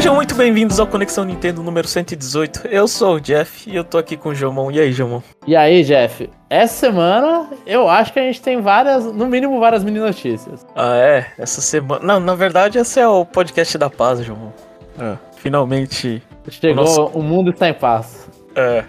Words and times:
Sejam 0.00 0.14
muito 0.14 0.34
bem-vindos 0.34 0.80
ao 0.80 0.86
Conexão 0.86 1.26
Nintendo 1.26 1.62
número 1.62 1.86
118. 1.86 2.68
Eu 2.68 2.88
sou 2.88 3.16
o 3.16 3.20
Jeff 3.20 3.68
e 3.68 3.76
eu 3.76 3.84
tô 3.84 3.98
aqui 3.98 4.16
com 4.16 4.30
o 4.30 4.34
Jomon. 4.34 4.70
E 4.70 4.80
aí, 4.80 4.92
Jomon? 4.92 5.20
E 5.46 5.54
aí, 5.54 5.84
Jeff? 5.84 6.30
Essa 6.48 6.72
semana 6.72 7.50
eu 7.66 7.86
acho 7.86 8.10
que 8.10 8.18
a 8.18 8.22
gente 8.22 8.40
tem 8.40 8.62
várias, 8.62 9.04
no 9.04 9.26
mínimo 9.26 9.60
várias 9.60 9.84
mini 9.84 9.98
notícias. 9.98 10.66
Ah, 10.74 10.96
é? 10.96 11.26
Essa 11.36 11.60
semana. 11.60 12.02
Não, 12.02 12.18
na 12.18 12.34
verdade, 12.34 12.78
esse 12.78 12.98
é 12.98 13.06
o 13.06 13.26
podcast 13.26 13.76
da 13.76 13.90
paz, 13.90 14.24
Jomon. 14.24 14.50
É, 14.98 15.18
finalmente. 15.36 16.22
Chegou, 16.48 16.82
o, 16.82 16.86
nosso... 16.86 17.04
o 17.08 17.22
mundo 17.22 17.50
está 17.50 17.68
em 17.68 17.74
paz. 17.74 18.26
É. 18.56 18.84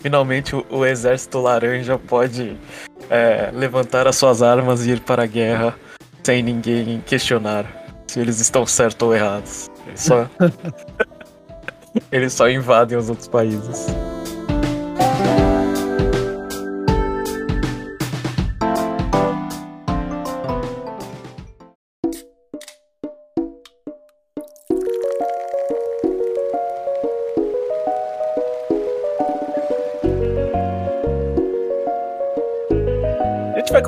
Finalmente 0.00 0.56
o, 0.56 0.66
o 0.68 0.84
exército 0.84 1.38
laranja 1.38 1.96
pode 1.96 2.56
é, 3.08 3.50
levantar 3.52 4.08
as 4.08 4.16
suas 4.16 4.42
armas 4.42 4.84
e 4.84 4.90
ir 4.90 5.00
para 5.00 5.22
a 5.22 5.26
guerra 5.26 5.76
sem 6.24 6.42
ninguém 6.42 7.00
questionar 7.06 7.64
se 8.08 8.18
eles 8.18 8.40
estão 8.40 8.66
certos 8.66 9.06
ou 9.06 9.14
errados. 9.14 9.70
Só, 9.94 10.28
eles 12.12 12.32
só 12.32 12.48
invadem 12.48 12.96
os 12.96 13.08
outros 13.08 13.28
países. 13.28 13.86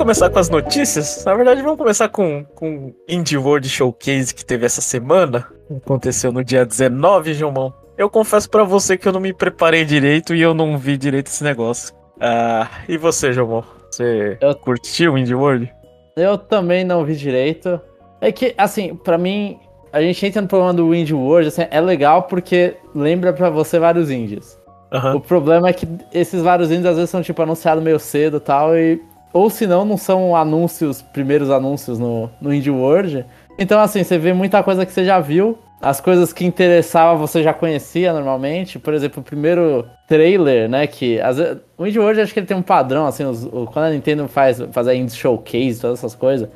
Começar 0.01 0.31
com 0.31 0.39
as 0.39 0.49
notícias. 0.49 1.23
Na 1.23 1.35
verdade, 1.35 1.61
vamos 1.61 1.77
começar 1.77 2.09
com 2.09 2.43
o 2.59 2.91
Indie 3.07 3.37
World 3.37 3.69
Showcase 3.69 4.33
que 4.33 4.43
teve 4.43 4.65
essa 4.65 4.81
semana. 4.81 5.45
Aconteceu 5.77 6.31
no 6.31 6.43
dia 6.43 6.65
19, 6.65 7.35
João. 7.35 7.71
Eu 7.95 8.09
confesso 8.09 8.49
para 8.49 8.63
você 8.63 8.97
que 8.97 9.07
eu 9.07 9.11
não 9.11 9.19
me 9.19 9.31
preparei 9.31 9.85
direito 9.85 10.33
e 10.33 10.41
eu 10.41 10.55
não 10.55 10.75
vi 10.75 10.97
direito 10.97 11.27
esse 11.27 11.43
negócio. 11.43 11.93
Ah, 12.19 12.67
e 12.89 12.97
você, 12.97 13.31
João? 13.31 13.63
Você 13.91 14.39
eu... 14.41 14.55
curtiu 14.55 15.13
o 15.13 15.17
Indie 15.19 15.35
World? 15.35 15.71
Eu 16.17 16.35
também 16.35 16.83
não 16.83 17.05
vi 17.05 17.15
direito. 17.15 17.79
É 18.19 18.31
que, 18.31 18.55
assim, 18.57 18.95
para 18.95 19.19
mim, 19.19 19.59
a 19.93 20.01
gente 20.01 20.25
entra 20.25 20.41
no 20.41 20.47
problema 20.47 20.73
do 20.73 20.95
Indie 20.95 21.13
World, 21.13 21.49
assim, 21.49 21.67
é 21.69 21.79
legal 21.79 22.23
porque 22.23 22.73
lembra 22.95 23.33
para 23.33 23.51
você 23.51 23.77
vários 23.77 24.09
indies. 24.09 24.59
Uhum. 24.91 25.17
O 25.17 25.21
problema 25.21 25.69
é 25.69 25.73
que 25.73 25.87
esses 26.11 26.41
vários 26.41 26.71
indies 26.71 26.87
às 26.87 26.95
vezes 26.95 27.11
são, 27.11 27.21
tipo, 27.21 27.39
anunciados 27.39 27.83
meio 27.83 27.99
cedo 27.99 28.37
e 28.37 28.39
tal, 28.39 28.75
e 28.75 28.99
ou 29.33 29.49
se 29.49 29.65
não, 29.65 29.85
não 29.85 29.97
são 29.97 30.35
anúncios, 30.35 31.01
primeiros 31.01 31.49
anúncios 31.49 31.97
no, 31.97 32.29
no 32.41 32.53
Indie 32.53 32.71
World. 32.71 33.25
Então, 33.57 33.79
assim, 33.79 34.03
você 34.03 34.17
vê 34.17 34.33
muita 34.33 34.61
coisa 34.63 34.85
que 34.85 34.91
você 34.91 35.05
já 35.05 35.19
viu. 35.19 35.57
As 35.81 35.99
coisas 35.99 36.31
que 36.31 36.45
interessavam 36.45 37.17
você 37.17 37.41
já 37.41 37.53
conhecia 37.53 38.13
normalmente. 38.13 38.77
Por 38.77 38.93
exemplo, 38.93 39.21
o 39.21 39.23
primeiro 39.23 39.85
trailer, 40.07 40.69
né? 40.69 40.85
Que 40.85 41.19
às 41.19 41.37
vezes, 41.37 41.57
o 41.77 41.87
Indie 41.87 41.99
World 41.99 42.21
acho 42.21 42.33
que 42.33 42.39
ele 42.39 42.47
tem 42.47 42.57
um 42.57 42.61
padrão, 42.61 43.05
assim, 43.07 43.23
os, 43.23 43.45
o, 43.45 43.67
quando 43.71 43.85
a 43.85 43.89
Nintendo 43.89 44.27
faz, 44.27 44.61
faz 44.71 44.87
a 44.87 44.93
Indie 44.93 45.15
Showcase, 45.15 45.81
todas 45.81 45.99
essas 45.99 46.13
coisas, 46.13 46.49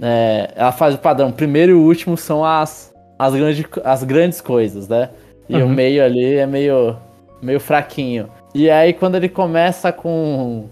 é, 0.00 0.50
ela 0.54 0.72
faz 0.72 0.94
o 0.94 0.98
padrão. 0.98 1.32
Primeiro 1.32 1.72
e 1.72 1.74
o 1.74 1.82
último 1.82 2.16
são 2.16 2.44
as, 2.44 2.92
as, 3.18 3.34
grande, 3.34 3.66
as 3.84 4.04
grandes 4.04 4.40
coisas, 4.40 4.88
né? 4.88 5.10
E 5.48 5.56
uhum. 5.56 5.66
o 5.66 5.68
meio 5.68 6.04
ali 6.04 6.34
é 6.34 6.46
meio, 6.46 6.96
meio 7.40 7.60
fraquinho. 7.60 8.28
E 8.54 8.70
aí, 8.70 8.92
quando 8.92 9.14
ele 9.14 9.28
começa 9.28 9.92
com 9.92 10.64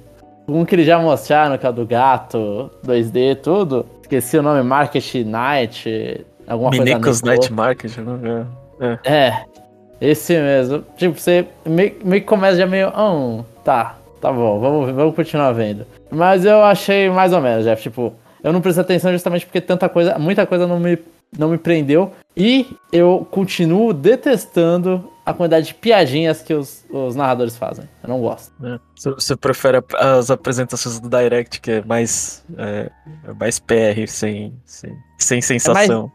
um 0.47 0.65
que 0.65 0.75
eles 0.75 0.87
já 0.87 0.99
mostraram, 0.99 1.57
que 1.57 1.67
é 1.67 1.69
o 1.69 1.73
do 1.73 1.87
gato, 1.87 2.71
2D, 2.87 3.37
tudo. 3.37 3.87
Esqueci 4.03 4.39
o 4.39 4.43
nome, 4.43 4.63
Market 4.63 5.15
Night, 5.25 6.27
alguma 6.47 6.71
Minicos 6.71 7.21
coisa. 7.21 7.27
Night 7.27 7.53
Market, 7.53 7.97
né? 7.99 8.47
É. 9.05 9.13
é. 9.13 9.45
Esse 10.01 10.35
mesmo. 10.35 10.85
Tipo, 10.97 11.19
você 11.19 11.47
meio, 11.65 11.95
meio 12.05 12.23
que 12.23 12.29
começa 12.29 12.59
já 12.59 12.67
meio. 12.67 12.89
Hum, 12.89 13.43
tá, 13.65 13.97
tá 14.21 14.31
bom, 14.31 14.61
vamos, 14.61 14.91
vamos 14.91 15.15
continuar 15.15 15.53
vendo. 15.53 15.87
Mas 16.11 16.45
eu 16.45 16.63
achei 16.63 17.09
mais 17.09 17.33
ou 17.33 17.41
menos, 17.41 17.65
Jeff. 17.65 17.83
Tipo, 17.83 18.13
eu 18.43 18.53
não 18.53 18.61
prestei 18.61 18.83
atenção 18.83 19.13
justamente 19.13 19.47
porque 19.47 19.61
tanta 19.61 19.89
coisa, 19.89 20.19
muita 20.19 20.47
coisa 20.47 20.67
não 20.67 20.79
me, 20.79 20.99
não 21.39 21.49
me 21.49 21.59
prendeu. 21.59 22.13
E 22.37 22.67
eu 22.93 23.27
continuo 23.31 23.95
detestando 23.95 25.11
a 25.25 25.33
quantidade 25.33 25.69
de 25.69 25.75
piadinhas 25.75 26.43
que 26.43 26.53
os, 26.53 26.85
os 26.91 27.17
narradores 27.17 27.57
fazem. 27.57 27.89
Eu 28.03 28.09
não 28.09 28.21
gosto. 28.21 28.53
É. 28.65 28.79
Você 28.97 29.35
prefere 29.37 29.83
as 29.95 30.31
apresentações 30.31 31.01
do 31.01 31.09
Direct, 31.09 31.61
que 31.61 31.71
é 31.71 31.85
mais, 31.85 32.45
é, 32.59 32.91
é 33.27 33.33
mais 33.33 33.59
PR, 33.59 34.07
sem, 34.07 34.55
sem, 34.65 34.97
sem 35.19 35.41
sensação. 35.41 36.11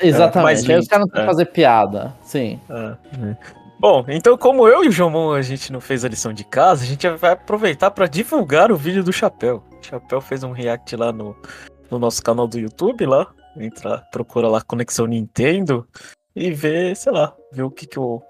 É 0.00 0.02
mais... 0.02 0.14
Exatamente. 0.14 0.70
É, 0.70 0.74
Aí 0.74 0.80
os 0.80 0.88
caras 0.88 1.06
não 1.06 1.12
que 1.12 1.26
fazer 1.26 1.46
piada. 1.46 2.14
Sim. 2.22 2.60
É. 2.70 3.36
Bom, 3.78 4.04
então 4.08 4.38
como 4.38 4.66
eu 4.66 4.84
e 4.84 4.88
o 4.88 4.92
Jomon 4.92 5.32
a 5.32 5.42
gente 5.42 5.70
não 5.70 5.80
fez 5.80 6.02
a 6.02 6.08
lição 6.08 6.32
de 6.32 6.44
casa, 6.44 6.82
a 6.82 6.86
gente 6.86 7.06
vai 7.10 7.32
aproveitar 7.32 7.90
para 7.90 8.06
divulgar 8.06 8.72
o 8.72 8.76
vídeo 8.76 9.04
do 9.04 9.12
Chapéu. 9.12 9.62
O 9.70 9.84
Chapéu 9.84 10.20
fez 10.20 10.42
um 10.42 10.52
react 10.52 10.96
lá 10.96 11.12
no, 11.12 11.36
no 11.90 11.98
nosso 11.98 12.22
canal 12.22 12.46
do 12.46 12.58
YouTube 12.58 13.04
lá. 13.04 13.26
Entra, 13.58 13.98
procura 14.10 14.48
lá 14.48 14.62
Conexão 14.62 15.06
Nintendo 15.06 15.86
e 16.34 16.50
vê, 16.50 16.94
sei 16.94 17.12
lá, 17.12 17.34
vê 17.52 17.62
o 17.62 17.70
que, 17.70 17.86
que 17.86 17.98
o 17.98 18.22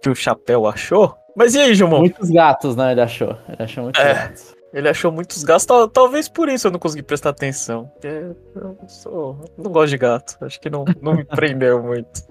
que 0.00 0.08
o 0.08 0.14
Chapéu 0.14 0.66
achou. 0.66 1.14
Mas 1.36 1.54
e 1.54 1.60
aí, 1.60 1.74
Gilmão? 1.74 2.00
Muitos 2.00 2.30
gatos, 2.30 2.76
né? 2.76 2.92
Ele 2.92 3.00
achou. 3.00 3.36
Ele 3.48 3.62
achou 3.62 3.84
muitos 3.84 4.02
é, 4.02 4.14
gatos. 4.14 4.54
Ele 4.72 4.88
achou 4.88 5.12
muitos 5.12 5.44
gatos. 5.44 5.64
Tal, 5.64 5.88
talvez 5.88 6.28
por 6.28 6.48
isso 6.48 6.66
eu 6.66 6.70
não 6.70 6.78
consegui 6.78 7.02
prestar 7.02 7.30
atenção. 7.30 7.90
Porque 7.94 8.08
eu 8.08 8.76
sou, 8.88 9.38
não 9.56 9.70
gosto 9.70 9.90
de 9.90 9.98
gato. 9.98 10.36
Acho 10.40 10.60
que 10.60 10.70
não, 10.70 10.84
não 11.00 11.14
me 11.14 11.24
prendeu 11.24 11.82
muito. 11.82 12.22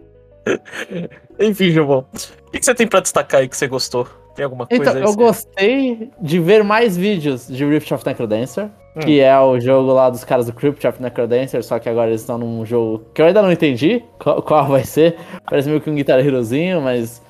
Enfim, 1.39 1.71
Gilmão. 1.71 2.05
O 2.47 2.51
que, 2.51 2.63
você 2.63 2.73
tem 2.73 2.87
pra 2.87 2.99
destacar 2.99 3.41
aí 3.41 3.47
que 3.47 3.55
você 3.55 3.67
gostou? 3.67 4.07
Tem 4.35 4.43
alguma 4.43 4.65
coisa 4.65 4.83
então, 4.83 4.95
aí? 4.95 5.03
Eu 5.03 5.15
gostei 5.15 6.11
de 6.21 6.39
ver 6.39 6.63
mais 6.63 6.95
vídeos 6.95 7.47
de 7.47 7.65
Rift 7.65 7.93
of 7.93 8.05
Necrodancer. 8.05 8.69
Hum. 8.95 9.01
Que 9.01 9.19
é 9.19 9.39
o 9.39 9.59
jogo 9.59 9.93
lá 9.93 10.09
dos 10.09 10.23
caras 10.23 10.47
do 10.47 10.53
Crypt 10.53 10.85
of 10.87 11.01
Necrodancer, 11.01 11.63
só 11.63 11.77
que 11.77 11.87
agora 11.87 12.09
eles 12.09 12.21
estão 12.21 12.37
num 12.37 12.65
jogo 12.65 13.05
que 13.13 13.21
eu 13.21 13.27
ainda 13.27 13.41
não 13.41 13.51
entendi 13.51 14.03
qual, 14.17 14.41
qual 14.41 14.67
vai 14.67 14.83
ser. 14.83 15.15
Parece 15.47 15.69
meio 15.69 15.79
que 15.79 15.89
um 15.89 15.95
Guitar 15.95 16.19
Herozinho, 16.19 16.81
mas 16.81 17.21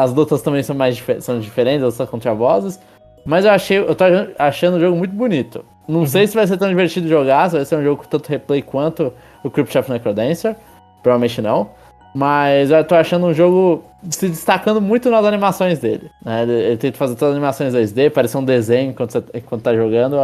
as 0.00 0.14
lutas 0.14 0.42
também 0.42 0.62
são 0.62 0.74
mais 0.74 1.02
são 1.20 1.38
diferentes, 1.38 1.82
as 1.82 1.94
lutas 1.94 2.08
contra 2.08 2.34
bosses. 2.34 2.80
Mas 3.24 3.44
eu 3.44 3.50
achei, 3.50 3.78
eu 3.78 3.94
tô 3.94 4.04
achando 4.38 4.76
o 4.76 4.80
jogo 4.80 4.96
muito 4.96 5.14
bonito. 5.14 5.64
Não 5.86 6.00
uhum. 6.00 6.06
sei 6.06 6.26
se 6.26 6.34
vai 6.34 6.46
ser 6.46 6.56
tão 6.56 6.68
divertido 6.68 7.08
jogar, 7.08 7.50
se 7.50 7.56
vai 7.56 7.64
ser 7.64 7.76
um 7.76 7.82
jogo 7.82 8.02
com 8.02 8.08
tanto 8.08 8.28
replay 8.28 8.62
quanto 8.62 9.12
o 9.44 9.50
Crypt 9.50 9.76
of 9.76 9.90
Necrodancer. 9.90 10.56
Provavelmente 11.02 11.42
não. 11.42 11.70
Mas 12.14 12.70
eu 12.70 12.82
tô 12.84 12.94
achando 12.94 13.26
um 13.26 13.34
jogo 13.34 13.84
se 14.08 14.28
destacando 14.28 14.80
muito 14.80 15.10
nas 15.10 15.24
animações 15.24 15.78
dele. 15.78 16.10
Né? 16.24 16.42
Ele 16.42 16.76
tenta 16.76 16.96
fazer 16.96 17.14
todas 17.14 17.32
as 17.32 17.36
animações 17.36 17.74
2D, 17.74 18.10
parece 18.10 18.36
um 18.36 18.44
desenho 18.44 18.90
enquanto, 18.90 19.12
você, 19.12 19.24
enquanto 19.34 19.62
tá 19.62 19.74
jogando. 19.74 20.16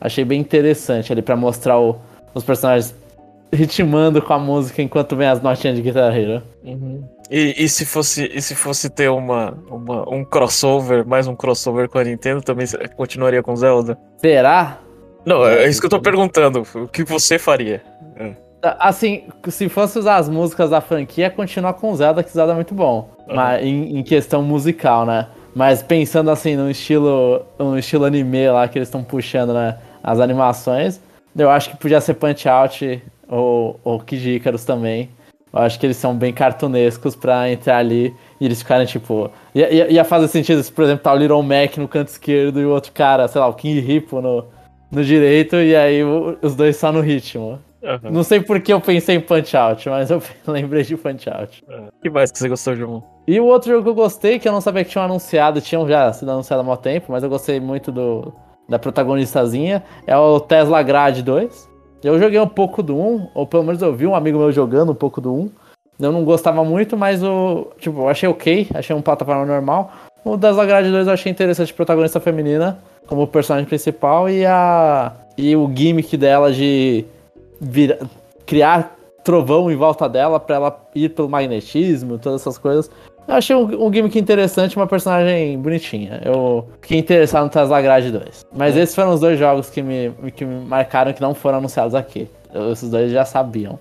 achei 0.00 0.24
bem 0.24 0.40
interessante 0.40 1.12
ali 1.12 1.22
para 1.22 1.36
mostrar 1.36 1.78
o, 1.78 1.96
os 2.34 2.44
personagens 2.44 2.94
ritmando 3.52 4.22
com 4.22 4.32
a 4.32 4.38
música 4.38 4.82
enquanto 4.82 5.16
vem 5.16 5.26
as 5.26 5.42
notinhas 5.42 5.76
de 5.76 5.82
Guitar 5.82 6.16
Hero. 6.16 6.42
Uhum. 6.64 7.02
E, 7.30 7.64
e, 7.64 7.68
se 7.68 7.84
fosse, 7.84 8.30
e 8.32 8.40
se 8.40 8.54
fosse 8.54 8.88
ter 8.88 9.10
uma, 9.10 9.56
uma, 9.70 10.08
um 10.08 10.24
crossover, 10.24 11.06
mais 11.06 11.26
um 11.26 11.36
crossover 11.36 11.88
com 11.88 11.98
a 11.98 12.04
Nintendo, 12.04 12.40
também 12.40 12.66
continuaria 12.96 13.42
com 13.42 13.54
Zelda? 13.54 13.98
Será? 14.16 14.78
Não, 15.26 15.46
é 15.46 15.68
isso 15.68 15.78
que 15.78 15.86
eu 15.86 15.90
tô 15.90 16.00
perguntando. 16.00 16.62
O 16.74 16.88
que 16.88 17.04
você 17.04 17.38
faria? 17.38 17.82
É. 18.16 18.32
Assim, 18.62 19.24
se 19.48 19.68
fosse 19.68 19.98
usar 19.98 20.16
as 20.16 20.28
músicas 20.28 20.70
da 20.70 20.80
franquia, 20.80 21.28
continuar 21.28 21.74
com 21.74 21.94
Zelda, 21.94 22.22
que 22.22 22.32
Zelda 22.32 22.52
é 22.52 22.54
muito 22.54 22.74
bom. 22.74 23.10
Uhum. 23.28 23.36
Mas, 23.36 23.62
em, 23.62 23.98
em, 23.98 24.02
questão 24.02 24.42
musical, 24.42 25.04
né? 25.04 25.26
Mas 25.54 25.82
pensando 25.82 26.30
assim, 26.30 26.56
no 26.56 26.70
estilo, 26.70 27.44
no 27.58 27.78
estilo 27.78 28.04
anime 28.04 28.48
lá 28.48 28.66
que 28.66 28.78
eles 28.78 28.88
estão 28.88 29.04
puxando, 29.04 29.52
né? 29.52 29.76
As 30.02 30.18
animações, 30.18 31.00
eu 31.36 31.50
acho 31.50 31.70
que 31.70 31.76
podia 31.76 32.00
ser 32.00 32.14
Punch 32.14 32.48
Out 32.48 33.02
ou, 33.28 33.78
ou 33.84 34.00
Kid 34.00 34.36
Icarus 34.36 34.64
também. 34.64 35.10
Eu 35.58 35.64
acho 35.64 35.80
que 35.80 35.86
eles 35.86 35.96
são 35.96 36.14
bem 36.16 36.32
cartunescos 36.32 37.16
pra 37.16 37.50
entrar 37.50 37.78
ali 37.78 38.14
e 38.40 38.44
eles 38.44 38.62
ficarem 38.62 38.86
tipo. 38.86 39.28
Ia, 39.52 39.68
ia, 39.72 39.92
ia 39.92 40.04
fazer 40.04 40.28
sentido 40.28 40.62
se, 40.62 40.70
por 40.70 40.84
exemplo, 40.84 41.02
tá 41.02 41.12
o 41.12 41.16
Little 41.16 41.42
Mac 41.42 41.76
no 41.78 41.88
canto 41.88 42.08
esquerdo 42.08 42.60
e 42.60 42.64
o 42.64 42.70
outro 42.70 42.92
cara, 42.92 43.26
sei 43.26 43.40
lá, 43.40 43.48
o 43.48 43.54
King 43.54 43.80
Hippo 43.80 44.20
no, 44.20 44.46
no 44.88 45.02
direito, 45.04 45.56
e 45.56 45.74
aí 45.74 46.04
o, 46.04 46.38
os 46.40 46.54
dois 46.54 46.76
só 46.76 46.92
no 46.92 47.00
ritmo. 47.00 47.58
Uhum. 47.82 48.10
Não 48.10 48.22
sei 48.22 48.40
por 48.40 48.60
que 48.60 48.72
eu 48.72 48.80
pensei 48.80 49.16
em 49.16 49.20
Punch 49.20 49.56
Out, 49.56 49.88
mas 49.88 50.10
eu 50.10 50.22
lembrei 50.46 50.84
de 50.84 50.96
Punch 50.96 51.28
Out. 51.28 51.64
Uhum. 51.68 51.88
que 52.00 52.08
mais 52.08 52.30
que 52.30 52.38
você 52.38 52.48
gostou, 52.48 52.76
João? 52.76 53.02
E 53.26 53.40
o 53.40 53.46
outro 53.46 53.72
jogo 53.72 53.82
que 53.82 53.90
eu 53.90 53.94
gostei, 53.94 54.38
que 54.38 54.48
eu 54.48 54.52
não 54.52 54.60
sabia 54.60 54.84
que 54.84 54.90
tinham 54.90 55.04
anunciado, 55.04 55.60
tinham 55.60 55.88
já 55.88 56.12
sido 56.12 56.30
anunciado 56.30 56.60
há 56.60 56.64
muito 56.64 56.80
tempo, 56.80 57.10
mas 57.10 57.24
eu 57.24 57.28
gostei 57.28 57.58
muito 57.58 57.90
do, 57.90 58.32
da 58.68 58.78
protagonistazinha, 58.78 59.82
é 60.06 60.16
o 60.16 60.38
Tesla 60.38 60.82
Grade 60.84 61.20
2. 61.22 61.68
Eu 62.02 62.18
joguei 62.18 62.38
um 62.38 62.48
pouco 62.48 62.82
do 62.82 62.96
1, 62.96 63.28
ou 63.34 63.46
pelo 63.46 63.64
menos 63.64 63.82
eu 63.82 63.92
vi 63.92 64.06
um 64.06 64.14
amigo 64.14 64.38
meu 64.38 64.52
jogando 64.52 64.92
um 64.92 64.94
pouco 64.94 65.20
do 65.20 65.34
1. 65.34 65.50
Eu 66.00 66.12
não 66.12 66.24
gostava 66.24 66.64
muito, 66.64 66.96
mas 66.96 67.22
o. 67.22 67.72
Tipo, 67.78 68.02
eu 68.02 68.08
achei 68.08 68.28
ok, 68.28 68.68
achei 68.72 68.94
um 68.94 69.02
plataforma 69.02 69.44
normal. 69.44 69.92
O 70.24 70.36
das 70.36 70.56
Grade 70.56 70.90
2 70.90 71.06
eu 71.06 71.12
achei 71.12 71.30
interessante, 71.30 71.74
protagonista 71.74 72.20
feminina 72.20 72.78
como 73.06 73.26
personagem 73.26 73.68
principal 73.68 74.28
e 74.30 74.46
a. 74.46 75.12
E 75.36 75.56
o 75.56 75.70
gimmick 75.72 76.16
dela 76.16 76.52
de 76.52 77.04
vira, 77.60 77.98
criar 78.46 78.96
trovão 79.24 79.70
em 79.70 79.76
volta 79.76 80.08
dela 80.08 80.38
para 80.38 80.56
ela 80.56 80.88
ir 80.94 81.10
pelo 81.10 81.28
magnetismo, 81.28 82.18
todas 82.18 82.40
essas 82.40 82.58
coisas. 82.58 82.90
Eu 83.28 83.34
achei 83.34 83.54
um, 83.54 83.86
um 83.86 83.92
gimmick 83.92 84.18
interessante, 84.18 84.74
uma 84.74 84.86
personagem 84.86 85.58
bonitinha. 85.58 86.22
Eu 86.24 86.66
fiquei 86.80 86.98
interessado 86.98 87.44
no 87.44 87.50
Tesla 87.50 87.82
Grade 87.82 88.10
2. 88.10 88.46
Mas 88.56 88.74
é. 88.74 88.80
esses 88.80 88.94
foram 88.94 89.12
os 89.12 89.20
dois 89.20 89.38
jogos 89.38 89.68
que 89.68 89.82
me, 89.82 90.10
que 90.34 90.46
me 90.46 90.64
marcaram 90.64 91.12
que 91.12 91.20
não 91.20 91.34
foram 91.34 91.58
anunciados 91.58 91.94
aqui. 91.94 92.26
Eu, 92.54 92.72
esses 92.72 92.90
dois 92.90 93.12
já 93.12 93.26
sabiam. 93.26 93.78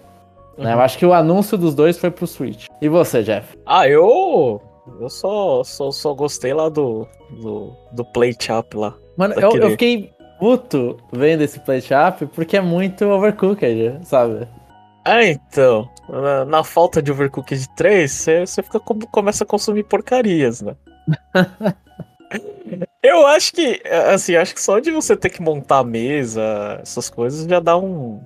Uhum. 0.57 0.65
Né? 0.65 0.73
Eu 0.73 0.81
acho 0.81 0.97
que 0.97 1.05
o 1.05 1.13
anúncio 1.13 1.57
dos 1.57 1.73
dois 1.73 1.97
foi 1.97 2.11
pro 2.11 2.27
Switch. 2.27 2.65
E 2.81 2.89
você, 2.89 3.23
Jeff? 3.23 3.57
Ah, 3.65 3.87
eu. 3.87 4.61
Eu 4.99 5.09
só, 5.09 5.63
só, 5.63 5.91
só 5.91 6.13
gostei 6.13 6.53
lá 6.53 6.67
do, 6.67 7.07
do, 7.41 7.71
do 7.93 8.03
Play 8.03 8.35
Chop 8.37 8.75
lá. 8.75 8.95
Mano, 9.15 9.33
eu, 9.35 9.51
eu, 9.51 9.71
fiquei 9.71 10.11
puto 10.39 10.97
vendo 11.11 11.41
esse 11.41 11.59
Play 11.61 11.81
Chop 11.81 12.25
porque 12.27 12.57
é 12.57 12.61
muito 12.61 13.05
overcooked, 13.05 13.99
sabe? 14.03 14.45
É, 15.07 15.31
então. 15.31 15.89
Na, 16.09 16.45
na, 16.45 16.63
falta 16.63 17.01
de 17.01 17.11
Overcooked 17.11 17.69
3, 17.75 18.11
você 18.45 18.63
fica 18.63 18.79
começa 18.79 19.43
a 19.43 19.47
consumir 19.47 19.83
porcarias, 19.83 20.61
né? 20.61 20.75
Eu 23.01 23.25
acho 23.25 23.53
que, 23.53 23.81
assim, 24.13 24.35
acho 24.35 24.53
que 24.53 24.61
só 24.61 24.79
de 24.79 24.91
você 24.91 25.15
ter 25.15 25.29
que 25.29 25.41
montar 25.41 25.79
a 25.79 25.83
mesa, 25.83 26.79
essas 26.81 27.09
coisas, 27.09 27.47
já 27.47 27.59
dá 27.59 27.77
um. 27.77 28.19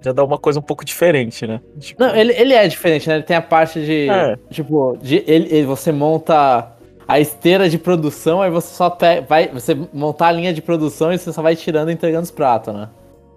Já 0.00 0.12
dá 0.12 0.22
uma 0.22 0.36
coisa 0.36 0.58
um 0.58 0.62
pouco 0.62 0.84
diferente, 0.84 1.46
né? 1.46 1.60
Tipo... 1.78 2.02
Não, 2.02 2.14
ele, 2.14 2.32
ele 2.34 2.52
é 2.52 2.66
diferente, 2.68 3.08
né? 3.08 3.14
Ele 3.14 3.22
tem 3.22 3.36
a 3.36 3.42
parte 3.42 3.84
de. 3.84 4.10
É. 4.10 4.36
Tipo, 4.50 4.98
de, 5.00 5.24
ele, 5.26 5.48
ele, 5.54 5.66
você 5.66 5.92
monta 5.92 6.72
a 7.06 7.20
esteira 7.20 7.70
de 7.70 7.78
produção, 7.78 8.42
aí 8.42 8.50
você 8.50 8.74
só 8.74 8.90
pe... 8.90 9.20
vai. 9.22 9.48
Você 9.48 9.74
montar 9.92 10.28
a 10.28 10.32
linha 10.32 10.52
de 10.52 10.60
produção 10.60 11.12
e 11.12 11.18
você 11.18 11.32
só 11.32 11.40
vai 11.40 11.54
tirando 11.54 11.90
e 11.90 11.94
entregando 11.94 12.24
os 12.24 12.30
pratos, 12.30 12.74
né? 12.74 12.88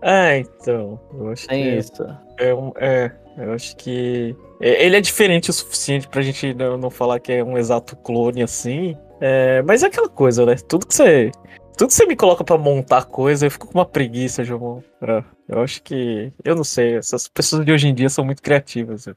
É, 0.01 0.39
então. 0.39 1.00
Eu 1.13 1.29
acho 1.29 1.47
tem 1.47 1.63
que. 1.63 1.69
isso. 1.77 2.03
É, 2.38 2.54
é, 2.78 3.12
eu 3.38 3.54
acho 3.54 3.75
que. 3.75 4.36
É, 4.60 4.86
ele 4.86 4.98
é 4.98 5.01
diferente 5.01 5.50
o 5.50 5.54
suficiente 5.54 6.07
pra 6.07 6.22
gente 6.22 6.54
não, 6.54 6.78
não 6.78 6.89
falar 6.89 7.19
que 7.19 7.31
é 7.31 7.44
um 7.44 7.57
exato 7.57 7.95
clone 7.98 8.42
assim. 8.42 8.95
É, 9.19 9.62
mas 9.63 9.84
é 9.84 9.88
aquela 9.88 10.10
coisa, 10.10 10.45
né? 10.45 10.56
Tudo 10.56 10.88
que 10.88 10.95
você. 10.95 11.31
Tudo 11.78 11.89
que 11.89 11.94
você 11.94 12.06
me 12.06 12.16
coloca 12.16 12.44
para 12.44 12.57
montar 12.57 13.06
coisa, 13.06 13.45
eu 13.45 13.51
fico 13.51 13.68
com 13.68 13.78
uma 13.78 13.86
preguiça, 13.86 14.44
João. 14.44 14.84
É, 15.01 15.24
eu 15.48 15.62
acho 15.62 15.81
que. 15.84 16.31
Eu 16.44 16.56
não 16.56 16.63
sei, 16.63 16.98
essas 16.98 17.28
pessoas 17.28 17.66
de 17.66 17.72
hoje 17.72 17.88
em 17.88 17.94
dia 17.94 18.10
são 18.10 18.25
muito 18.25 18.42
criativas. 18.42 19.07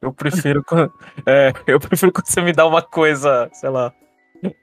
Eu 0.00 0.12
prefiro 0.12 0.62
quando. 0.66 0.92
É, 1.26 1.52
eu 1.66 1.78
prefiro 1.78 2.12
quando 2.12 2.26
você 2.26 2.40
me 2.40 2.52
dá 2.52 2.66
uma 2.66 2.82
coisa, 2.82 3.48
sei 3.52 3.70
lá. 3.70 3.92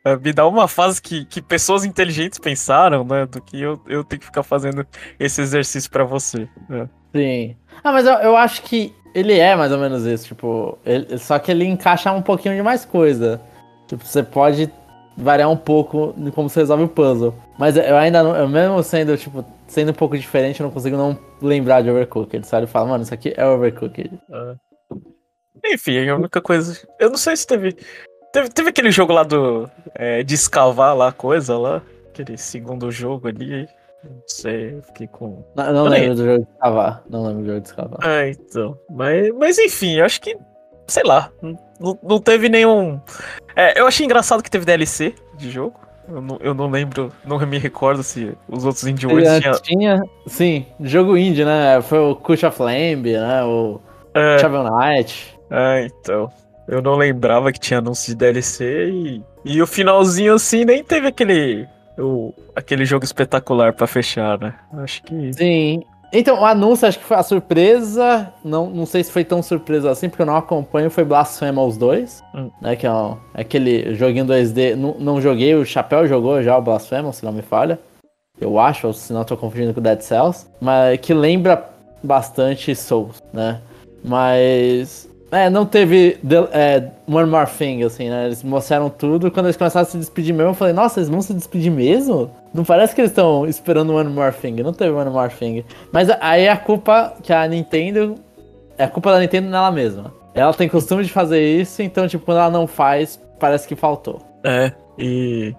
É, 0.03 0.15
me 0.17 0.33
dá 0.33 0.47
uma 0.47 0.67
fase 0.67 1.01
que, 1.01 1.25
que 1.25 1.41
pessoas 1.41 1.85
inteligentes 1.85 2.37
pensaram, 2.37 3.03
né? 3.03 3.25
Do 3.25 3.41
que 3.41 3.61
eu, 3.61 3.79
eu 3.87 4.03
tenho 4.03 4.19
que 4.19 4.25
ficar 4.25 4.43
fazendo 4.43 4.85
esse 5.19 5.41
exercício 5.41 5.89
para 5.89 6.03
você. 6.03 6.47
Né? 6.67 6.89
Sim. 7.15 7.55
Ah, 7.83 7.91
mas 7.91 8.05
eu, 8.05 8.13
eu 8.15 8.35
acho 8.35 8.61
que 8.63 8.93
ele 9.13 9.37
é 9.37 9.55
mais 9.55 9.71
ou 9.71 9.77
menos 9.77 10.05
isso, 10.05 10.27
tipo, 10.27 10.77
ele, 10.85 11.17
só 11.17 11.39
que 11.39 11.51
ele 11.51 11.65
encaixa 11.65 12.11
um 12.11 12.21
pouquinho 12.21 12.55
de 12.55 12.61
mais 12.61 12.85
coisa. 12.85 13.41
Tipo, 13.87 14.05
você 14.05 14.21
pode 14.21 14.71
variar 15.17 15.49
um 15.49 15.57
pouco 15.57 16.13
de 16.15 16.31
como 16.31 16.49
você 16.49 16.59
resolve 16.61 16.83
o 16.83 16.87
puzzle. 16.87 17.33
Mas 17.57 17.75
eu 17.75 17.97
ainda 17.97 18.23
não, 18.23 18.35
eu 18.35 18.47
mesmo 18.47 18.81
sendo, 18.83 19.17
tipo, 19.17 19.43
sendo 19.67 19.91
um 19.91 19.93
pouco 19.93 20.17
diferente, 20.17 20.59
eu 20.59 20.65
não 20.65 20.71
consigo 20.71 20.95
não 20.95 21.17
lembrar 21.41 21.81
de 21.81 21.89
Overcooked, 21.89 22.45
sabe? 22.45 22.67
Fala, 22.67 22.89
mano, 22.89 23.03
isso 23.03 23.13
aqui 23.13 23.33
é 23.35 23.45
Overcooked. 23.45 24.11
Ah. 24.31 24.55
Enfim, 25.65 26.07
a 26.07 26.15
única 26.15 26.41
coisa. 26.41 26.79
Eu 26.99 27.09
não 27.09 27.17
sei 27.17 27.35
se 27.35 27.45
teve. 27.45 27.75
Teve, 28.31 28.49
teve 28.49 28.69
aquele 28.69 28.91
jogo 28.91 29.13
lá 29.13 29.23
do. 29.23 29.69
É, 29.95 30.23
de 30.23 30.35
escavar 30.35 30.95
lá 30.95 31.11
coisa 31.11 31.57
lá. 31.57 31.81
Aquele 32.09 32.37
segundo 32.37 32.91
jogo 32.91 33.27
ali. 33.27 33.67
Não 34.03 34.21
sei, 34.27 34.79
fiquei 34.87 35.07
com. 35.07 35.43
Não, 35.55 35.73
não 35.73 35.83
lembro 35.83 36.15
do 36.15 36.25
jogo 36.25 36.43
de 36.43 36.49
escavar. 36.51 37.03
Não 37.09 37.23
lembro 37.25 37.41
do 37.41 37.47
jogo 37.47 37.61
de 37.61 37.67
escavar. 37.67 37.99
Ah, 38.01 38.27
então. 38.27 38.77
Mas, 38.89 39.29
mas 39.35 39.57
enfim, 39.57 39.99
acho 39.99 40.21
que. 40.21 40.37
Sei 40.87 41.03
lá. 41.03 41.31
Não, 41.41 41.97
não 42.01 42.19
teve 42.19 42.49
nenhum. 42.49 42.99
É, 43.55 43.79
eu 43.79 43.87
achei 43.87 44.05
engraçado 44.05 44.43
que 44.43 44.49
teve 44.49 44.65
DLC 44.65 45.13
de 45.37 45.49
jogo. 45.49 45.79
Eu 46.07 46.21
não, 46.21 46.37
eu 46.41 46.53
não 46.55 46.69
lembro, 46.69 47.11
não 47.23 47.37
me 47.45 47.59
recordo 47.59 48.01
se 48.01 48.35
os 48.47 48.65
outros 48.65 48.87
Indie 48.87 49.05
Worlds 49.05 49.39
tinha... 49.41 49.53
tinha. 49.53 50.03
Sim, 50.25 50.65
jogo 50.81 51.15
indie, 51.15 51.45
né? 51.45 51.79
Foi 51.83 51.99
o 51.99 52.15
Cult 52.15 52.43
of 52.47 52.59
Lamb, 52.61 53.11
né? 53.11 53.43
O 53.43 53.79
é. 54.13 54.39
Shovel 54.39 54.63
Knight. 54.63 55.37
É, 55.51 55.85
então. 55.85 56.31
Eu 56.69 56.81
não 56.81 56.95
lembrava 56.95 57.51
que 57.51 57.59
tinha 57.59 57.79
anúncio 57.79 58.13
de 58.13 58.15
DLC 58.15 58.89
e, 58.91 59.23
e 59.43 59.61
o 59.61 59.67
finalzinho 59.67 60.35
assim 60.35 60.63
nem 60.63 60.83
teve 60.83 61.07
aquele 61.07 61.67
o, 61.97 62.33
aquele 62.55 62.85
jogo 62.85 63.03
espetacular 63.03 63.73
para 63.73 63.87
fechar, 63.87 64.39
né? 64.39 64.53
Acho 64.73 65.03
que. 65.03 65.33
Sim. 65.33 65.83
Então, 66.11 66.41
o 66.41 66.45
anúncio 66.45 66.87
acho 66.87 66.97
que 66.97 67.05
foi 67.05 67.17
a 67.17 67.23
surpresa. 67.23 68.33
Não, 68.43 68.69
não 68.69 68.85
sei 68.85 69.03
se 69.03 69.11
foi 69.11 69.23
tão 69.23 69.43
surpresa 69.43 69.91
assim, 69.91 70.09
porque 70.09 70.21
eu 70.21 70.25
não 70.25 70.35
acompanho. 70.35 70.89
Foi 70.89 71.03
Blasphemous 71.03 71.77
2, 71.77 72.23
hum. 72.33 72.49
né? 72.61 72.75
Que 72.75 72.87
é, 72.87 72.91
um, 72.91 73.17
é 73.35 73.41
aquele 73.41 73.93
joguinho 73.93 74.25
2D. 74.25 74.75
Não, 74.75 74.95
não 74.99 75.21
joguei, 75.21 75.53
o 75.55 75.65
Chapéu 75.65 76.07
jogou 76.07 76.41
já 76.41 76.57
o 76.57 76.61
Blasphemous, 76.61 77.17
se 77.17 77.25
não 77.25 77.31
me 77.31 77.41
falha. 77.41 77.79
Eu 78.39 78.57
acho, 78.57 78.87
ou 78.87 78.93
se 78.93 79.11
não 79.11 79.23
tô 79.23 79.35
confundindo 79.35 79.73
com 79.73 79.81
Dead 79.81 80.01
Cells. 80.01 80.47
Mas 80.59 80.99
que 80.99 81.13
lembra 81.13 81.63
bastante 82.01 82.73
Souls, 82.75 83.21
né? 83.33 83.59
Mas 84.03 85.09
é, 85.31 85.49
não 85.49 85.65
teve 85.65 86.19
é, 86.51 86.89
One 87.07 87.29
More 87.29 87.49
Thing, 87.49 87.83
assim, 87.83 88.09
né? 88.09 88.25
Eles 88.25 88.43
mostraram 88.43 88.89
tudo. 88.89 89.29
Quando 89.29 89.45
eles 89.45 89.57
começaram 89.57 89.85
a 89.85 89.89
se 89.89 89.97
despedir 89.97 90.33
mesmo, 90.33 90.51
eu 90.51 90.55
falei, 90.55 90.73
nossa, 90.73 90.99
eles 90.99 91.09
vão 91.09 91.21
se 91.21 91.33
despedir 91.33 91.71
mesmo? 91.71 92.31
Não 92.53 92.63
parece 92.63 92.95
que 92.95 93.01
eles 93.01 93.11
estão 93.11 93.45
esperando 93.45 93.93
One 93.93 94.09
More 94.09 94.33
Thing. 94.33 94.55
Não 94.63 94.73
teve 94.73 94.91
One 94.91 95.09
More 95.11 95.31
Thing. 95.31 95.63
Mas 95.91 96.09
aí 96.19 96.47
a 96.47 96.57
culpa 96.57 97.13
que 97.21 97.31
a 97.31 97.47
Nintendo. 97.47 98.15
É 98.77 98.85
a 98.85 98.87
culpa 98.87 99.11
da 99.11 99.19
Nintendo 99.19 99.49
nela 99.49 99.71
mesma. 99.71 100.13
Ela 100.33 100.53
tem 100.53 100.69
costume 100.69 101.03
de 101.03 101.11
fazer 101.11 101.41
isso, 101.41 101.81
então, 101.81 102.07
tipo, 102.07 102.23
quando 102.23 102.37
ela 102.37 102.49
não 102.49 102.65
faz, 102.65 103.19
parece 103.39 103.67
que 103.67 103.75
faltou. 103.75 104.21
É, 104.43 104.71
e. 104.97 105.53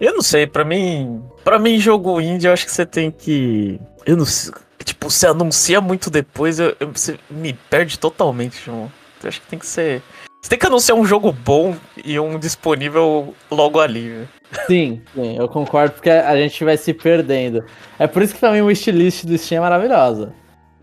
Eu 0.00 0.14
não 0.14 0.22
sei, 0.22 0.46
pra 0.46 0.64
mim. 0.64 1.22
para 1.44 1.58
mim, 1.58 1.78
jogo 1.78 2.20
indie, 2.20 2.46
eu 2.46 2.52
acho 2.52 2.64
que 2.64 2.72
você 2.72 2.84
tem 2.84 3.10
que. 3.10 3.78
Eu 4.04 4.16
não 4.16 4.24
sei. 4.24 4.52
Tipo, 4.82 5.08
você 5.08 5.28
anuncia 5.28 5.80
muito 5.80 6.10
depois, 6.10 6.58
eu, 6.58 6.74
eu, 6.80 6.90
você 6.92 7.16
me 7.30 7.52
perde 7.52 7.98
totalmente, 7.98 8.60
João. 8.64 8.90
Acho 9.28 9.40
que 9.40 9.46
tem 9.46 9.58
que 9.58 9.66
ser. 9.66 10.02
Você 10.40 10.50
tem 10.50 10.58
que 10.58 10.66
anunciar 10.66 10.98
um 10.98 11.04
jogo 11.04 11.30
bom 11.30 11.76
e 12.04 12.18
um 12.18 12.38
disponível 12.38 13.32
logo 13.50 13.78
ali, 13.78 14.08
né? 14.08 14.28
Sim, 14.66 15.00
sim, 15.14 15.36
eu 15.38 15.48
concordo, 15.48 15.94
porque 15.94 16.10
a 16.10 16.36
gente 16.36 16.64
vai 16.64 16.76
se 16.76 16.92
perdendo. 16.92 17.64
É 17.98 18.06
por 18.06 18.22
isso 18.22 18.34
que 18.34 18.40
também 18.40 18.60
o 18.60 18.66
wishlist 18.66 19.24
do 19.24 19.38
Steam 19.38 19.58
é 19.58 19.60
maravilhosa. 19.60 20.34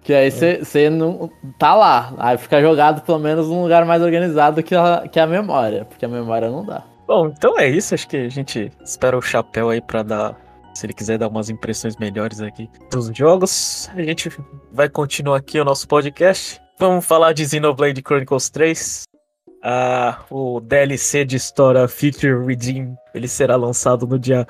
Que 0.02 0.14
aí 0.14 0.32
você 0.32 0.84
é. 0.86 0.90
não 0.90 1.30
tá 1.58 1.76
lá. 1.76 2.14
Aí 2.18 2.38
fica 2.38 2.62
jogado 2.62 3.02
pelo 3.02 3.20
menos 3.20 3.48
num 3.48 3.62
lugar 3.62 3.86
mais 3.86 4.02
organizado 4.02 4.64
que 4.64 4.74
a, 4.74 5.08
que 5.08 5.20
a 5.20 5.28
memória, 5.28 5.86
porque 5.86 6.06
a 6.06 6.10
memória 6.10 6.50
não 6.50 6.66
dá. 6.66 6.84
Bom, 7.06 7.28
então 7.28 7.60
é 7.60 7.68
isso. 7.68 7.94
Acho 7.94 8.08
que 8.08 8.18
a 8.18 8.30
gente 8.30 8.72
espera 8.84 9.18
o 9.18 9.22
chapéu 9.22 9.70
aí 9.70 9.82
pra 9.82 10.04
dar. 10.04 10.36
Se 10.74 10.86
ele 10.86 10.94
quiser 10.94 11.18
dar 11.18 11.28
umas 11.28 11.50
impressões 11.50 11.98
melhores 11.98 12.40
aqui 12.40 12.70
dos 12.90 13.12
jogos, 13.14 13.90
a 13.94 14.02
gente 14.02 14.32
vai 14.72 14.88
continuar 14.88 15.38
aqui 15.38 15.60
o 15.60 15.66
nosso 15.66 15.88
podcast. 15.88 16.62
Vamos 16.80 17.06
falar 17.06 17.34
de 17.34 17.46
Xenoblade 17.46 18.02
Chronicles 18.02 18.50
3. 18.50 19.04
Ah, 19.62 20.20
o 20.32 20.62
DLC 20.62 21.26
de 21.26 21.36
história 21.36 21.86
Future 21.90 22.46
Redeem 22.46 22.96
ele 23.14 23.28
será 23.28 23.58
lançado 23.58 24.08
no 24.08 24.18
dia 24.18 24.48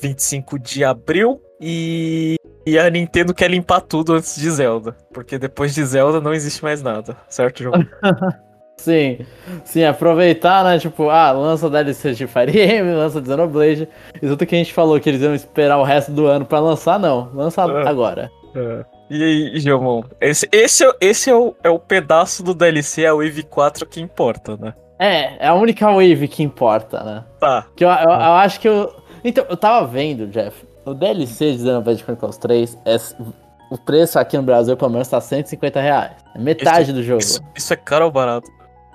25 0.00 0.58
de 0.58 0.82
abril. 0.82 1.38
E, 1.60 2.36
e 2.64 2.78
a 2.78 2.88
Nintendo 2.88 3.34
quer 3.34 3.50
limpar 3.50 3.82
tudo 3.82 4.14
antes 4.14 4.36
de 4.36 4.50
Zelda. 4.50 4.96
Porque 5.12 5.38
depois 5.38 5.74
de 5.74 5.84
Zelda 5.84 6.18
não 6.18 6.32
existe 6.32 6.64
mais 6.64 6.82
nada, 6.82 7.14
certo, 7.28 7.62
João? 7.62 7.86
sim, 8.80 9.18
sim, 9.62 9.84
aproveitar, 9.84 10.64
né? 10.64 10.78
Tipo, 10.78 11.10
ah, 11.10 11.30
lança 11.30 11.68
DLC 11.68 12.14
de 12.14 12.26
Fire 12.26 12.58
Emblem, 12.58 12.94
lança 12.96 13.20
de 13.20 13.28
Xenoblade. 13.28 13.86
E 14.14 14.20
tudo 14.26 14.46
que 14.46 14.54
a 14.54 14.58
gente 14.58 14.72
falou 14.72 14.98
que 14.98 15.10
eles 15.10 15.20
iam 15.20 15.34
esperar 15.34 15.76
o 15.76 15.84
resto 15.84 16.10
do 16.10 16.26
ano 16.26 16.46
para 16.46 16.58
lançar, 16.58 16.98
não. 16.98 17.30
Lança 17.34 17.60
é. 17.60 17.86
agora. 17.86 18.30
É. 18.54 18.95
E 19.08 19.22
aí, 19.22 19.60
Gilmon, 19.60 20.02
esse, 20.20 20.48
esse, 20.50 20.84
é, 20.84 20.92
esse 21.00 21.30
é, 21.30 21.34
o, 21.34 21.54
é 21.62 21.70
o 21.70 21.78
pedaço 21.78 22.42
do 22.42 22.54
DLC, 22.54 23.06
a 23.06 23.14
Wave 23.14 23.44
4 23.44 23.86
que 23.86 24.00
importa, 24.00 24.56
né? 24.56 24.74
É, 24.98 25.46
é 25.46 25.48
a 25.48 25.54
única 25.54 25.86
Wave 25.86 26.26
que 26.26 26.42
importa, 26.42 27.02
né? 27.04 27.24
Tá. 27.38 27.66
Que 27.76 27.84
eu, 27.84 27.88
eu, 27.88 28.10
eu 28.10 28.10
acho 28.10 28.58
que 28.58 28.68
eu. 28.68 28.92
Então, 29.22 29.44
eu 29.48 29.56
tava 29.56 29.86
vendo, 29.86 30.26
Jeff, 30.26 30.66
o 30.84 30.94
DLC 30.94 31.52
de 31.52 31.58
Xenoblade 31.58 32.02
Chronicles 32.02 32.38
3 32.38 32.78
é. 32.84 32.96
O 33.68 33.76
preço 33.76 34.16
aqui 34.16 34.36
no 34.36 34.44
Brasil, 34.44 34.76
pelo 34.76 34.92
menos, 34.92 35.08
tá 35.08 35.20
150 35.20 35.80
reais. 35.80 36.12
É 36.36 36.38
metade 36.38 36.84
isso, 36.84 36.92
do 36.92 37.02
jogo. 37.02 37.20
Isso, 37.20 37.40
isso, 37.56 37.72
é 37.72 37.76
caro 37.76 38.04
ou 38.04 38.12
barato? 38.12 38.48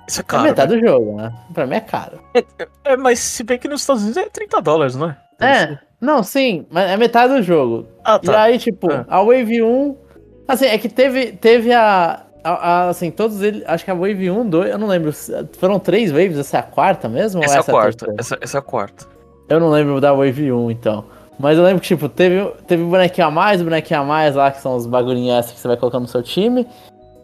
Isso 0.08 0.20
é 0.20 0.24
caro. 0.24 0.44
É 0.44 0.48
metade 0.48 0.74
né? 0.74 0.80
do 0.80 0.86
jogo, 0.86 1.14
né? 1.14 1.30
Pra 1.52 1.66
mim 1.66 1.76
é 1.76 1.80
caro. 1.80 2.22
É, 2.34 2.92
é, 2.92 2.96
mas 2.96 3.18
se 3.18 3.44
bem 3.44 3.58
que 3.58 3.68
nos 3.68 3.82
Estados 3.82 4.02
Unidos 4.02 4.16
é 4.16 4.30
30 4.30 4.62
dólares, 4.62 4.96
não 4.96 5.10
é? 5.10 5.16
É. 5.40 5.78
Não, 6.00 6.22
sim, 6.22 6.66
mas 6.70 6.90
é 6.90 6.96
metade 6.96 7.34
do 7.34 7.42
jogo. 7.42 7.86
Ah, 8.02 8.18
tá. 8.18 8.32
E 8.32 8.52
aí, 8.52 8.58
tipo, 8.58 8.90
é. 8.90 9.04
a 9.06 9.22
Wave 9.22 9.62
1 9.62 9.96
Assim, 10.46 10.66
é 10.66 10.76
que 10.78 10.88
teve, 10.88 11.32
teve 11.32 11.72
a, 11.72 12.24
a, 12.42 12.50
a, 12.50 12.88
Assim, 12.88 13.10
todos 13.10 13.42
eles. 13.42 13.62
Acho 13.66 13.84
que 13.84 13.90
a 13.90 13.94
Wave 13.94 14.30
1, 14.30 14.48
2, 14.48 14.70
eu 14.70 14.78
não 14.78 14.86
lembro. 14.86 15.12
Foram 15.58 15.78
três 15.78 16.10
waves, 16.10 16.38
essa 16.38 16.56
é 16.56 16.60
a 16.60 16.64
quarta 16.64 17.08
mesmo? 17.08 17.42
Essa, 17.42 17.56
é, 17.56 17.60
a 17.60 17.64
quarta, 17.64 18.06
é 18.06 18.14
essa, 18.18 18.38
essa, 18.40 18.58
é 18.58 18.60
a 18.60 18.62
quarta. 18.62 19.06
Eu 19.48 19.60
não 19.60 19.70
lembro 19.70 20.00
da 20.00 20.12
Wave 20.12 20.52
1, 20.52 20.70
então. 20.70 21.04
Mas 21.38 21.58
eu 21.58 21.64
lembro 21.64 21.80
que, 21.80 21.88
tipo, 21.88 22.08
teve, 22.08 22.44
teve 22.66 22.84
bonequinho 22.84 23.26
a 23.26 23.30
mais, 23.30 23.62
bonequinho 23.62 24.00
a 24.00 24.04
mais 24.04 24.34
lá, 24.34 24.50
que 24.50 24.60
são 24.60 24.76
os 24.76 24.86
bagulhinhos 24.86 25.50
que 25.50 25.58
você 25.58 25.68
vai 25.68 25.76
colocar 25.76 25.98
no 25.98 26.06
seu 26.06 26.22
time. 26.22 26.66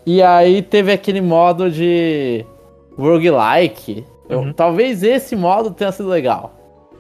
E 0.07 0.23
aí 0.23 0.63
teve 0.63 0.91
aquele 0.91 1.21
modo 1.21 1.71
de 1.71 2.45
roguelike. 2.97 4.05
Uhum. 4.31 4.53
talvez 4.53 5.03
esse 5.03 5.35
modo 5.35 5.71
tenha 5.71 5.91
sido 5.91 6.09
legal. 6.09 6.53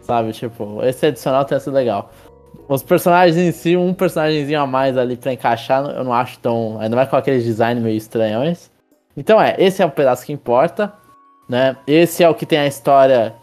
Sabe? 0.03 0.33
Tipo, 0.33 0.83
esse 0.83 1.07
adicional 1.07 1.45
tenha 1.45 1.61
sido 1.61 1.75
legal. 1.75 2.11
Os 2.69 2.83
personagens 2.83 3.37
em 3.37 3.51
si, 3.51 3.77
um 3.77 3.95
personagemzinho 3.95 4.61
a 4.61 4.67
mais 4.67 4.97
ali 4.99 5.17
pra 5.17 5.33
encaixar, 5.33 5.85
eu 5.85 6.05
não 6.05 6.13
acho 6.13 6.39
tão. 6.39 6.79
Ainda 6.81 6.97
mais 6.97 7.09
com 7.09 7.17
aqueles 7.17 7.45
design 7.45 7.81
meio 7.81 7.97
estranhos. 7.97 8.71
Então 9.17 9.41
é, 9.41 9.57
esse 9.59 9.83
é 9.83 9.87
o 9.87 9.91
pedaço 9.91 10.25
que 10.25 10.33
importa. 10.33 10.93
Né? 11.49 11.77
Esse 11.87 12.23
é 12.23 12.29
o 12.29 12.35
que 12.35 12.45
tem 12.45 12.59
a 12.59 12.67
história 12.67 13.35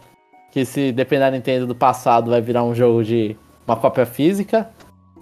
que, 0.52 0.64
se 0.64 0.92
depender 0.92 1.24
da 1.24 1.30
Nintendo 1.30 1.66
do 1.66 1.74
passado, 1.74 2.30
vai 2.30 2.40
virar 2.40 2.62
um 2.62 2.74
jogo 2.74 3.02
de 3.02 3.36
uma 3.66 3.76
cópia 3.76 4.06
física. 4.06 4.70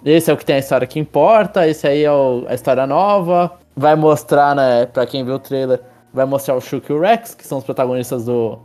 Esse 0.04 0.30
é 0.30 0.34
o 0.34 0.36
que 0.36 0.44
tem 0.44 0.56
a 0.56 0.58
história 0.58 0.86
que 0.86 1.00
importa. 1.00 1.66
Esse 1.66 1.86
aí 1.88 2.04
é 2.04 2.12
o, 2.12 2.44
a 2.46 2.54
história 2.54 2.86
nova. 2.86 3.52
Vai 3.74 3.96
mostrar, 3.96 4.54
né, 4.54 4.86
pra 4.86 5.06
quem 5.06 5.24
viu 5.24 5.34
o 5.34 5.38
trailer, 5.38 5.80
vai 6.12 6.26
mostrar 6.26 6.54
o 6.54 6.60
Shulk 6.60 6.92
e 6.92 6.94
o 6.94 7.00
Rex, 7.00 7.34
que 7.34 7.44
são 7.44 7.58
os 7.58 7.64
protagonistas 7.64 8.26
do 8.26 8.58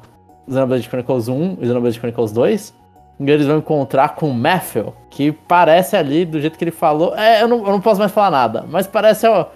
Xenoblade 0.47 0.87
Chronicles 0.87 1.27
1 1.27 1.57
e 1.61 1.65
Xenoblade 1.65 1.97
Chronicles 1.97 2.31
2. 2.31 2.73
Eles 3.19 3.47
vão 3.47 3.57
encontrar 3.57 4.15
com 4.15 4.29
o 4.29 4.33
Matthew, 4.33 4.93
que 5.09 5.31
parece 5.31 5.97
ali, 5.97 6.23
do 6.23 6.39
jeito 6.39 6.57
que 6.57 6.63
ele 6.63 6.71
falou. 6.71 7.15
É, 7.15 7.41
eu 7.41 7.47
não, 7.47 7.57
eu 7.57 7.71
não 7.71 7.81
posso 7.81 7.99
mais 7.99 8.11
falar 8.11 8.31
nada, 8.31 8.65
mas 8.69 8.87
parece, 8.87 9.27
ó. 9.27 9.47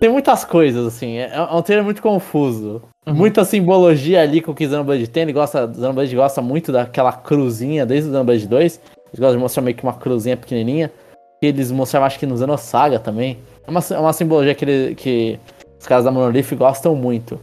Tem 0.00 0.08
muitas 0.08 0.44
coisas, 0.44 0.86
assim. 0.86 1.18
É, 1.18 1.30
é 1.34 1.42
um 1.42 1.60
trailer 1.60 1.84
muito 1.84 2.00
confuso. 2.00 2.82
Uhum. 3.06 3.14
Muita 3.14 3.44
simbologia 3.44 4.22
ali 4.22 4.40
com 4.40 4.52
o 4.52 4.54
que 4.54 4.64
Xenoblade 4.64 5.06
tem. 5.06 5.24
Ele 5.24 5.32
gosta, 5.34 5.70
Xenoblade 5.72 6.16
gosta 6.16 6.40
muito 6.40 6.72
daquela 6.72 7.12
cruzinha 7.12 7.84
desde 7.84 8.08
o 8.08 8.12
Xenoblade 8.12 8.48
2. 8.48 8.80
Eles 9.08 9.18
gostam 9.18 9.36
de 9.36 9.42
mostrar 9.42 9.62
meio 9.62 9.76
que 9.76 9.82
uma 9.82 9.92
cruzinha 9.92 10.38
pequenininha. 10.38 10.90
Que 11.38 11.46
eles 11.46 11.70
mostravam, 11.70 12.06
acho 12.06 12.18
que 12.18 12.24
no 12.24 12.38
Xenosaga 12.38 12.98
também. 12.98 13.38
É 13.66 13.70
uma, 13.70 13.80
é 13.90 13.98
uma 13.98 14.12
simbologia 14.14 14.54
que, 14.54 14.64
ele, 14.64 14.94
que 14.94 15.38
os 15.78 15.86
caras 15.86 16.04
da 16.04 16.10
Monolith 16.10 16.54
gostam 16.54 16.94
muito. 16.94 17.38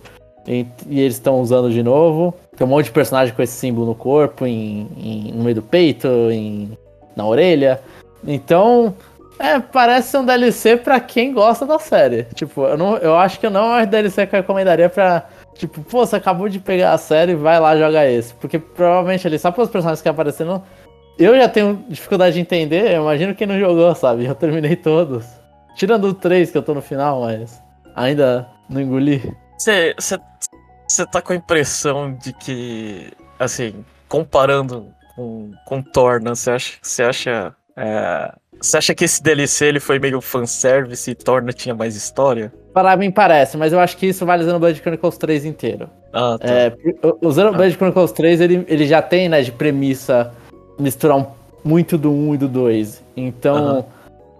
E, 0.48 0.66
e 0.90 1.00
eles 1.00 1.16
estão 1.16 1.40
usando 1.40 1.72
de 1.72 1.84
novo. 1.84 2.34
Tem 2.58 2.66
um 2.66 2.70
monte 2.70 2.86
de 2.86 2.92
personagem 2.92 3.34
com 3.36 3.42
esse 3.42 3.54
símbolo 3.54 3.86
no 3.86 3.96
corpo, 3.96 4.46
em, 4.46 4.90
em, 4.98 5.32
no 5.32 5.44
meio 5.44 5.56
do 5.56 5.62
peito, 5.62 6.08
em, 6.32 6.76
na 7.16 7.24
orelha. 7.26 7.80
Então, 8.26 8.96
é, 9.38 9.60
parece 9.60 10.18
um 10.18 10.26
DLC 10.26 10.76
pra 10.76 11.00
quem 11.00 11.32
gosta 11.32 11.68
da 11.68 11.78
série. 11.78 12.24
Tipo, 12.34 12.66
eu, 12.66 12.76
não, 12.76 12.98
eu 12.98 13.16
acho 13.16 13.40
que 13.40 13.48
não 13.48 13.78
é 13.78 13.84
um 13.84 13.86
DLC 13.86 14.26
que 14.26 14.36
eu 14.36 14.40
recomendaria 14.40 14.90
pra. 14.90 15.28
Tipo, 15.54 15.82
pô, 15.82 16.06
você 16.06 16.16
acabou 16.16 16.50
de 16.50 16.60
pegar 16.60 16.94
a 16.94 16.98
série, 16.98 17.36
vai 17.36 17.60
lá 17.60 17.78
jogar 17.78 18.08
esse. 18.08 18.34
Porque 18.34 18.58
provavelmente 18.58 19.28
ali, 19.28 19.38
só 19.38 19.52
pelos 19.52 19.70
personagens 19.70 20.02
que 20.02 20.10
aparecendo, 20.10 20.64
eu 21.20 21.36
já 21.36 21.48
tenho 21.48 21.86
dificuldade 21.88 22.34
de 22.34 22.42
entender. 22.42 22.92
Eu 22.92 23.04
imagino 23.04 23.36
quem 23.36 23.46
não 23.46 23.60
jogou, 23.60 23.94
sabe? 23.94 24.26
Eu 24.26 24.34
terminei 24.34 24.76
todos. 24.76 25.26
Tirando 25.76 26.06
o 26.06 26.14
3 26.14 26.50
que 26.50 26.58
eu 26.58 26.64
tô 26.64 26.74
no 26.74 26.82
final, 26.82 27.22
mas 27.22 27.62
ainda 27.96 28.48
não 28.68 28.82
engoli. 28.82 29.22
Você 29.60 29.94
tá 31.06 31.22
com 31.22 31.34
a 31.34 31.36
impressão 31.36 32.14
de 32.14 32.34
que, 32.34 33.12
assim, 33.38 33.86
comparando 34.08 34.88
com, 35.16 35.52
com 35.66 35.82
Torna, 35.82 36.36
você 36.36 36.52
acha, 36.52 36.74
você 36.82 37.04
acha 37.04 37.56
é, 37.76 38.34
você 38.60 38.78
acha 38.78 38.96
que 38.96 39.06
esse 39.06 39.22
DLC 39.22 39.66
ele 39.66 39.80
foi 39.80 40.00
meio 40.00 40.20
fanservice 40.20 41.12
e 41.12 41.16
Torna 41.16 41.54
tinha 41.54 41.76
mais 41.76 41.96
história? 41.96 42.52
Para 42.74 42.96
mim 42.98 43.12
parece, 43.12 43.58
mas 43.58 43.72
eu 43.72 43.80
acho 43.80 43.98
que 43.98 44.08
isso 44.08 44.26
vale 44.26 44.44
Xenoblade 44.44 44.80
Chronicles 44.80 45.18
3 45.18 45.46
inteiro. 45.46 45.90
Ah, 46.12 46.38
tá. 46.40 46.48
É, 46.48 46.74
o 47.22 47.32
Xenoblade 47.32 47.74
ah. 47.74 47.78
Chronicles 47.78 48.12
3 48.12 48.42
ele, 48.42 48.66
ele 48.68 48.88
já 48.88 49.02
tem, 49.02 49.30
né, 49.30 49.42
de 49.42 49.52
premissa 49.52 50.34
misturar 50.80 51.18
um, 51.18 51.28
muito 51.64 51.98
do 51.98 52.12
1 52.12 52.36
e 52.36 52.38
do 52.38 52.48
2. 52.48 53.04
Então, 53.16 53.86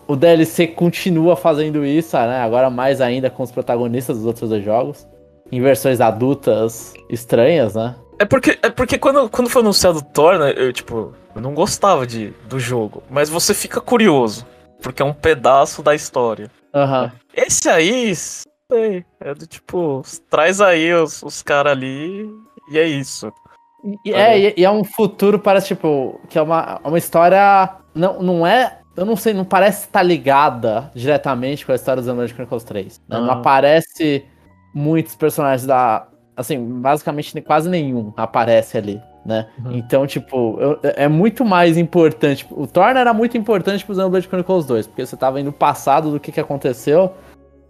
o 0.08 0.16
DLC 0.16 0.68
continua 0.68 1.36
fazendo 1.36 1.86
isso, 1.86 2.18
né? 2.18 2.40
Agora 2.40 2.70
mais 2.70 3.02
ainda 3.02 3.30
com 3.30 3.44
os 3.44 3.52
protagonistas 3.52 4.18
dos 4.18 4.26
outros 4.26 4.50
dois 4.50 4.64
jogos. 4.64 5.08
Em 5.52 5.62
versões 5.62 6.02
adultas 6.02 6.94
estranhas, 7.10 7.76
né? 7.76 7.96
É 8.20 8.26
porque, 8.26 8.58
é 8.62 8.70
porque 8.70 8.98
quando, 8.98 9.30
quando 9.30 9.50
foi 9.50 9.62
anunciado 9.62 10.02
Torna, 10.02 10.50
eu, 10.50 10.74
tipo, 10.74 11.14
eu 11.36 11.42
não 11.42 11.54
gostava 11.54 12.06
de, 12.06 12.34
do 12.50 12.60
jogo, 12.60 13.04
mas 13.10 13.30
você 13.30 13.54
fica 13.54 13.80
curioso, 13.80 14.46
porque 14.82 15.02
é 15.02 15.06
um 15.06 15.14
pedaço 15.14 15.84
da 15.84 15.94
história. 15.94 16.50
Uhum. 16.74 17.12
Esse 17.34 17.70
aí, 17.70 18.14
sei, 18.16 19.06
é 19.20 19.34
do 19.34 19.46
tipo, 19.46 20.02
traz 20.30 20.60
aí 20.60 20.94
os, 20.94 21.22
os 21.22 21.44
caras 21.44 21.74
ali 21.74 22.28
e 22.70 22.78
é 22.78 22.86
isso. 22.86 23.32
E, 24.04 24.14
é, 24.14 24.60
e 24.60 24.66
é 24.66 24.72
um 24.72 24.84
futuro, 24.84 25.40
parece, 25.40 25.68
tipo, 25.68 26.20
que 26.30 26.38
é 26.38 26.42
uma, 26.42 26.80
uma 26.84 26.98
história. 26.98 27.76
Não, 27.94 28.22
não 28.22 28.48
é. 28.48 28.80
Eu 28.96 29.06
não 29.06 29.16
sei, 29.16 29.34
não 29.34 29.46
parece 29.46 29.86
estar 29.86 30.02
ligada 30.02 30.92
diretamente 30.96 31.66
com 31.66 31.72
a 31.72 31.76
história 31.76 32.02
dos 32.02 32.08
Xenoblade 32.08 32.34
Chronicles 32.34 32.64
3. 32.64 33.02
Né? 33.08 33.20
Não 33.20 33.30
aparece 33.30 34.26
muitos 34.74 35.16
personagens 35.16 35.66
da. 35.66 36.08
Assim, 36.36 36.64
basicamente 36.80 37.42
quase 37.42 37.68
nenhum 37.68 38.14
aparece 38.16 38.78
ali 38.78 39.02
né? 39.28 39.46
Uhum. 39.64 39.74
Então, 39.74 40.08
tipo, 40.08 40.58
eu, 40.58 40.80
é 40.82 41.10
muito 41.10 41.44
mais 41.44 41.78
importante. 41.78 42.48
O 42.50 42.66
Thorn 42.66 42.98
era 42.98 43.14
muito 43.14 43.38
importante 43.38 43.86
pro 43.86 43.94
Xenoblade 43.94 44.26
Chronicles 44.26 44.66
2, 44.66 44.88
porque 44.88 45.06
você 45.06 45.18
tava 45.18 45.42
indo 45.42 45.52
passado 45.52 46.10
do 46.10 46.20
que, 46.20 46.32
que 46.32 46.40
aconteceu. 46.40 47.12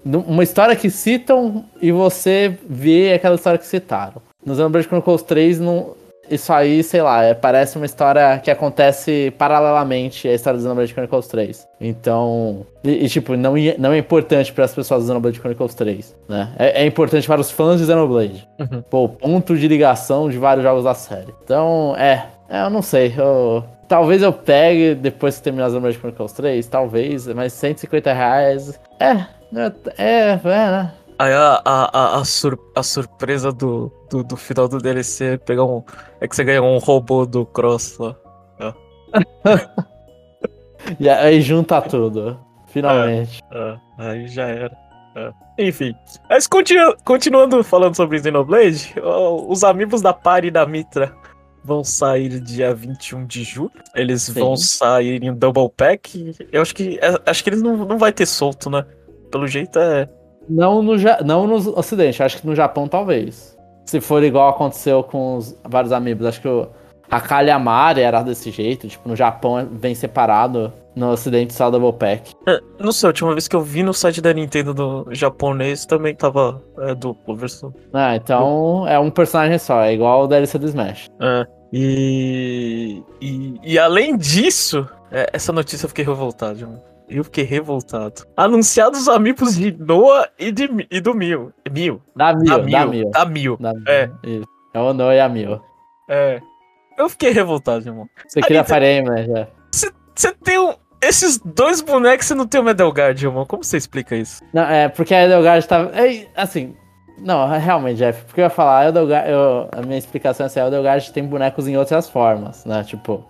Uma 0.05 0.43
história 0.43 0.75
que 0.75 0.91
citam 0.91 1.65
e 1.81 1.91
você 1.91 2.57
vê 2.69 3.11
aquela 3.11 3.35
história 3.35 3.57
que 3.57 3.65
citaram. 3.65 4.21
No 4.45 4.53
Xenoblade 4.53 4.87
Chronicles 4.87 5.23
3, 5.23 5.59
não, 5.59 5.95
isso 6.29 6.51
aí, 6.51 6.83
sei 6.83 7.01
lá, 7.01 7.23
é, 7.23 7.33
parece 7.33 7.77
uma 7.77 7.85
história 7.85 8.39
que 8.39 8.51
acontece 8.51 9.33
paralelamente 9.37 10.27
à 10.27 10.33
história 10.33 10.57
do 10.57 10.63
Xenoblade 10.63 10.91
Chronicles 10.91 11.27
3. 11.27 11.67
Então, 11.79 12.65
e, 12.83 13.05
e 13.05 13.09
tipo, 13.09 13.35
não, 13.35 13.53
não 13.77 13.91
é 13.91 13.97
importante 13.97 14.51
para 14.53 14.65
as 14.65 14.73
pessoas 14.73 15.03
do 15.03 15.07
Xenoblade 15.07 15.39
Chronicles 15.39 15.75
3, 15.75 16.15
né? 16.27 16.53
É, 16.57 16.83
é 16.83 16.85
importante 16.85 17.27
para 17.27 17.41
os 17.41 17.51
fãs 17.51 17.79
de 17.79 17.85
Xenoblade. 17.85 18.47
Uhum. 18.59 18.81
Pô, 18.89 19.09
ponto 19.09 19.55
de 19.57 19.67
ligação 19.67 20.29
de 20.29 20.37
vários 20.37 20.63
jogos 20.63 20.83
da 20.83 20.93
série. 20.93 21.33
Então, 21.43 21.95
é, 21.97 22.25
é 22.49 22.63
eu 22.63 22.69
não 22.69 22.81
sei, 22.81 23.13
eu... 23.17 23.63
Talvez 23.87 24.21
eu 24.21 24.33
pegue 24.33 24.95
depois 24.95 25.37
que 25.37 25.43
terminar 25.43 25.69
Xenoblade 25.69 25.97
Chronicles 25.97 26.33
3, 26.33 26.67
talvez, 26.67 27.27
mas 27.27 27.53
150 27.53 28.11
reais. 28.11 28.79
É, 28.99 29.11
é, 29.55 29.71
é, 29.97 30.31
é 30.33 30.39
né? 30.43 30.91
Aí 31.19 31.33
a, 31.33 31.61
a, 31.65 32.19
a, 32.19 32.25
sur, 32.25 32.59
a 32.75 32.83
surpresa 32.83 33.51
do, 33.51 33.91
do, 34.09 34.23
do, 34.23 34.37
final 34.37 34.67
do 34.67 34.77
DLC 34.77 35.25
é 35.25 35.37
pegar 35.37 35.63
um. 35.63 35.83
É 36.21 36.27
que 36.27 36.35
você 36.35 36.43
ganha 36.43 36.61
um 36.61 36.77
robô 36.77 37.25
do 37.25 37.45
Cross 37.45 37.97
lá. 37.97 38.15
E 40.99 41.09
aí 41.09 41.41
junta 41.41 41.81
tudo. 41.81 42.39
Finalmente. 42.67 43.41
É, 43.51 43.57
é, 43.57 43.77
aí 43.97 44.27
já 44.27 44.47
era. 44.47 44.77
É. 45.15 45.31
Enfim. 45.59 45.93
Mas 46.29 46.47
continu, 46.47 46.95
continuando 47.03 47.63
falando 47.63 47.95
sobre 47.95 48.21
Xenoblade, 48.21 48.93
os 49.47 49.63
amigos 49.63 50.01
da 50.01 50.13
Pari 50.13 50.47
e 50.47 50.51
da 50.51 50.65
Mitra 50.65 51.13
vão 51.63 51.83
sair 51.83 52.39
dia 52.39 52.73
21 52.73 53.25
de 53.25 53.43
julho. 53.43 53.71
Eles 53.95 54.23
Sim. 54.23 54.33
vão 54.39 54.55
sair 54.55 55.23
em 55.23 55.33
Double 55.33 55.69
Pack. 55.75 56.35
Eu 56.51 56.61
acho 56.61 56.75
que. 56.75 56.99
É, 57.01 57.19
acho 57.25 57.43
que 57.43 57.49
eles 57.49 57.61
não, 57.61 57.77
não 57.77 57.97
vai 57.97 58.11
ter 58.11 58.25
solto, 58.25 58.69
né? 58.69 58.85
Pelo 59.31 59.47
jeito 59.47 59.77
é. 59.79 60.07
Não 60.49 60.81
no, 60.81 60.93
não 61.25 61.47
no 61.47 61.77
Ocidente, 61.77 62.23
acho 62.23 62.41
que 62.41 62.47
no 62.47 62.55
Japão 62.55 62.87
talvez. 62.87 63.57
Se 63.85 64.01
for 64.01 64.23
igual 64.23 64.49
aconteceu 64.49 65.03
com 65.03 65.37
os 65.37 65.57
vários 65.63 65.91
amigos, 65.91 66.25
acho 66.25 66.41
que 66.41 66.47
o 66.47 66.67
Hakali 67.09 67.49
Amari 67.49 68.01
era 68.01 68.21
desse 68.21 68.51
jeito, 68.51 68.87
tipo, 68.87 69.07
no 69.07 69.15
Japão 69.15 69.67
vem 69.71 69.95
separado, 69.95 70.73
no 70.95 71.11
Ocidente 71.11 71.53
só 71.53 71.69
Double 71.69 71.93
Pack. 71.93 72.33
É, 72.47 72.59
não 72.79 72.91
sei, 72.91 73.07
a 73.07 73.09
última 73.09 73.31
vez 73.31 73.47
que 73.47 73.55
eu 73.55 73.61
vi 73.61 73.83
no 73.83 73.93
site 73.93 74.19
da 74.19 74.33
Nintendo 74.33 74.73
do 74.73 75.07
japonês 75.11 75.85
também 75.85 76.13
tava 76.15 76.61
é, 76.79 76.93
duplo 76.93 77.35
versão. 77.35 77.73
Ah, 77.93 78.15
então 78.15 78.85
é 78.87 78.99
um 78.99 79.09
personagem 79.09 79.57
só, 79.57 79.81
é 79.83 79.93
igual 79.93 80.23
o 80.23 80.27
DLC 80.27 80.57
do 80.57 80.67
Smash. 80.67 81.07
É. 81.21 81.45
E, 81.71 83.03
e, 83.21 83.59
e 83.63 83.79
além 83.79 84.17
disso, 84.17 84.87
é, 85.11 85.29
essa 85.31 85.53
notícia 85.53 85.85
eu 85.85 85.89
fiquei 85.89 86.03
revoltado, 86.03 86.59
mano. 86.61 86.81
Eu 87.09 87.23
fiquei 87.23 87.43
revoltado. 87.43 88.25
Anunciados 88.35 89.07
amigos 89.07 89.55
de 89.55 89.71
Noah 89.71 90.29
e, 90.37 90.51
de, 90.51 90.69
e 90.91 90.99
do 90.99 91.13
Mil. 91.13 91.53
Mil. 91.71 92.01
Da 92.15 92.33
Mil, 92.33 92.45
da 92.45 92.85
Mil. 92.85 93.09
Da 93.11 93.25
Mil. 93.25 93.57
Da 93.57 93.73
Mil. 93.73 93.87
É. 93.87 94.09
Isso. 94.23 94.47
É 94.73 94.79
o 94.79 94.93
Noah 94.93 95.15
e 95.15 95.19
a 95.19 95.29
Mil. 95.29 95.61
É. 96.09 96.41
Eu 96.97 97.07
fiquei 97.09 97.31
revoltado, 97.31 97.87
irmão. 97.87 98.07
Você 98.27 98.41
queria 98.41 98.63
Fire 98.63 98.85
Emblem, 98.85 99.25
já. 99.25 99.47
Você 100.15 100.33
tem 100.43 100.57
um, 100.57 100.73
esses 101.01 101.37
dois 101.37 101.81
bonecos 101.81 102.29
e 102.29 102.35
não 102.35 102.47
tem 102.47 102.59
o 102.59 102.63
Medelgard, 102.63 103.23
irmão. 103.23 103.45
Como 103.45 103.63
você 103.63 103.77
explica 103.77 104.15
isso? 104.15 104.43
Não, 104.51 104.63
é 104.63 104.89
porque 104.89 105.13
a 105.13 105.25
Edelgard 105.25 105.67
tava. 105.67 105.91
É, 105.95 106.27
assim. 106.35 106.75
Não, 107.19 107.47
realmente, 107.47 107.97
Jeff. 107.97 108.25
Porque 108.25 108.41
eu 108.41 108.45
ia 108.45 108.49
falar, 108.49 108.89
Edelgard, 108.89 109.29
eu, 109.29 109.69
a 109.71 109.81
minha 109.81 109.97
explicação 109.97 110.45
é 110.45 110.47
assim: 110.47 110.59
a 110.59 110.67
Edelgard 110.67 111.11
tem 111.13 111.23
bonecos 111.23 111.67
em 111.67 111.77
outras 111.77 112.09
formas, 112.09 112.65
né? 112.65 112.83
Tipo. 112.83 113.25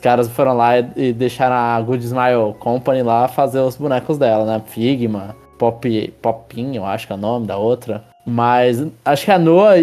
Caras 0.00 0.28
foram 0.28 0.56
lá 0.56 0.78
e, 0.78 1.12
deixaram 1.12 1.54
a 1.54 1.80
Good 1.80 2.04
Smile 2.04 2.54
Company 2.58 3.02
lá 3.02 3.28
fazer 3.28 3.60
os 3.60 3.76
bonecos 3.76 4.18
dela, 4.18 4.44
né? 4.44 4.62
Figma, 4.66 5.36
Pop, 5.58 6.14
Popinho, 6.22 6.76
eu 6.76 6.86
acho 6.86 7.06
que 7.06 7.12
é 7.12 7.16
o 7.16 7.18
nome 7.18 7.46
da 7.46 7.56
outra. 7.56 8.02
Mas 8.26 8.84
acho 9.04 9.24
que 9.24 9.30
a 9.30 9.38
Noah, 9.38 9.76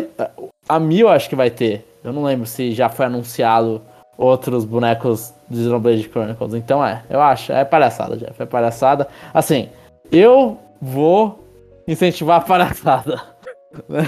a 0.68 0.80
Mil 0.80 1.10
acho 1.10 1.30
que 1.30 1.36
vai 1.36 1.50
ter. 1.50 1.86
Eu 2.04 2.14
não 2.14 2.24
lembro 2.24 2.46
se 2.46 2.72
já 2.72 2.90
foi 2.90 3.06
anunciado 3.06 3.82
outros 4.18 4.66
bonecos 4.66 5.34
de 5.50 5.64
Xenoblade 5.64 6.10
Chronicles. 6.10 6.54
Então 6.54 6.84
é, 6.84 7.04
eu 7.10 7.22
acho, 7.22 7.52
é 7.52 7.64
palhaçada, 7.64 8.18
Jeff, 8.18 8.42
é 8.42 8.46
palhaçada. 8.46 9.08
Assim, 9.34 9.70
eu 10.12 10.58
vou 10.82 11.44
incentivar 11.88 12.38
a 12.38 12.42
palhaçada. 12.42 13.22
Não, 13.88 14.04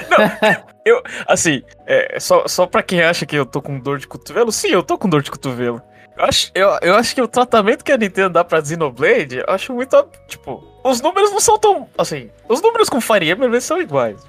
eu, 0.85 1.03
assim, 1.27 1.61
é, 1.85 2.19
só, 2.19 2.47
só 2.47 2.65
pra 2.65 2.81
quem 2.81 3.01
acha 3.01 3.25
que 3.25 3.35
eu 3.35 3.45
tô 3.45 3.61
com 3.61 3.79
dor 3.79 3.99
de 3.99 4.07
cotovelo, 4.07 4.51
sim, 4.51 4.69
eu 4.69 4.81
tô 4.81 4.97
com 4.97 5.07
dor 5.07 5.21
de 5.21 5.29
cotovelo. 5.29 5.81
Eu 6.19 6.25
acho, 6.25 6.51
eu, 6.53 6.77
eu 6.81 6.95
acho 6.95 7.15
que 7.15 7.21
o 7.21 7.27
tratamento 7.29 7.81
que 7.81 7.93
a 7.93 7.97
Nintendo 7.97 8.31
dá 8.31 8.43
pra 8.43 8.63
Xenoblade, 8.63 9.37
eu 9.37 9.45
acho 9.47 9.73
muito. 9.73 10.05
Tipo, 10.27 10.61
os 10.83 10.99
números 10.99 11.31
não 11.31 11.39
são 11.39 11.57
tão. 11.57 11.87
Assim, 11.97 12.29
os 12.49 12.61
números 12.61 12.89
com 12.89 12.99
Fire 12.99 13.31
Emblem 13.31 13.61
são 13.61 13.81
iguais. 13.81 14.21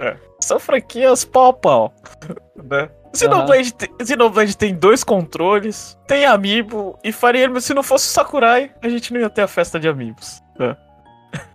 É. 0.00 0.16
São 0.40 0.58
franquias 0.58 1.24
pau 1.24 1.50
a 1.50 1.52
pau. 1.52 1.94
né? 2.64 2.90
Xenoblade, 3.14 3.70
uhum. 3.70 3.76
tem, 3.76 4.06
Xenoblade 4.06 4.56
tem 4.56 4.74
dois 4.74 5.04
controles, 5.04 5.96
tem 6.08 6.26
amiibo, 6.26 6.98
e 7.04 7.12
Fire 7.12 7.44
Emblem, 7.44 7.60
se 7.60 7.72
não 7.72 7.82
fosse 7.82 8.08
o 8.08 8.12
Sakurai, 8.12 8.72
a 8.82 8.88
gente 8.88 9.14
não 9.14 9.20
ia 9.20 9.30
ter 9.30 9.42
a 9.42 9.48
festa 9.48 9.78
de 9.78 9.88
amigos. 9.88 10.42
Né? 10.58 10.76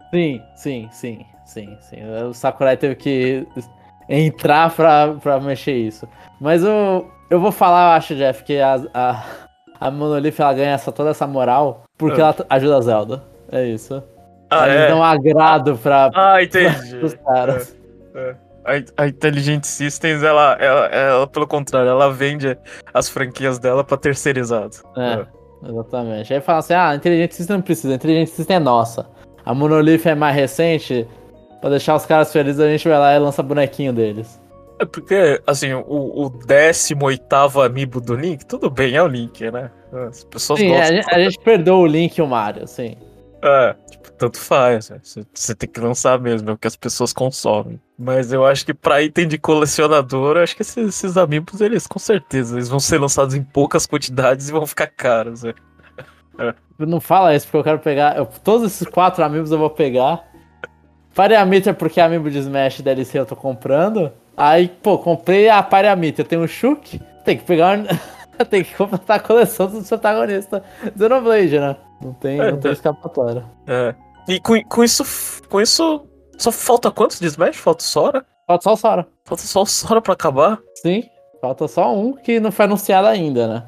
Sim, 0.10 0.42
sim, 0.56 0.90
sim, 0.94 1.26
sim, 1.46 1.78
sim. 1.82 1.98
O 2.30 2.34
Sakurai 2.34 2.78
teve 2.78 2.96
que 2.96 3.46
entrar 4.08 4.74
pra, 4.74 5.16
pra 5.22 5.40
mexer 5.42 5.76
isso. 5.76 6.08
Mas 6.40 6.64
eu, 6.64 7.12
eu 7.30 7.42
vou 7.42 7.52
falar, 7.52 7.92
eu 7.92 7.98
acho, 7.98 8.16
Jeff, 8.16 8.44
que 8.44 8.58
a, 8.60 8.82
a, 8.94 9.24
a 9.82 9.90
Monolith 9.90 10.40
ela 10.40 10.54
ganha 10.54 10.72
essa, 10.74 10.92
toda 10.92 11.10
essa 11.10 11.26
moral 11.26 11.86
porque 11.98 12.22
é. 12.22 12.24
ela 12.24 12.36
ajuda 12.52 12.78
a 12.78 12.82
Zelda. 12.82 13.24
É 13.52 13.66
isso. 13.66 14.02
Ah, 14.48 14.68
Eles 14.68 14.82
é? 14.82 14.88
dão 14.90 15.00
um 15.00 15.04
agrado 15.04 15.76
pra, 15.78 16.12
ah, 16.14 16.44
entendi. 16.44 16.98
pros 16.98 17.16
caras. 17.16 17.76
É, 18.14 18.20
é. 18.20 18.36
A, 18.64 19.04
a 19.04 19.08
Intelligent 19.08 19.64
Systems, 19.64 20.22
ela, 20.22 20.56
ela, 20.60 20.86
ela, 20.88 21.28
pelo 21.28 21.48
contrário, 21.48 21.90
ela 21.90 22.12
vende 22.12 22.56
as 22.94 23.10
franquias 23.10 23.58
dela 23.58 23.84
pra 23.84 23.98
terceirizado. 23.98 24.76
É, 24.96 25.26
é. 25.66 25.70
exatamente. 25.72 26.32
Aí 26.32 26.42
fala 26.42 26.60
assim, 26.60 26.74
ah, 26.74 26.90
a 26.90 26.96
Intelligent 26.96 27.32
Systems 27.32 27.58
não 27.58 27.62
precisa, 27.64 27.94
a 27.94 27.96
Intelligent 27.96 28.28
Systems 28.28 28.50
é 28.50 28.60
nossa. 28.60 29.10
A 29.44 29.54
Monolith 29.54 30.06
é 30.06 30.14
mais 30.14 30.36
recente, 30.36 31.08
pra 31.60 31.72
deixar 31.72 31.96
os 31.96 32.06
caras 32.06 32.32
felizes 32.32 32.60
a 32.60 32.68
gente 32.68 32.88
vai 32.88 33.00
lá 33.00 33.16
e 33.16 33.20
lança 33.20 33.42
bonequinho 33.42 33.92
deles. 33.92 34.40
É 34.82 34.86
porque, 34.86 35.40
assim, 35.46 35.74
o, 35.74 36.26
o 36.26 36.30
18 36.30 37.62
amiibo 37.62 38.02
do 38.02 38.16
Link, 38.16 38.44
tudo 38.48 38.68
bem, 38.68 38.96
é 38.96 39.04
o 39.04 39.08
Link, 39.08 39.40
né? 39.52 39.70
As 40.10 40.24
pessoas 40.24 40.60
sim, 40.60 40.70
gostam. 40.70 40.88
A 40.88 40.92
gente, 40.92 41.14
a 41.14 41.20
gente 41.20 41.40
perdeu 41.40 41.76
o 41.76 41.86
Link 41.86 42.18
e 42.18 42.22
o 42.24 42.26
Mario, 42.26 42.68
sim. 42.68 42.98
É, 43.44 43.76
tipo, 43.92 44.12
tanto 44.14 44.40
faz. 44.40 44.90
Né? 44.90 45.00
Você 45.32 45.54
tem 45.54 45.70
que 45.70 45.80
lançar 45.80 46.20
mesmo, 46.20 46.50
é 46.50 46.54
o 46.54 46.58
que 46.58 46.66
as 46.66 46.76
pessoas 46.76 47.14
consomem. 47.14 47.80
Mas 47.96 48.34
eu 48.34 48.44
acho 48.44 48.66
que 48.66 48.74
pra 48.74 49.04
item 49.04 49.28
de 49.28 49.38
colecionador, 49.38 50.38
eu 50.38 50.42
acho 50.42 50.56
que 50.56 50.64
esses, 50.64 50.78
esses 50.78 51.16
amigos, 51.16 51.62
eles 51.62 51.86
com 51.86 52.00
certeza, 52.00 52.56
eles 52.56 52.68
vão 52.68 52.80
ser 52.80 53.00
lançados 53.00 53.36
em 53.36 53.44
poucas 53.44 53.86
quantidades 53.86 54.50
e 54.50 54.52
vão 54.52 54.66
ficar 54.66 54.88
caros, 54.88 55.44
né? 55.44 55.54
É. 56.40 56.56
Não 56.80 57.00
fala 57.00 57.36
isso, 57.36 57.46
porque 57.46 57.58
eu 57.58 57.64
quero 57.64 57.80
pegar. 57.80 58.18
Eu, 58.18 58.26
todos 58.26 58.66
esses 58.66 58.88
quatro 58.88 59.24
amigos 59.24 59.52
eu 59.52 59.60
vou 59.60 59.70
pegar. 59.70 60.24
Pareamita 61.14 61.70
é 61.70 61.74
porque 61.74 62.00
é 62.00 62.04
amigo 62.04 62.32
de 62.32 62.40
Smash 62.40 62.82
DLC 62.82 63.20
eu 63.20 63.28
tô 63.28 63.36
comprando. 63.36 64.12
Aí, 64.42 64.70
pô, 64.70 64.98
comprei 64.98 65.50
a 65.50 65.62
Pareamita, 65.62 66.22
eu 66.22 66.26
tenho 66.26 66.42
o 66.42 66.48
Shuk, 66.48 67.00
tem 67.24 67.38
que 67.38 67.44
pegar. 67.44 67.78
tem 68.50 68.64
que 68.64 68.74
completar 68.74 69.18
a 69.18 69.20
coleção 69.20 69.68
dos 69.68 69.88
protagonistas 69.88 70.64
Xenoblade, 70.98 71.60
né? 71.60 71.76
Não 72.02 72.12
tem, 72.14 72.42
é, 72.42 72.52
não 72.52 72.60
tem 72.60 72.72
escapatória. 72.72 73.46
É. 73.68 73.94
E 74.28 74.40
com, 74.40 74.60
com 74.64 74.84
isso. 74.84 75.04
Com 75.48 75.62
isso. 75.62 76.08
Só 76.40 76.52
falta 76.52 76.90
quantos 76.90 77.20
de 77.20 77.28
Smash? 77.28 77.58
Falta 77.58 77.84
Sora? 77.84 78.26
Falta 78.48 78.64
só 78.64 78.74
o 78.74 78.78
Sora. 78.78 79.08
Falta 79.26 79.44
só 79.44 79.62
o 79.62 79.66
Sora 79.68 80.02
pra 80.02 80.14
acabar? 80.14 80.58
Sim. 80.82 81.04
Falta 81.40 81.68
só 81.68 81.96
um 81.96 82.14
que 82.14 82.40
não 82.40 82.52
foi 82.52 82.66
anunciado 82.66 83.08
ainda, 83.08 83.48
né? 83.48 83.64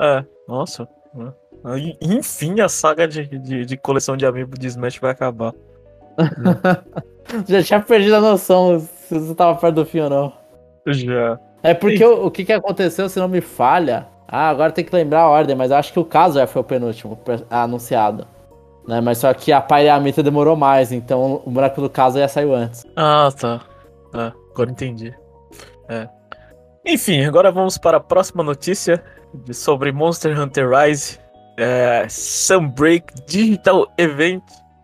É, 0.00 0.24
nossa. 0.48 0.88
Enfim, 2.02 2.60
a 2.60 2.68
saga 2.68 3.06
de, 3.06 3.26
de, 3.26 3.64
de 3.64 3.76
coleção 3.76 4.16
de 4.16 4.26
amigos 4.26 4.58
de 4.58 4.66
Smash 4.66 4.98
vai 4.98 5.12
acabar. 5.12 5.54
Já 7.46 7.62
tinha 7.62 7.80
perdido 7.80 8.16
a 8.16 8.20
noção 8.20 8.84
se 9.06 9.18
você 9.18 9.34
tava 9.34 9.58
perto 9.58 9.74
do 9.76 9.86
fim 9.86 10.00
ou 10.00 10.10
não. 10.10 10.32
Já. 10.86 11.38
É 11.62 11.74
porque 11.74 12.04
o, 12.04 12.26
o 12.26 12.30
que, 12.30 12.44
que 12.44 12.52
aconteceu, 12.52 13.08
se 13.08 13.18
não 13.18 13.28
me 13.28 13.40
falha, 13.40 14.06
ah, 14.28 14.48
agora 14.48 14.72
tem 14.72 14.84
que 14.84 14.94
lembrar 14.94 15.22
a 15.22 15.28
ordem, 15.28 15.56
mas 15.56 15.72
acho 15.72 15.92
que 15.92 15.98
o 15.98 16.04
caso 16.04 16.38
já 16.38 16.46
foi 16.46 16.60
o 16.60 16.64
penúltimo 16.64 17.18
anunciado. 17.50 18.26
Né? 18.86 19.00
Mas 19.00 19.18
só 19.18 19.32
que 19.34 19.52
a 19.52 19.60
Pyramita 19.60 20.22
demorou 20.22 20.56
mais, 20.56 20.92
então 20.92 21.42
o 21.44 21.50
buraco 21.50 21.80
do 21.80 21.90
caso 21.90 22.18
já 22.18 22.28
saiu 22.28 22.54
antes. 22.54 22.84
Ah, 22.96 23.28
tá. 23.38 23.60
Ah, 24.14 24.32
agora 24.52 24.70
entendi. 24.70 25.14
É. 25.88 26.08
Enfim, 26.84 27.24
agora 27.24 27.50
vamos 27.50 27.76
para 27.78 27.96
a 27.96 28.00
próxima 28.00 28.42
notícia 28.44 29.02
sobre 29.52 29.90
Monster 29.90 30.40
Hunter 30.40 30.70
Rise 30.70 31.18
é, 31.56 32.06
Sunbreak 32.08 33.12
Digital 33.26 33.86
Event 33.98 34.42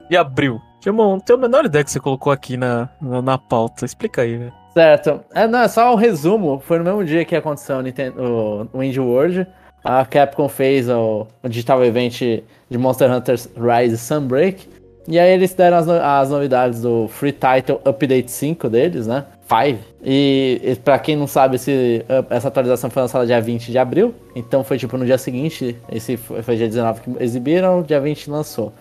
de 0.08 0.16
abril. 0.16 0.60
Timon, 0.82 1.12
não 1.12 1.20
tenho 1.20 1.38
a 1.38 1.42
menor 1.42 1.64
ideia 1.64 1.84
que 1.84 1.92
você 1.92 2.00
colocou 2.00 2.32
aqui 2.32 2.56
na, 2.56 2.88
na, 3.00 3.22
na 3.22 3.38
pauta. 3.38 3.84
Explica 3.84 4.22
aí, 4.22 4.36
velho. 4.36 4.52
Certo. 4.74 5.20
É, 5.32 5.46
não, 5.46 5.60
é 5.60 5.68
só 5.68 5.92
um 5.92 5.96
resumo. 5.96 6.58
Foi 6.58 6.78
no 6.78 6.84
mesmo 6.84 7.04
dia 7.04 7.24
que 7.24 7.36
aconteceu 7.36 7.76
o, 7.76 7.82
Nintendo, 7.82 8.68
o 8.72 8.82
Indie 8.82 8.98
World. 8.98 9.46
A 9.84 10.04
Capcom 10.04 10.48
fez 10.48 10.88
o, 10.88 11.26
o 11.42 11.48
digital 11.48 11.84
event 11.84 12.20
de 12.68 12.78
Monster 12.78 13.10
Hunter 13.12 13.36
Rise 13.56 13.96
Sunbreak. 13.96 14.68
E 15.06 15.18
aí 15.18 15.32
eles 15.32 15.54
deram 15.54 15.76
as, 15.76 15.86
no, 15.86 15.94
as 15.94 16.30
novidades 16.30 16.82
do 16.82 17.06
Free 17.08 17.32
Title 17.32 17.80
Update 17.84 18.30
5 18.30 18.68
deles, 18.68 19.06
né? 19.06 19.24
5. 19.48 19.78
E, 20.02 20.60
e 20.64 20.76
pra 20.76 20.98
quem 20.98 21.16
não 21.16 21.26
sabe, 21.26 21.56
esse, 21.56 22.04
essa 22.30 22.48
atualização 22.48 22.88
foi 22.88 23.02
lançada 23.02 23.26
dia 23.26 23.40
20 23.40 23.70
de 23.70 23.78
abril. 23.78 24.14
Então 24.34 24.64
foi 24.64 24.78
tipo 24.78 24.96
no 24.96 25.04
dia 25.04 25.18
seguinte. 25.18 25.76
Esse 25.90 26.16
foi, 26.16 26.42
foi 26.42 26.56
dia 26.56 26.68
19 26.68 27.00
que 27.00 27.22
exibiram, 27.22 27.82
dia 27.82 28.00
20 28.00 28.30
lançou. 28.30 28.72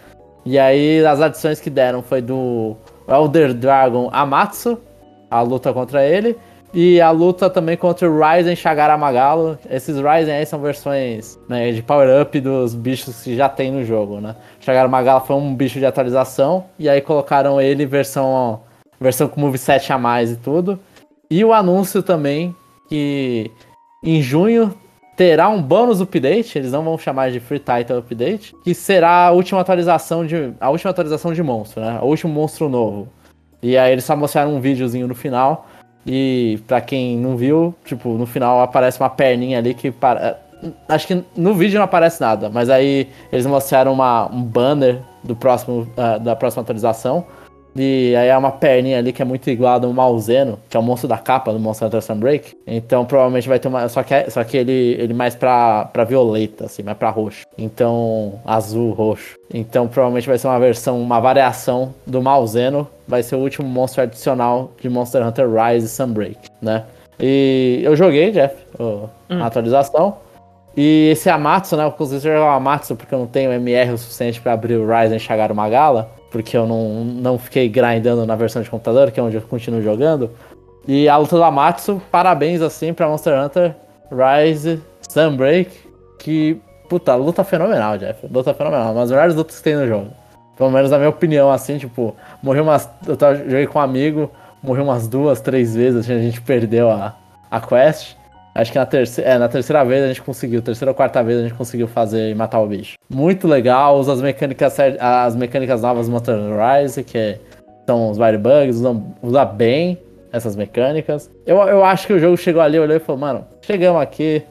E 0.46 0.58
aí 0.58 1.06
as 1.06 1.22
adições 1.22 1.60
que 1.60 1.70
deram 1.70 2.02
foi 2.02 2.22
do 2.22 2.76
Elder 3.08 3.54
Dragon 3.54 4.10
Amatsu, 4.12 4.80
a 5.30 5.42
luta 5.42 5.72
contra 5.74 6.06
ele. 6.06 6.38
E 6.74 7.02
a 7.02 7.12
luta 7.12 7.50
também 7.50 7.76
contra 7.76 8.10
o 8.10 8.18
Ryzen 8.18 8.56
Shagaramagalo. 8.56 9.60
Esses 9.70 9.98
Ryzen 9.98 10.36
aí 10.36 10.46
são 10.46 10.60
versões 10.62 11.38
né, 11.50 11.72
de 11.72 11.84
power-up 11.84 12.40
dos 12.40 12.74
bichos 12.74 13.24
que 13.24 13.36
já 13.36 13.50
tem 13.50 13.72
no 13.72 13.84
jogo, 13.84 14.22
né? 14.22 14.36
Shagaramagalo 14.62 15.26
foi 15.26 15.36
um 15.36 15.54
bicho 15.54 15.80
de 15.80 15.86
atualização. 15.86 16.66
E 16.80 16.88
aí 16.88 17.02
colocaram 17.02 17.60
ele 17.60 17.86
versão, 17.86 18.62
versão 19.00 19.28
com 19.28 19.42
moveset 19.42 19.92
a 19.92 19.98
mais 19.98 20.32
e 20.32 20.38
tudo. 20.38 20.80
E 21.30 21.44
o 21.44 21.52
anúncio 21.52 22.02
também 22.02 22.56
que 22.88 23.52
em 24.04 24.22
junho 24.22 24.74
terá 25.22 25.50
um 25.50 25.62
bônus 25.62 26.02
update, 26.02 26.58
eles 26.58 26.72
não 26.72 26.84
vão 26.84 26.98
chamar 26.98 27.30
de 27.30 27.40
Free 27.40 27.60
Title 27.60 28.00
Update, 28.00 28.56
que 28.64 28.74
será 28.74 29.28
a 29.28 29.32
última 29.32 29.62
atualização 29.62 30.26
de 30.26 30.52
a 30.60 30.72
última 30.72 30.90
atualização 30.90 31.32
de 31.32 31.44
monstro, 31.44 31.80
né? 31.80 32.00
O 32.02 32.08
último 32.08 32.34
monstro 32.34 32.68
novo. 32.68 33.08
E 33.62 33.78
aí 33.78 33.92
eles 33.92 34.04
só 34.04 34.16
mostraram 34.16 34.56
um 34.56 34.60
videozinho 34.60 35.08
no 35.08 35.14
final. 35.14 35.68
E 36.08 36.60
para 36.66 36.82
quem 36.82 37.16
não 37.18 37.38
viu, 37.38 37.76
tipo, 37.86 38.10
no 38.18 38.26
final 38.26 38.62
aparece 38.62 39.00
uma 39.00 39.12
perninha 39.12 39.60
ali 39.60 39.76
que 39.76 39.92
para... 39.92 40.40
acho 40.90 41.06
que 41.06 41.24
no 41.38 41.54
vídeo 41.54 41.78
não 41.78 41.86
aparece 41.86 42.20
nada, 42.20 42.50
mas 42.50 42.68
aí 42.68 43.08
eles 43.32 43.46
mostraram 43.46 43.94
uma, 43.94 44.26
um 44.26 44.42
banner 44.42 45.02
do 45.24 45.36
próximo 45.36 45.88
uh, 45.96 46.20
da 46.20 46.36
próxima 46.36 46.64
atualização. 46.64 47.28
E 47.76 48.14
aí 48.16 48.28
é 48.28 48.38
uma 48.38 48.52
perninha 48.52 48.98
ali 48.98 49.14
que 49.14 49.22
é 49.22 49.26
muito 49.26 49.50
igual 49.50 49.76
a 49.76 49.80
do 49.80 49.94
Malzeno, 49.94 50.60
que 50.70 50.76
é 50.76 50.80
o 50.80 50.84
monstro 50.84 51.08
da 51.08 51.18
capa 51.18 51.54
do 51.54 51.60
Monster 51.60 51.88
Hunter 51.88 52.02
Sunbreak. 52.02 52.58
Então 52.68 53.06
provavelmente 53.06 53.48
vai 53.48 53.60
ter 53.60 53.68
uma. 53.68 53.88
Só 53.88 54.04
que, 54.04 54.14
é, 54.14 54.30
só 54.30 54.44
que 54.44 54.58
ele, 54.58 54.96
ele 55.00 55.14
mais 55.14 55.36
pra, 55.36 55.86
pra 55.86 56.04
violeta, 56.04 56.66
assim, 56.66 56.84
mais 56.84 56.98
pra 56.98 57.10
roxo. 57.10 57.46
Então. 57.58 58.40
Azul, 58.46 58.92
roxo. 58.92 59.38
Então 59.54 59.88
provavelmente 59.88 60.28
vai 60.28 60.38
ser 60.38 60.48
uma 60.48 60.60
versão, 60.60 61.02
uma 61.02 61.20
variação 61.20 61.94
do 62.06 62.22
Malzeno. 62.22 62.88
Vai 63.08 63.24
ser 63.24 63.36
o 63.36 63.40
último 63.40 63.68
monstro 63.68 64.04
adicional 64.04 64.72
de 64.82 64.90
Monster 64.90 65.26
Hunter 65.26 65.48
Rise 65.50 65.90
Sunbreak, 65.90 66.38
né? 66.62 66.84
E 67.20 67.82
eu 67.84 67.96
joguei, 67.96 68.32
Jeff, 68.32 68.56
hum. 68.80 69.08
a 69.30 69.46
atualização. 69.46 70.18
E 70.76 71.10
esse 71.12 71.30
Amatsu, 71.30 71.76
né? 71.76 71.86
Eu 71.86 71.92
consegui 71.92 72.22
jogar 72.22 72.46
o 72.46 72.56
Amatsu 72.56 72.96
porque 72.96 73.14
eu 73.14 73.20
não 73.20 73.28
tenho 73.28 73.52
MR 73.52 73.92
o 73.92 73.98
suficiente 73.98 74.40
para 74.40 74.54
abrir 74.54 74.76
o 74.76 74.88
Rise 74.88 75.14
e 75.14 75.18
enxagar 75.18 75.52
o 75.52 75.56
Magala 75.56 76.10
porque 76.32 76.58
eu 76.58 76.66
não, 76.66 77.04
não 77.04 77.38
fiquei 77.38 77.68
grindando 77.70 78.26
na 78.26 78.36
versão 78.36 78.62
de 78.62 78.70
computador, 78.70 79.12
que 79.12 79.20
é 79.20 79.24
onde 79.24 79.36
eu 79.36 79.42
continuo 79.42 79.82
jogando. 79.82 80.32
E 80.88 81.08
a 81.08 81.18
luta 81.18 81.36
do 81.36 81.44
Amatsu, 81.44 82.02
parabéns 82.10 82.62
assim 82.62 82.94
pra 82.94 83.08
Monster 83.08 83.40
Hunter 83.40 83.76
Rise 84.10 84.82
Sunbreak, 85.08 85.72
que, 86.18 86.60
puta, 86.90 87.14
luta 87.16 87.44
fenomenal, 87.44 87.98
Jeff. 87.98 88.26
Luta 88.32 88.54
fenomenal, 88.54 88.94
uma 88.94 89.02
das 89.02 89.12
melhores 89.12 89.36
lutas 89.36 89.58
que 89.58 89.64
tem 89.64 89.76
no 89.76 89.88
jogo. 89.88 90.08
Pelo 90.58 90.72
menos 90.72 90.90
na 90.90 90.98
minha 90.98 91.10
opinião, 91.10 91.52
assim, 91.52 91.78
tipo, 91.78 92.16
morri 92.42 92.60
umas. 92.60 92.90
Eu 93.08 93.18
joguei 93.36 93.68
com 93.68 93.80
um 93.80 93.82
amigo, 93.82 94.32
morri 94.64 94.82
umas 94.82 95.08
duas, 95.08 95.42
três 95.42 95.76
vezes, 95.76 96.02
assim, 96.02 96.14
a 96.14 96.22
gente 96.22 96.42
perdeu 96.42 96.90
a, 96.90 97.16
a 97.50 97.60
quest. 97.60 98.16
Acho 98.54 98.72
que 98.72 98.78
na 98.78 98.86
terceira, 98.86 99.30
é, 99.30 99.38
na 99.38 99.48
terceira 99.48 99.84
vez 99.84 100.04
a 100.04 100.08
gente 100.08 100.22
conseguiu, 100.22 100.62
terceira 100.62 100.92
ou 100.92 100.96
quarta 100.96 101.24
vez 101.24 101.40
a 101.40 101.44
gente 101.44 101.54
conseguiu 101.54 101.88
fazer 101.88 102.32
e 102.32 102.36
matar 102.36 102.60
o 102.60 102.68
bicho. 102.68 102.96
Muito 103.10 103.48
legal, 103.48 103.98
usa 103.98 104.14
as 104.14 104.22
mecânicas, 104.22 104.78
as 105.00 105.36
mecânicas 105.36 105.82
novas 105.82 106.08
do 106.08 106.12
Monster 106.12 106.36
Rise, 106.36 107.04
que 107.04 107.40
são 107.86 108.10
os 108.10 108.18
Firebugs, 108.18 108.78
usa, 108.78 109.02
usa 109.24 109.46
bem 109.46 109.98
essas 110.34 110.56
mecânicas. 110.56 111.30
Eu, 111.46 111.58
eu 111.58 111.84
acho 111.84 112.08
que 112.08 112.14
o 112.14 112.20
jogo 112.20 112.38
chegou 112.38 112.62
ali, 112.62 112.78
olhou 112.78 112.96
e 112.96 113.00
falou, 113.00 113.20
mano, 113.20 113.46
chegamos 113.62 114.02
aqui. 114.02 114.44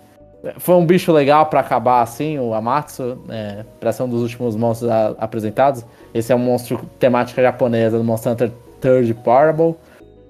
Foi 0.56 0.74
um 0.74 0.86
bicho 0.86 1.12
legal 1.12 1.46
para 1.46 1.60
acabar 1.60 2.00
assim, 2.00 2.38
o 2.38 2.54
Amatsu, 2.54 3.18
é, 3.28 3.64
pra 3.78 3.92
ser 3.92 4.04
um 4.04 4.08
dos 4.08 4.22
últimos 4.22 4.56
monstros 4.56 4.90
a, 4.90 5.08
apresentados. 5.18 5.84
Esse 6.14 6.32
é 6.32 6.34
um 6.34 6.38
monstro 6.38 6.80
temática 6.98 7.42
japonesa 7.42 7.98
do 7.98 8.04
Monster 8.04 8.32
Hunter 8.32 8.50
Third 8.80 9.12
Parable, 9.14 9.74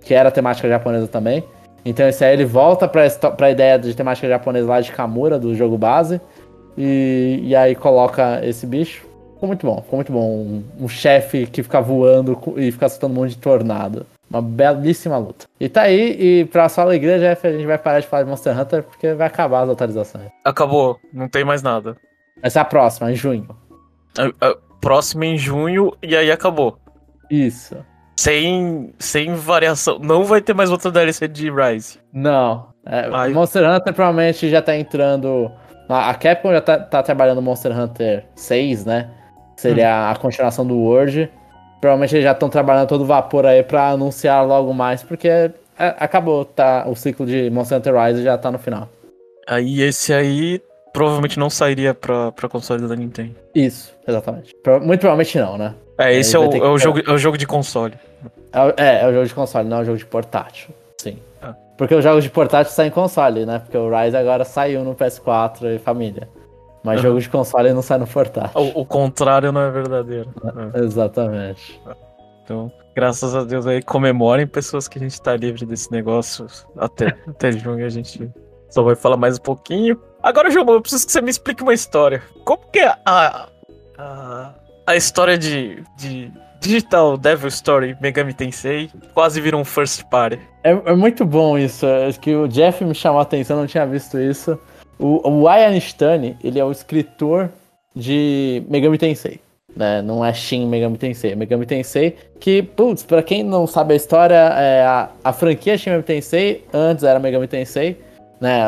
que 0.01 0.13
era 0.13 0.31
temática 0.33 0.69
japonesa 0.69 1.07
também. 1.07 1.45
Então 1.85 2.07
esse 2.09 2.25
aí 2.25 2.35
ele 2.35 2.45
volta 2.45 2.87
pra, 2.87 3.09
pra 3.11 3.51
ideia 3.51 3.79
de 3.79 3.95
temática 3.95 4.29
japonesa 4.29 4.69
lá 4.69 4.81
de 4.81 4.93
Kamura, 4.93 5.38
do 5.38 5.55
jogo 5.55 5.79
base. 5.79 6.21
E, 6.77 7.40
e 7.43 7.57
aí 7.57 7.75
coloca 7.75 8.40
esse 8.45 8.66
bicho. 8.66 9.07
Ficou 9.35 9.47
muito 9.47 9.66
bom, 9.66 9.83
ficou 9.83 9.97
muito 9.97 10.12
bom. 10.12 10.21
Um, 10.21 10.64
um 10.81 10.88
chefe 10.88 11.47
que 11.47 11.62
fica 11.62 11.81
voando 11.81 12.38
e 12.57 12.71
fica 12.71 12.88
soltando 12.88 13.12
um 13.12 13.23
monte 13.23 13.31
de 13.31 13.38
tornado. 13.38 14.07
Uma 14.29 14.43
belíssima 14.43 15.19
luta. 15.19 15.47
E 15.59 15.69
tá 15.69 15.83
aí, 15.83 16.40
e 16.40 16.45
pra 16.45 16.69
sua 16.69 16.85
alegria, 16.85 17.19
Jeff, 17.19 17.47
a 17.47 17.53
gente 17.53 17.66
vai 17.66 17.79
parar 17.79 18.01
de 18.01 18.07
falar 18.07 18.23
de 18.23 18.31
Monster 18.31 18.59
Hunter 18.59 18.83
porque 18.85 19.12
vai 19.14 19.27
acabar 19.27 19.62
as 19.62 19.71
atualizações. 19.71 20.29
Acabou, 20.45 21.01
não 21.12 21.29
tem 21.29 21.45
mais 21.45 21.62
nada. 21.62 21.97
Vai 22.40 22.51
ser 22.51 22.61
a 22.61 22.64
próxima, 22.64 23.11
em 23.11 23.16
junho. 23.16 23.49
A, 24.16 24.47
a 24.49 24.55
próxima 24.81 25.27
em 25.27 25.37
junho 25.37 25.93
e 26.03 26.16
aí 26.16 26.31
acabou. 26.31 26.79
Isso. 27.29 27.77
Sem, 28.21 28.93
sem 28.99 29.33
variação. 29.33 29.99
Não 29.99 30.25
vai 30.25 30.43
ter 30.43 30.53
mais 30.53 30.71
outra 30.71 30.91
DLC 30.91 31.27
de 31.27 31.51
Rise. 31.51 31.99
Não. 32.13 32.67
É, 32.85 33.09
Monster 33.31 33.67
Hunter 33.67 33.95
provavelmente 33.95 34.47
já 34.51 34.61
tá 34.61 34.77
entrando. 34.77 35.51
A 35.89 36.13
Capcom 36.13 36.53
já 36.53 36.61
tá, 36.61 36.79
tá 36.79 37.03
trabalhando 37.03 37.41
Monster 37.41 37.73
Hunter 37.73 38.27
6, 38.35 38.85
né? 38.85 39.09
Seria 39.57 39.89
hum. 39.89 40.11
a 40.11 40.17
continuação 40.17 40.67
do 40.67 40.77
World. 40.77 41.31
Provavelmente 41.81 42.15
eles 42.15 42.25
já 42.25 42.33
estão 42.33 42.51
trabalhando 42.51 42.89
todo 42.89 43.07
vapor 43.07 43.47
aí 43.47 43.63
pra 43.63 43.89
anunciar 43.89 44.47
logo 44.47 44.75
mais, 44.75 45.03
porque 45.03 45.27
é, 45.27 45.53
acabou, 45.79 46.45
tá? 46.45 46.85
O 46.87 46.95
ciclo 46.95 47.25
de 47.25 47.49
Monster 47.49 47.79
Hunter 47.79 47.95
Rise 47.95 48.23
já 48.23 48.37
tá 48.37 48.51
no 48.51 48.59
final. 48.59 48.87
Aí 49.49 49.81
esse 49.81 50.13
aí 50.13 50.61
provavelmente 50.93 51.39
não 51.39 51.49
sairia 51.49 51.95
pra, 51.95 52.33
pra 52.33 52.51
console 52.51 52.87
da 52.87 52.95
Nintendo. 52.95 53.35
Isso, 53.55 53.97
exatamente. 54.07 54.55
Muito 54.83 55.01
provavelmente 55.01 55.39
não, 55.39 55.57
né? 55.57 55.75
É, 56.01 56.15
esse 56.15 56.35
é 56.35 56.39
o, 56.39 56.51
é, 56.51 56.69
o 56.69 56.79
jogo, 56.79 57.01
é 57.07 57.13
o 57.13 57.19
jogo 57.19 57.37
de 57.37 57.47
console. 57.47 57.95
É, 58.77 59.03
é, 59.03 59.07
o 59.07 59.13
jogo 59.13 59.27
de 59.27 59.35
console, 59.35 59.69
não 59.69 59.79
é 59.79 59.81
o 59.83 59.85
jogo 59.85 59.99
de 59.99 60.07
portátil. 60.07 60.71
Sim. 60.97 61.19
Ah. 61.43 61.55
Porque 61.77 61.95
os 61.95 62.03
jogos 62.03 62.25
de 62.25 62.31
portátil 62.31 62.73
saem 62.73 62.89
em 62.89 62.93
console, 62.93 63.45
né? 63.45 63.59
Porque 63.59 63.77
o 63.77 63.91
Rise 63.91 64.17
agora 64.17 64.45
saiu 64.45 64.83
no 64.83 64.95
PS4 64.95 65.77
e 65.77 65.79
família. 65.79 66.29
Mas 66.83 66.97
uhum. 66.97 67.03
jogo 67.03 67.21
de 67.21 67.29
console 67.29 67.73
não 67.73 67.83
sai 67.83 67.99
no 67.99 68.07
portátil. 68.07 68.61
O, 68.61 68.81
o 68.81 68.87
contrário 68.87 69.53
não 69.53 69.61
é 69.61 69.71
verdadeiro. 69.71 70.31
É. 70.75 70.81
Exatamente. 70.81 71.81
Então, 72.43 72.73
graças 72.97 73.37
a 73.37 73.45
Deus 73.45 73.67
aí, 73.67 73.83
comemorem 73.83 74.47
pessoas 74.47 74.89
que 74.89 74.99
a 74.99 75.03
gente 75.03 75.21
tá 75.21 75.37
livre 75.37 75.67
desse 75.67 75.93
negócio. 75.93 76.47
Até, 76.77 77.15
até 77.29 77.53
junho 77.53 77.85
a 77.85 77.91
gente 77.91 78.31
só 78.71 78.83
vai 78.83 78.95
falar 78.95 79.17
mais 79.17 79.37
um 79.37 79.43
pouquinho. 79.43 80.01
Agora, 80.23 80.51
João, 80.51 80.69
eu 80.71 80.81
preciso 80.81 81.07
que 81.07 81.13
você 81.13 81.21
me 81.21 81.31
explique 81.31 81.63
uma 81.63 81.75
história. 81.75 82.23
Como 82.45 82.63
que 82.73 82.79
é 82.79 82.95
a, 83.05 83.49
a, 83.99 84.55
a 84.87 84.97
história 84.97 85.38
de, 85.38 85.83
de 85.97 86.33
Digital 86.61 87.16
Devil 87.16 87.49
Story 87.49 87.97
Megami 88.01 88.35
Tensei 88.35 88.90
quase 89.14 89.40
virou 89.40 89.61
um 89.61 89.64
first 89.64 90.05
party? 90.11 90.38
É, 90.62 90.71
é 90.71 90.95
muito 90.95 91.25
bom 91.25 91.57
isso. 91.59 91.87
Acho 91.87 92.21
que 92.21 92.35
o 92.35 92.47
Jeff 92.47 92.85
me 92.85 92.95
chamou 92.95 93.19
a 93.19 93.23
atenção, 93.23 93.57
não 93.57 93.66
tinha 93.66 93.87
visto 93.87 94.19
isso. 94.19 94.59
O, 94.99 95.27
o 95.27 95.51
Ian 95.51 95.77
Stane, 95.79 96.37
ele 96.45 96.59
é 96.59 96.64
o 96.64 96.71
escritor 96.71 97.51
de 97.95 98.62
Megami 98.69 98.99
Tensei. 98.99 99.40
Né? 99.75 100.03
Não 100.03 100.25
é 100.25 100.33
Shin 100.35 100.66
Megami 100.66 100.99
Tensei, 100.99 101.33
é 101.33 101.35
Megami 101.35 101.64
Tensei. 101.64 102.16
Que, 102.38 102.62
putz, 102.62 103.03
pra 103.03 103.23
quem 103.23 103.43
não 103.43 103.66
sabe 103.66 103.95
a 103.95 103.97
história, 103.97 104.35
é 104.35 104.85
a, 104.85 105.09
a 105.25 105.33
franquia 105.33 105.79
Shin 105.79 105.90
Megami 105.90 106.07
Tensei 106.07 106.64
antes 106.73 107.05
era 107.05 107.19
Megami 107.19 107.49
Tensei. 107.49 107.99
Né? 108.38 108.61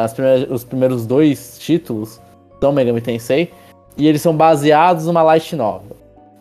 Os 0.48 0.64
primeiros 0.64 1.06
dois 1.06 1.58
títulos 1.58 2.18
são 2.60 2.72
Megami 2.72 3.02
Tensei. 3.02 3.50
E 3.98 4.08
eles 4.08 4.22
são 4.22 4.34
baseados 4.34 5.04
numa 5.04 5.22
light 5.22 5.54
novel. 5.54 5.91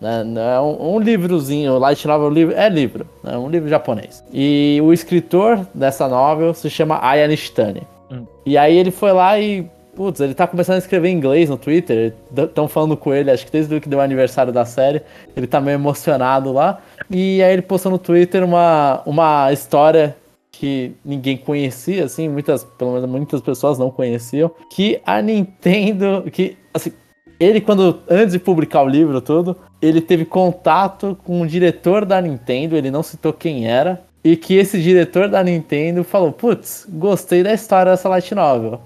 Né? 0.02 0.24
É 0.56 0.60
um, 0.60 0.96
um 0.96 1.00
livrozinho, 1.00 1.78
light 1.78 2.08
novel 2.08 2.30
livro, 2.30 2.56
é 2.58 2.68
livro, 2.68 3.08
é 3.24 3.32
né? 3.32 3.38
um 3.38 3.48
livro 3.48 3.70
japonês. 3.70 4.24
E 4.34 4.80
o 4.84 4.92
escritor 4.92 5.66
dessa 5.74 6.08
novel 6.08 6.54
se 6.56 6.70
chama 6.70 7.00
Aya 7.02 7.28
Nishitani. 7.28 7.84
Hum. 8.12 8.26
E 8.46 8.58
aí 8.58 8.76
ele 8.76 8.90
foi 8.90 9.12
lá 9.14 9.40
e 9.40 9.70
Putz, 9.96 10.22
ele 10.22 10.34
tá 10.34 10.48
começando 10.48 10.76
a 10.76 10.80
escrever 10.80 11.10
em 11.10 11.18
inglês 11.18 11.50
no 11.50 11.58
Twitter. 11.58 12.14
Estão 12.36 12.68
falando 12.68 12.96
com 12.96 13.14
ele, 13.14 13.30
acho 13.30 13.46
que 13.46 13.52
desde 13.52 13.80
que 13.80 13.90
deu 13.90 14.00
o 14.00 14.02
aniversário 14.02 14.52
da 14.52 14.64
série. 14.64 15.02
Ele 15.36 15.46
tá 15.46 15.60
meio 15.60 15.76
emocionado 15.76 16.52
lá. 16.54 16.82
E 17.10 17.44
aí 17.44 17.54
ele 17.54 17.62
postou 17.62 17.92
no 17.92 18.00
Twitter 18.00 18.44
uma, 18.44 19.02
uma 19.06 19.52
história 19.52 20.16
que 20.50 20.94
ninguém 21.04 21.36
conhecia, 21.36 22.06
assim, 22.06 22.30
muitas, 22.30 22.64
pelo 22.64 22.94
menos 22.94 23.10
muitas 23.10 23.42
pessoas 23.42 23.78
não 23.78 23.92
conheciam. 23.92 24.50
Que 24.70 25.02
a 25.06 25.22
Nintendo. 25.22 26.24
Que, 26.32 26.58
assim, 26.74 26.94
ele, 27.42 27.60
quando 27.60 28.00
antes 28.08 28.34
de 28.34 28.40
publicar 28.40 28.84
o 28.84 28.88
livro 28.88 29.20
todo, 29.20 29.58
ele 29.82 30.00
teve 30.00 30.26
contato 30.26 31.18
com 31.26 31.42
o 31.42 31.48
diretor 31.48 32.06
da 32.06 32.22
Nintendo, 32.22 32.78
ele 32.78 32.92
não 32.92 33.02
citou 33.02 33.34
quem 33.34 33.68
era, 33.68 34.00
e 34.24 34.38
que 34.38 34.56
esse 34.56 34.80
diretor 34.80 35.28
da 35.28 35.44
Nintendo 35.44 36.04
falou: 36.04 36.32
Putz, 36.32 36.86
gostei 36.88 37.42
da 37.42 37.52
história 37.52 37.92
dessa 37.92 38.08
Light 38.08 38.36
Novel. 38.36 38.80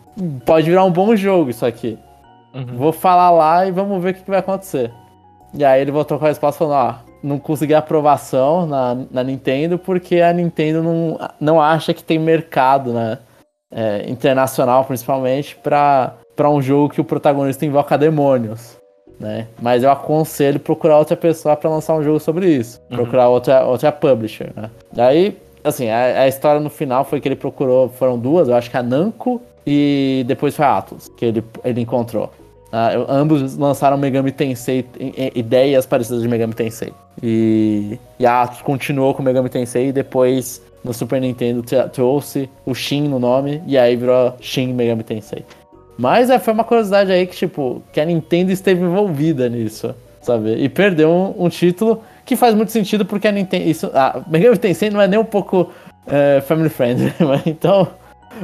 Pode 0.45 0.69
virar 0.69 0.85
um 0.85 0.91
bom 0.91 1.13
jogo 1.17 1.49
isso 1.49 1.65
aqui. 1.65 1.99
Uhum. 2.53 2.77
Vou 2.77 2.93
falar 2.93 3.29
lá 3.31 3.67
e 3.67 3.71
vamos 3.71 4.01
ver 4.01 4.11
o 4.11 4.13
que, 4.13 4.23
que 4.23 4.29
vai 4.29 4.39
acontecer. 4.39 4.89
E 5.53 5.65
aí 5.65 5.81
ele 5.81 5.91
voltou 5.91 6.17
com 6.17 6.23
a 6.23 6.29
resposta 6.29 6.59
falando: 6.59 6.95
Ó, 6.95 6.95
não 7.21 7.37
consegui 7.37 7.73
aprovação 7.73 8.65
na, 8.65 8.97
na 9.11 9.21
Nintendo 9.21 9.77
porque 9.77 10.21
a 10.21 10.31
Nintendo 10.31 10.81
não, 10.81 11.19
não 11.41 11.61
acha 11.61 11.93
que 11.93 12.01
tem 12.01 12.17
mercado, 12.17 12.93
né? 12.93 13.17
É, 13.69 14.09
internacional 14.09 14.85
principalmente, 14.85 15.57
para 15.57 16.13
um 16.49 16.61
jogo 16.61 16.93
que 16.93 17.01
o 17.01 17.03
protagonista 17.03 17.65
invoca 17.65 17.97
demônios 17.97 18.77
né? 19.19 19.47
Mas 19.61 19.83
eu 19.83 19.91
aconselho 19.91 20.59
procurar 20.59 20.97
outra 20.97 21.15
pessoa 21.15 21.55
para 21.55 21.69
lançar 21.69 21.95
um 21.95 22.03
jogo 22.03 22.19
sobre 22.19 22.49
isso. 22.49 22.81
Uhum. 22.89 22.97
Procurar 22.97 23.29
outra, 23.29 23.65
outra 23.65 23.91
publisher, 23.91 24.51
né? 24.55 24.69
Daí, 24.91 25.37
assim, 25.63 25.89
a, 25.89 26.21
a, 26.21 26.27
história 26.27 26.59
no 26.59 26.69
final 26.69 27.05
foi 27.05 27.19
que 27.21 27.27
ele 27.27 27.35
procurou, 27.35 27.89
foram 27.89 28.17
duas, 28.17 28.47
eu 28.47 28.55
acho 28.55 28.69
que 28.69 28.77
a 28.77 28.83
Namco 28.83 29.41
e 29.65 30.23
depois 30.27 30.55
foi 30.55 30.65
a 30.65 30.77
Atlas, 30.77 31.09
que 31.17 31.25
ele, 31.25 31.43
ele 31.63 31.81
encontrou. 31.81 32.31
Uh, 32.67 33.05
ambos 33.09 33.55
lançaram 33.55 33.97
Megami 33.97 34.31
Tensei, 34.31 34.85
ideias 35.33 35.85
parecidas 35.85 36.21
de 36.21 36.27
Megami 36.27 36.53
Tensei. 36.53 36.91
E, 37.23 37.97
e 38.19 38.25
a 38.25 38.43
Atlas 38.43 38.61
continuou 38.61 39.13
com 39.13 39.23
Megami 39.23 39.49
Tensei 39.49 39.87
e 39.87 39.91
depois 39.93 40.61
no 40.83 40.93
Super 40.93 41.21
Nintendo 41.21 41.63
trouxe 41.91 42.49
o 42.65 42.75
Shin 42.75 43.07
no 43.07 43.17
nome 43.17 43.63
e 43.65 43.77
aí 43.77 43.95
virou 43.95 44.33
Shin 44.41 44.73
Megami 44.73 45.03
Tensei. 45.03 45.45
Mas 45.97 46.29
é, 46.29 46.39
foi 46.39 46.53
uma 46.53 46.63
curiosidade 46.63 47.11
aí 47.11 47.25
que, 47.25 47.35
tipo, 47.35 47.81
que 47.93 48.01
a 48.01 48.05
Nintendo 48.05 48.51
esteve 48.51 48.81
envolvida 48.81 49.47
nisso, 49.47 49.95
sabe? 50.21 50.55
E 50.55 50.67
perdeu 50.67 51.09
um, 51.09 51.45
um 51.45 51.49
título 51.49 52.03
que 52.25 52.35
faz 52.35 52.53
muito 52.53 52.71
sentido 52.71 53.05
porque 53.05 53.27
a 53.27 53.31
Nintendo. 53.31 53.69
Isso, 53.69 53.91
a 53.93 54.21
Megami 54.27 54.57
Tensei 54.57 54.89
não 54.89 54.99
é 54.99 55.07
nem 55.07 55.19
um 55.19 55.25
pouco 55.25 55.71
é, 56.07 56.41
family 56.41 56.69
friendly, 56.69 57.13
mas 57.19 57.45
então 57.45 57.87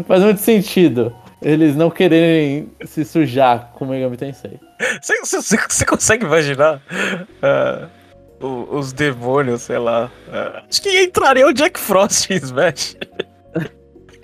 faz 0.07 0.23
muito 0.23 0.39
sentido 0.39 1.13
eles 1.41 1.75
não 1.75 1.89
quererem 1.89 2.69
se 2.85 3.03
sujar 3.03 3.71
com 3.73 3.85
Megami 3.85 4.15
Tensei. 4.15 4.59
Você, 5.01 5.19
você, 5.21 5.57
você 5.57 5.85
consegue 5.85 6.25
imaginar 6.25 6.81
uh, 7.41 8.45
os 8.71 8.93
demônios, 8.93 9.63
sei 9.63 9.79
lá? 9.79 10.11
Uh, 10.27 10.63
acho 10.69 10.81
que 10.81 11.03
entraria 11.03 11.47
o 11.47 11.53
Jack 11.53 11.79
Frost 11.79 12.29
em 12.29 12.35
Smash. 12.35 12.95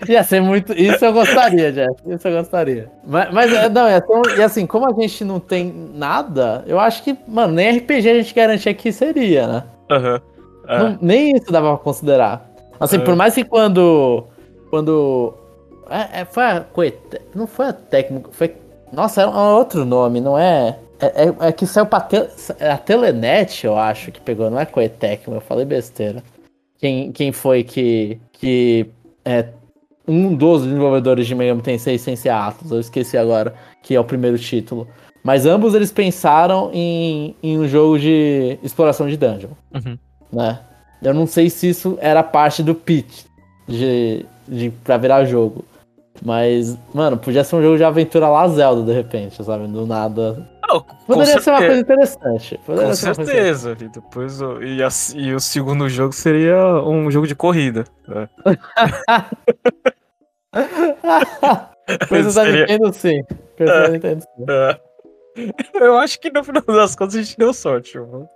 Ia 0.07 0.23
ser 0.23 0.41
muito. 0.41 0.73
Isso 0.73 1.03
eu 1.03 1.13
gostaria, 1.13 1.71
Jeff. 1.71 1.95
Isso 2.05 2.27
eu 2.27 2.38
gostaria. 2.38 2.91
Mas, 3.05 3.33
mas 3.33 3.53
é, 3.53 3.69
não, 3.69 3.88
é 3.88 3.99
tão... 3.99 4.21
e 4.38 4.41
assim, 4.41 4.65
como 4.65 4.88
a 4.88 4.93
gente 4.93 5.23
não 5.23 5.39
tem 5.39 5.73
nada, 5.95 6.63
eu 6.67 6.79
acho 6.79 7.03
que, 7.03 7.17
mano, 7.27 7.53
nem 7.53 7.77
RPG 7.77 8.10
a 8.10 8.13
gente 8.15 8.33
garantia 8.33 8.73
que 8.73 8.91
seria, 8.91 9.47
né? 9.47 9.63
Uhum. 9.89 10.97
Nem 11.01 11.36
isso 11.36 11.51
dava 11.51 11.75
pra 11.75 11.83
considerar. 11.83 12.47
Assim, 12.79 12.97
uhum. 12.97 13.03
por 13.05 13.15
mais 13.15 13.33
que 13.33 13.43
quando. 13.43 14.25
Quando. 14.69 15.33
É, 15.89 16.21
é, 16.21 16.25
foi 16.25 16.43
a. 16.43 16.65
Não 17.33 17.47
foi 17.47 17.67
a 17.67 17.73
técnica. 17.73 18.29
Foi. 18.31 18.53
Nossa, 18.91 19.21
é 19.21 19.27
um 19.27 19.55
outro 19.55 19.83
nome, 19.83 20.21
não 20.21 20.38
é? 20.38 20.77
É, 20.99 21.25
é, 21.25 21.47
é 21.47 21.51
que 21.51 21.65
saiu 21.65 21.86
pra. 21.86 22.01
Te... 22.01 22.17
É 22.60 22.71
a 22.71 22.77
Telenet, 22.77 23.65
eu 23.65 23.77
acho, 23.77 24.12
que 24.12 24.19
pegou, 24.19 24.49
não 24.49 24.60
é 24.60 24.65
Coetec, 24.65 25.27
eu 25.27 25.41
falei 25.41 25.65
besteira. 25.65 26.23
Quem, 26.77 27.12
quem 27.12 27.31
foi 27.31 27.63
que. 27.63 28.19
que 28.33 28.88
é, 29.25 29.45
um 30.08 30.34
dos 30.34 30.63
desenvolvedores 30.63 31.28
de 31.28 31.36
Megami 31.36 31.62
Tensei 31.62 31.98
sem 31.98 32.15
ser 32.15 32.30
Atlas, 32.30 32.72
eu 32.72 32.80
esqueci 32.80 33.17
agora, 33.17 33.54
que 33.84 33.93
é 33.93 34.00
o 34.00 34.06
primeiro 34.06 34.38
título. 34.38 34.88
Mas 35.24 35.46
ambos 35.46 35.76
eles 35.76 35.91
pensaram 35.91 36.72
em, 36.74 37.36
em 37.43 37.60
um 37.60 37.67
jogo 37.67 38.00
de 38.00 38.58
exploração 38.63 39.08
de 39.10 39.17
dungeon. 39.17 39.50
Uhum. 39.74 39.98
Né? 40.32 40.60
Eu 41.02 41.13
não 41.13 41.28
sei 41.28 41.50
se 41.50 41.70
isso 41.70 41.98
era 42.00 42.24
parte 42.24 42.63
do 42.63 42.74
pitch 42.74 43.26
de, 43.67 44.26
de, 44.48 44.70
pra 44.84 44.98
virar 44.98 45.26
jogo. 45.26 45.65
Mas, 46.24 46.78
mano, 46.93 47.17
podia 47.17 47.43
ser 47.43 47.58
um 47.58 47.62
jogo 47.62 47.78
de 47.78 47.84
aventura 47.84 48.28
lá 48.28 48.48
Zelda, 48.48 48.82
de 48.84 48.93
repente, 48.93 49.43
sabe? 49.43 49.67
Do 49.67 49.86
nada. 49.86 50.50
Não, 50.67 50.82
Poderia 50.82 51.39
ser 51.39 51.49
uma 51.49 51.60
coisa 51.60 51.80
interessante. 51.80 52.60
Poderia 52.65 52.89
com 52.89 52.95
certeza. 52.95 53.77
E 53.80 53.88
depois 53.88 54.41
e, 54.41 54.84
a, 54.84 54.89
e 55.15 55.34
o 55.34 55.39
segundo 55.39 55.88
jogo 55.88 56.12
seria 56.13 56.58
um 56.84 57.10
jogo 57.10 57.25
de 57.25 57.36
corrida. 57.36 57.86
Né? 58.08 58.27
Coisa 62.10 62.34
da 62.34 62.51
Nintendo, 62.51 62.93
sim. 62.93 63.23
Da 63.58 63.89
Nintendo, 63.89 64.21
sim. 64.21 64.45
É. 64.49 64.80
Eu 65.75 65.97
acho 65.97 66.19
que 66.19 66.32
no 66.32 66.43
final 66.43 66.63
das 66.63 66.95
contas 66.95 67.15
a 67.15 67.21
gente 67.21 67.38
deu 67.38 67.53
sorte. 67.53 67.97
Mano. 67.97 68.27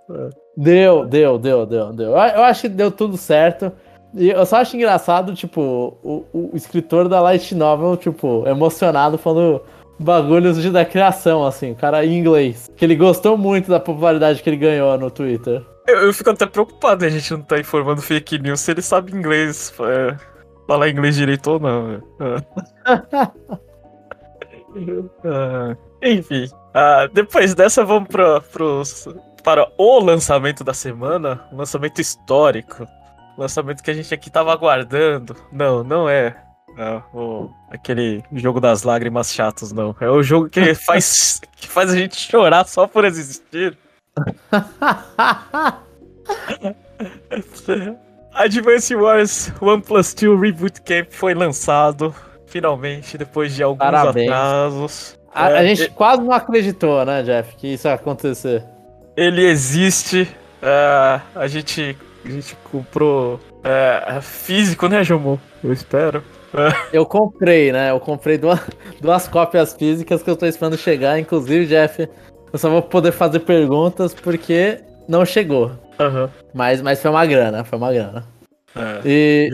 Deu, 0.56 1.04
deu, 1.04 1.38
deu, 1.38 1.66
deu, 1.66 1.92
deu. 1.92 2.10
Eu 2.10 2.44
acho 2.44 2.62
que 2.62 2.68
deu 2.68 2.90
tudo 2.90 3.16
certo. 3.16 3.72
E 4.14 4.30
eu 4.30 4.44
só 4.46 4.56
acho 4.56 4.76
engraçado, 4.76 5.34
tipo, 5.34 5.96
o, 6.02 6.24
o 6.32 6.50
escritor 6.54 7.08
da 7.08 7.20
Light 7.20 7.54
Novel, 7.54 7.96
tipo, 7.96 8.46
emocionado 8.46 9.16
falando 9.16 9.62
bagulhos 9.98 10.60
de, 10.60 10.70
da 10.70 10.84
criação, 10.84 11.44
assim, 11.44 11.72
o 11.72 11.76
cara 11.76 12.04
em 12.04 12.18
inglês. 12.18 12.70
Que 12.76 12.84
ele 12.84 12.96
gostou 12.96 13.36
muito 13.36 13.70
da 13.70 13.80
popularidade 13.80 14.42
que 14.42 14.50
ele 14.50 14.56
ganhou 14.56 14.96
no 14.98 15.10
Twitter. 15.10 15.64
Eu, 15.86 16.06
eu 16.06 16.14
fico 16.14 16.30
até 16.30 16.46
preocupado, 16.46 17.04
a 17.04 17.08
gente 17.08 17.30
não 17.32 17.42
tá 17.42 17.58
informando 17.58 18.00
fake 18.00 18.38
news 18.38 18.60
se 18.60 18.70
ele 18.70 18.82
sabe 18.82 19.12
inglês, 19.12 19.72
é, 19.80 20.16
falar 20.66 20.88
inglês 20.88 21.16
direito 21.16 21.50
ou 21.50 21.60
não. 21.60 21.96
uh, 24.74 25.76
enfim, 26.02 26.44
uh, 26.46 27.12
depois 27.12 27.54
dessa 27.54 27.84
vamos 27.84 28.08
pro, 28.08 28.40
pros, 28.42 29.08
para 29.42 29.68
o 29.76 29.98
lançamento 30.00 30.62
da 30.62 30.72
semana, 30.72 31.44
um 31.52 31.56
lançamento 31.56 32.00
histórico. 32.00 32.86
Lançamento 33.36 33.82
que 33.82 33.90
a 33.90 33.94
gente 33.94 34.12
aqui 34.12 34.30
tava 34.30 34.52
aguardando. 34.52 35.34
Não, 35.50 35.82
não 35.82 36.08
é. 36.08 36.36
É 36.76 37.02
o, 37.14 37.50
aquele 37.70 38.22
jogo 38.32 38.60
das 38.60 38.82
lágrimas 38.82 39.32
chatos, 39.32 39.72
não. 39.72 39.94
É 40.00 40.08
o 40.08 40.22
jogo 40.22 40.48
que 40.48 40.74
faz, 40.86 41.40
que 41.56 41.68
faz 41.68 41.90
a 41.90 41.96
gente 41.96 42.16
chorar 42.16 42.66
só 42.66 42.86
por 42.86 43.04
existir. 43.04 43.76
Advance 48.34 48.94
Wars 48.94 49.52
One 49.60 49.82
Plus 49.82 50.14
2 50.14 50.40
Reboot 50.40 50.80
Camp 50.82 51.08
foi 51.10 51.34
lançado, 51.34 52.14
finalmente, 52.46 53.18
depois 53.18 53.54
de 53.54 53.62
alguns 53.62 53.78
Parabéns. 53.78 54.28
atrasos. 54.30 55.18
A, 55.34 55.50
é, 55.50 55.58
a 55.58 55.64
gente 55.64 55.82
é... 55.84 55.88
quase 55.88 56.22
não 56.22 56.32
acreditou, 56.32 57.04
né, 57.04 57.22
Jeff, 57.22 57.56
que 57.56 57.74
isso 57.74 57.88
ia 57.88 57.94
acontecer. 57.94 58.64
Ele 59.16 59.44
existe. 59.44 60.28
É, 60.62 61.20
a 61.34 61.46
gente 61.46 61.96
a 62.24 62.30
gente 62.30 62.56
comprou 62.70 63.40
é, 63.64 64.20
físico, 64.20 64.88
né, 64.88 65.02
Jomo? 65.02 65.40
Eu 65.62 65.72
espero. 65.72 66.22
Eu 66.92 67.06
comprei, 67.06 67.72
né? 67.72 67.90
Eu 67.90 68.00
comprei 68.00 68.38
duas, 68.38 68.60
duas 69.00 69.28
cópias 69.28 69.74
físicas 69.74 70.22
que 70.22 70.30
eu 70.30 70.36
tô 70.36 70.46
esperando 70.46 70.76
chegar. 70.76 71.18
Inclusive, 71.18 71.66
Jeff, 71.66 72.08
eu 72.52 72.58
só 72.58 72.68
vou 72.68 72.82
poder 72.82 73.12
fazer 73.12 73.40
perguntas 73.40 74.14
porque 74.14 74.80
não 75.08 75.24
chegou. 75.24 75.72
Uhum. 75.98 76.28
Mas, 76.54 76.82
mas 76.82 77.00
foi 77.00 77.10
uma 77.10 77.24
grana, 77.26 77.64
foi 77.64 77.78
uma 77.78 77.92
grana. 77.92 78.26
É. 78.76 79.00
E, 79.04 79.50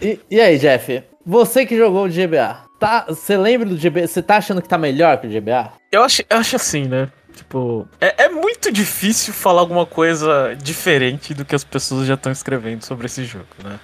e, 0.00 0.20
e, 0.30 0.40
aí, 0.40 0.58
Jeff? 0.58 1.02
Você 1.24 1.66
que 1.66 1.76
jogou 1.76 2.06
o 2.06 2.08
GBA, 2.08 2.58
tá, 2.78 3.06
você 3.08 3.36
lembra 3.36 3.68
do 3.68 3.76
GBA? 3.76 4.06
Você 4.06 4.22
tá 4.22 4.36
achando 4.36 4.62
que 4.62 4.68
tá 4.68 4.78
melhor 4.78 5.18
que 5.18 5.26
o 5.26 5.30
GBA? 5.30 5.72
Eu 5.90 6.02
acho, 6.02 6.22
eu 6.28 6.38
acho 6.38 6.56
assim, 6.56 6.86
né? 6.86 7.10
Tipo, 7.34 7.86
é, 8.00 8.24
é 8.24 8.28
muito 8.28 8.72
difícil 8.72 9.34
falar 9.34 9.60
alguma 9.60 9.84
coisa 9.84 10.56
diferente 10.56 11.34
do 11.34 11.44
que 11.44 11.54
as 11.54 11.64
pessoas 11.64 12.06
já 12.06 12.14
estão 12.14 12.32
escrevendo 12.32 12.82
sobre 12.82 13.06
esse 13.06 13.24
jogo, 13.24 13.46
né? 13.62 13.78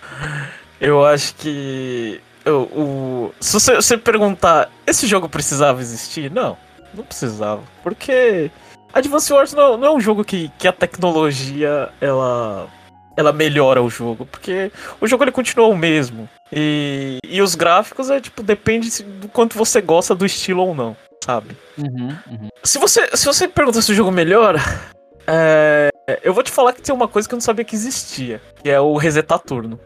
Eu 0.81 1.05
acho 1.05 1.35
que. 1.37 2.21
O, 2.47 3.33
se 3.41 3.53
você, 3.53 3.77
você 3.77 3.97
perguntar, 3.97 4.71
esse 4.87 5.07
jogo 5.07 5.29
precisava 5.29 5.81
existir? 5.81 6.31
Não, 6.31 6.57
não 6.95 7.05
precisava. 7.05 7.63
Porque 7.83 8.51
Advance 8.93 9.33
Wars 9.33 9.53
não, 9.53 9.77
não 9.77 9.87
é 9.87 9.91
um 9.93 10.01
jogo 10.01 10.25
que, 10.25 10.51
que 10.59 10.67
a 10.67 10.73
tecnologia 10.73 11.91
ela, 12.01 12.69
ela 13.17 13.33
melhora 13.33 13.83
o 13.83 13.89
jogo. 13.89 14.27
Porque 14.27 14.73
o 15.01 15.07
jogo 15.07 15.25
ele 15.25 15.33
continua 15.33 15.69
o 15.69 15.77
mesmo. 15.77 16.29
E, 16.53 17.19
e 17.25 17.41
os 17.41 17.55
gráficos 17.55 18.11
é 18.11 18.21
tipo, 18.21 18.43
depende 18.43 19.03
do 19.03 19.29
quanto 19.29 19.57
você 19.57 19.81
gosta 19.81 20.15
do 20.15 20.27
estilo 20.27 20.63
ou 20.63 20.75
não 20.75 20.97
sabe? 21.23 21.57
Uhum, 21.79 22.17
uhum. 22.31 22.49
Se, 22.65 22.79
você, 22.79 23.17
se 23.17 23.25
você 23.25 23.47
pergunta 23.47 23.81
se 23.81 23.93
o 23.93 23.95
jogo 23.95 24.11
melhora, 24.11 24.59
é, 25.27 25.91
eu 26.23 26.35
vou 26.35 26.43
te 26.43 26.51
falar 26.51 26.73
que 26.73 26.83
tem 26.83 26.95
uma 26.95 27.09
coisa 27.09 27.29
que 27.29 27.35
eu 27.35 27.37
não 27.37 27.41
sabia 27.41 27.65
que 27.65 27.77
existia, 27.77 28.41
que 28.63 28.69
é 28.69 28.81
o 28.81 28.97
resetar 28.97 29.39
turno. 29.39 29.79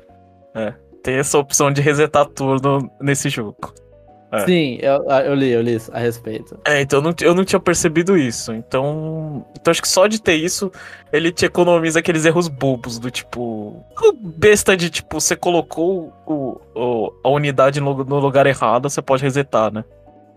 É, 0.54 0.72
tem 1.06 1.18
essa 1.18 1.38
opção 1.38 1.70
de 1.70 1.80
resetar 1.80 2.26
turno 2.26 2.90
nesse 3.00 3.28
jogo. 3.28 3.72
É. 4.32 4.40
Sim, 4.40 4.76
eu, 4.82 5.04
eu 5.04 5.34
li, 5.34 5.50
eu 5.50 5.62
li 5.62 5.78
a 5.92 6.00
respeito. 6.00 6.58
É, 6.66 6.80
então 6.80 6.98
eu 6.98 7.02
não, 7.04 7.14
eu 7.20 7.32
não 7.32 7.44
tinha 7.44 7.60
percebido 7.60 8.18
isso. 8.18 8.52
Então, 8.52 9.46
então 9.52 9.70
acho 9.70 9.80
que 9.80 9.86
só 9.86 10.08
de 10.08 10.20
ter 10.20 10.34
isso, 10.34 10.68
ele 11.12 11.30
te 11.30 11.46
economiza 11.46 12.00
aqueles 12.00 12.24
erros 12.24 12.48
bobos 12.48 12.98
do 12.98 13.08
tipo. 13.08 13.86
Besta 14.20 14.76
de 14.76 14.90
tipo, 14.90 15.20
você 15.20 15.36
colocou 15.36 16.12
o, 16.26 16.60
o 16.74 17.12
a 17.22 17.28
unidade 17.28 17.80
no, 17.80 18.02
no 18.02 18.18
lugar 18.18 18.44
errado, 18.44 18.90
você 18.90 19.00
pode 19.00 19.22
resetar, 19.22 19.72
né? 19.72 19.84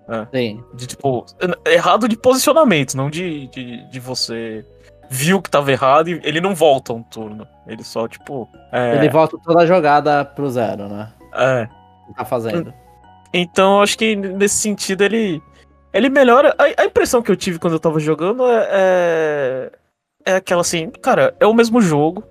É. 0.08 0.38
Sim. 0.38 0.64
De 0.76 0.86
tipo, 0.86 1.26
errado 1.66 2.08
de 2.08 2.16
posicionamento, 2.16 2.96
não 2.96 3.10
de, 3.10 3.48
de, 3.48 3.90
de 3.90 4.00
você 4.00 4.64
viu 5.10 5.42
que 5.42 5.50
tava 5.50 5.72
errado 5.72 6.10
e 6.10 6.22
ele 6.24 6.40
não 6.40 6.54
volta 6.54 6.94
um 6.94 7.02
turno. 7.02 7.48
Ele 7.68 7.84
só, 7.84 8.08
tipo. 8.08 8.48
É... 8.72 8.98
Ele 8.98 9.10
volta 9.10 9.38
toda 9.44 9.64
a 9.64 9.66
jogada 9.66 10.24
pro 10.24 10.50
zero, 10.50 10.88
né? 10.88 11.12
É. 11.34 11.68
Tá 12.16 12.26
fazendo. 12.26 12.74
Então, 13.34 13.82
acho 13.82 13.98
que 13.98 14.16
nesse 14.16 14.58
sentido 14.58 15.04
ele. 15.04 15.42
Ele 15.94 16.10
melhora. 16.10 16.56
A, 16.58 16.82
a 16.82 16.86
impressão 16.86 17.22
que 17.22 17.32
eu 17.32 17.36
tive 17.36 17.60
quando 17.60 17.74
eu 17.74 17.80
tava 17.80 18.00
jogando 18.00 18.46
é, 18.46 18.68
é. 18.72 19.72
É 20.26 20.36
aquela 20.36 20.62
assim, 20.62 20.90
cara, 21.02 21.34
é 21.40 21.48
o 21.48 21.54
mesmo 21.54 21.82
jogo, 21.82 22.24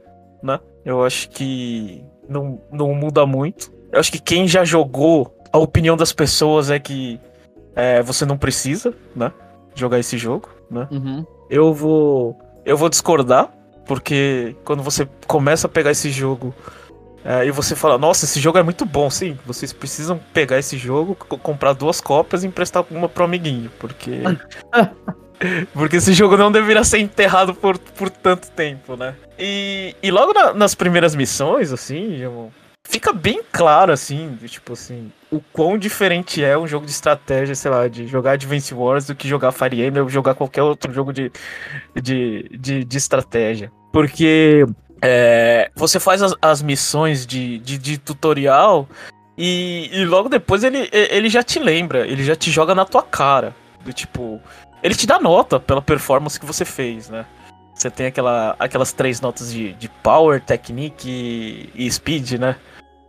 né? 0.43 0.61
Eu 0.85 1.05
acho 1.05 1.29
que 1.31 2.05
não, 2.29 2.61
não 2.71 2.95
muda 2.95 3.27
muito. 3.27 3.73
Eu 3.91 3.99
acho 3.99 4.13
que 4.13 4.21
quem 4.21 4.47
já 4.47 4.65
jogou, 4.65 5.35
a 5.53 5.59
opinião 5.59 5.97
das 5.97 6.13
pessoas 6.13 6.71
é 6.71 6.79
que 6.79 7.19
é, 7.75 8.03
você 8.03 8.27
não 8.27 8.37
precisa, 8.37 8.95
né? 9.17 9.33
Jogar 9.75 9.99
esse 9.99 10.19
jogo, 10.19 10.49
né? 10.71 10.87
Uhum. 10.91 11.27
Eu 11.49 11.73
vou. 11.73 12.39
Eu 12.69 12.77
vou 12.77 12.91
discordar, 12.91 13.49
porque 13.87 14.55
quando 14.63 14.83
você 14.83 15.09
começa 15.27 15.67
a 15.67 15.71
pegar 15.71 15.91
esse 15.91 16.11
jogo 16.11 16.55
é, 17.25 17.47
e 17.47 17.51
você 17.51 17.75
fala, 17.75 17.97
nossa, 17.97 18.27
esse 18.27 18.39
jogo 18.39 18.59
é 18.59 18.63
muito 18.63 18.85
bom, 18.85 19.09
sim. 19.09 19.39
Vocês 19.47 19.73
precisam 19.73 20.21
pegar 20.35 20.59
esse 20.59 20.77
jogo, 20.77 21.15
comprar 21.15 21.73
duas 21.73 21.99
cópias 21.99 22.45
e 22.45 22.47
emprestar 22.47 22.85
uma 22.91 23.09
pro 23.09 23.25
amiguinho, 23.25 23.71
porque. 23.79 24.21
porque 25.73 25.97
esse 25.97 26.13
jogo 26.13 26.37
não 26.37 26.53
deveria 26.53 26.85
ser 26.85 26.99
enterrado 26.99 27.55
por, 27.55 27.79
por 27.79 28.11
tanto 28.11 28.51
tempo, 28.51 28.99
né? 28.99 29.15
E, 29.39 29.97
e 30.03 30.11
logo 30.11 30.35
na, 30.35 30.53
nas 30.53 30.75
primeiras 30.75 31.15
missões, 31.15 31.73
assim, 31.73 32.21
fica 32.89 33.13
bem 33.13 33.43
claro, 33.53 33.93
assim, 33.93 34.37
tipo 34.47 34.73
assim, 34.73 35.13
o 35.31 35.41
quão 35.53 35.77
diferente 35.77 36.43
é 36.43 36.57
um 36.57 36.67
jogo 36.67 36.87
de 36.87 36.93
estratégia, 36.93 37.55
sei 37.55 37.71
lá, 37.71 37.87
de 37.87 38.07
jogar 38.07 38.33
Advance 38.33 38.73
Wars 38.73 39.07
do 39.07 39.15
que 39.15 39.29
jogar 39.29 39.53
Fire 39.53 39.85
Emblem 39.85 40.03
ou 40.03 40.09
jogar 40.09 40.35
qualquer 40.35 40.63
outro 40.63 40.93
jogo 40.93 41.13
de, 41.13 41.31
de, 41.95 42.49
de, 42.59 42.85
de 42.85 42.97
estratégia. 42.97 43.71
Porque 43.93 44.65
é, 45.03 45.71
você 45.77 46.01
faz 46.01 46.23
as, 46.23 46.35
as 46.41 46.63
missões 46.63 47.27
de, 47.27 47.59
de, 47.59 47.77
de 47.77 47.99
tutorial 47.99 48.89
e, 49.37 49.91
e, 49.93 50.05
logo 50.07 50.31
depois 50.31 50.65
ele, 50.65 50.89
ele 50.91 51.29
já 51.29 51.43
te 51.43 51.59
lembra, 51.59 52.07
ele 52.07 52.25
já 52.25 52.35
te 52.35 52.51
joga 52.51 52.75
na 52.75 52.87
tua 52.87 53.03
cara. 53.03 53.55
Do 53.85 53.93
tipo, 53.93 54.41
ele 54.83 54.95
te 54.95 55.07
dá 55.07 55.21
nota 55.21 55.61
pela 55.61 55.83
performance 55.83 56.41
que 56.41 56.47
você 56.47 56.65
fez, 56.65 57.11
né? 57.11 57.27
Você 57.75 57.91
tem 57.91 58.07
aquela, 58.07 58.57
aquelas 58.59 58.93
três 58.93 59.21
notas 59.21 59.53
de, 59.53 59.75
de 59.75 59.89
Power, 60.03 60.41
Technique 60.41 61.09
e, 61.09 61.87
e 61.87 61.93
Speed, 61.93 62.33
né? 62.33 62.57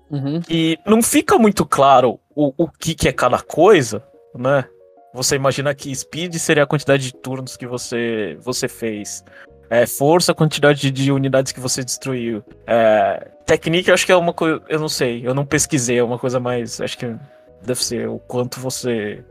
Uhum. 0.10 0.41
E 0.50 0.78
não 0.86 1.02
fica 1.02 1.38
muito 1.38 1.65
claro 1.65 2.19
o, 2.36 2.54
o 2.58 2.67
que, 2.67 2.95
que 2.95 3.08
é 3.08 3.13
cada 3.13 3.39
coisa, 3.39 4.04
né? 4.36 4.65
Você 5.13 5.36
imagina 5.36 5.74
que 5.74 5.93
speed 5.93 6.36
seria 6.36 6.63
a 6.63 6.67
quantidade 6.67 7.04
de 7.04 7.13
turnos 7.13 7.58
que 7.58 7.65
você, 7.65 8.38
você 8.41 8.67
fez. 8.67 9.24
É, 9.69 9.86
força, 9.86 10.32
a 10.32 10.36
quantidade 10.36 10.82
de, 10.82 10.91
de 10.91 11.12
unidades 11.12 11.52
que 11.52 11.60
você 11.60 11.84
destruiu. 11.84 12.43
É, 12.65 13.28
técnica, 13.45 13.93
acho 13.93 14.06
que 14.06 14.12
é 14.12 14.15
uma 14.15 14.34
coisa. 14.34 14.62
Eu 14.67 14.80
não 14.80 14.89
sei, 14.89 15.26
eu 15.26 15.34
não 15.34 15.45
pesquisei, 15.45 16.00
é 16.00 16.04
uma 16.04 16.17
coisa 16.17 16.39
mais. 16.39 16.80
Acho 16.82 16.98
que 16.98 17.15
deve 17.63 17.84
ser 17.84 18.08
o 18.08 18.19
quanto 18.19 18.60
você 18.60 19.24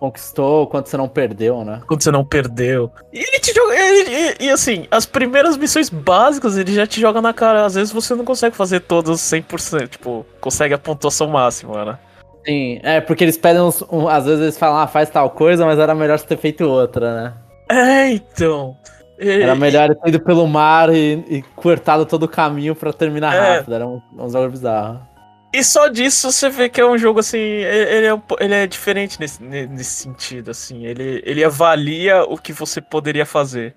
conquistou, 0.00 0.66
quanto 0.66 0.88
você 0.88 0.96
não 0.96 1.06
perdeu, 1.06 1.62
né? 1.62 1.82
Quanto 1.86 2.02
você 2.02 2.10
não 2.10 2.24
perdeu. 2.24 2.90
E 3.12 3.18
ele 3.18 3.38
te 3.38 3.52
joga. 3.52 3.74
Ele, 3.74 4.10
e, 4.10 4.46
e, 4.46 4.50
assim, 4.50 4.88
as 4.90 5.04
primeiras 5.04 5.58
missões 5.58 5.90
básicas 5.90 6.56
ele 6.56 6.72
já 6.72 6.86
te 6.86 6.98
joga 6.98 7.20
na 7.20 7.34
cara. 7.34 7.66
Às 7.66 7.74
vezes 7.74 7.92
você 7.92 8.14
não 8.14 8.24
consegue 8.24 8.56
fazer 8.56 8.80
todas 8.80 9.20
100%, 9.20 9.88
tipo, 9.88 10.24
consegue 10.40 10.72
a 10.72 10.78
pontuação 10.78 11.28
máxima, 11.28 11.84
né? 11.84 11.98
Sim, 12.46 12.80
é 12.82 13.00
porque 13.00 13.22
eles 13.22 13.36
pedem 13.36 13.60
uns. 13.60 13.82
Um, 13.92 14.08
às 14.08 14.24
vezes 14.24 14.40
eles 14.40 14.58
falam, 14.58 14.78
ah, 14.78 14.86
faz 14.86 15.10
tal 15.10 15.28
coisa, 15.28 15.66
mas 15.66 15.78
era 15.78 15.94
melhor 15.94 16.18
você 16.18 16.26
ter 16.26 16.38
feito 16.38 16.64
outra, 16.64 17.14
né? 17.14 17.34
É, 17.70 18.10
então. 18.10 18.76
Era 19.18 19.54
melhor 19.54 19.94
ter 19.94 20.08
ido 20.08 20.20
pelo 20.20 20.46
mar 20.46 20.88
e, 20.88 21.22
e 21.28 21.42
cortado 21.54 22.06
todo 22.06 22.22
o 22.22 22.28
caminho 22.28 22.74
para 22.74 22.90
terminar 22.90 23.34
é. 23.34 23.56
rápido. 23.56 23.74
Era 23.74 23.86
um, 23.86 24.00
um 24.18 24.30
jogo 24.30 24.48
bizarro. 24.48 25.09
E 25.52 25.64
só 25.64 25.88
disso 25.88 26.30
você 26.30 26.48
vê 26.48 26.68
que 26.68 26.80
é 26.80 26.86
um 26.86 26.96
jogo 26.96 27.18
assim, 27.20 27.38
ele 27.38 28.06
é, 28.06 28.22
ele 28.38 28.54
é 28.54 28.66
diferente 28.66 29.18
nesse, 29.18 29.42
nesse 29.42 30.02
sentido, 30.02 30.50
assim. 30.50 30.86
Ele, 30.86 31.22
ele 31.26 31.42
avalia 31.42 32.22
o 32.22 32.38
que 32.38 32.52
você 32.52 32.80
poderia 32.80 33.26
fazer 33.26 33.74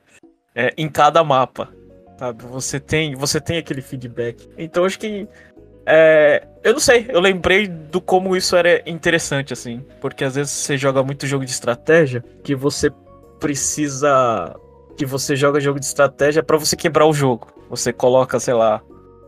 é, 0.53 0.71
em 0.77 0.87
cada 0.87 1.23
mapa, 1.23 1.69
sabe? 2.19 2.43
Você 2.45 2.79
tem, 2.79 3.15
você 3.15 3.41
tem 3.41 3.57
aquele 3.57 3.81
feedback. 3.81 4.47
Então 4.55 4.85
acho 4.85 4.99
que 4.99 5.27
é, 5.85 6.47
eu 6.63 6.73
não 6.73 6.79
sei, 6.79 7.07
eu 7.09 7.19
lembrei 7.19 7.67
do 7.67 7.99
como 7.99 8.35
isso 8.35 8.55
era 8.55 8.87
interessante, 8.89 9.51
assim. 9.51 9.83
Porque 9.99 10.23
às 10.23 10.35
vezes 10.35 10.51
você 10.51 10.77
joga 10.77 11.03
muito 11.03 11.25
jogo 11.25 11.43
de 11.43 11.51
estratégia 11.51 12.23
que 12.43 12.55
você 12.55 12.91
precisa 13.39 14.55
que 14.95 15.05
você 15.05 15.35
joga 15.35 15.59
jogo 15.59 15.79
de 15.79 15.87
estratégia 15.87 16.43
para 16.43 16.55
você 16.55 16.75
quebrar 16.75 17.07
o 17.07 17.13
jogo. 17.13 17.47
Você 17.69 17.91
coloca, 17.91 18.39
sei 18.39 18.53
lá, 18.53 18.81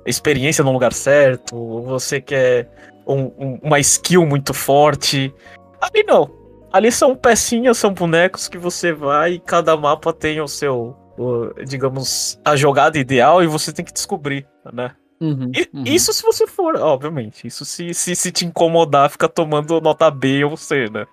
experiência 0.06 0.64
no 0.64 0.72
lugar 0.72 0.94
certo, 0.94 1.56
você 1.84 2.22
quer 2.22 2.70
um, 3.08 3.24
um, 3.38 3.60
uma 3.64 3.80
skill 3.80 4.26
muito 4.26 4.54
forte. 4.54 5.34
Ali 5.82 6.04
não. 6.04 6.30
Ali 6.72 6.92
são 6.92 7.16
pecinhas, 7.16 7.78
são 7.78 7.94
bonecos 7.94 8.48
que 8.48 8.58
você 8.58 8.92
vai 8.92 9.34
e 9.34 9.40
cada 9.40 9.78
mapa 9.78 10.12
tem 10.12 10.42
o 10.42 10.48
seu, 10.48 10.96
o, 11.18 11.54
digamos, 11.64 12.40
a 12.44 12.56
jogada 12.56 12.98
ideal 12.98 13.42
e 13.42 13.48
você 13.48 13.72
tem 13.72 13.86
que 13.86 13.94
descobrir, 13.94 14.46
né? 14.74 14.92
Uhum, 15.22 15.52
uhum. 15.74 15.84
Isso 15.86 16.12
se 16.12 16.22
você 16.22 16.46
for, 16.46 16.76
obviamente. 16.76 17.48
Isso 17.48 17.64
se, 17.64 17.94
se, 17.94 18.16
se 18.16 18.32
te 18.32 18.46
incomodar, 18.46 19.10
ficar 19.10 19.30
tomando 19.30 19.80
nota 19.80 20.12
B 20.12 20.44
ou 20.44 20.58
C, 20.58 20.90
né? 20.90 21.06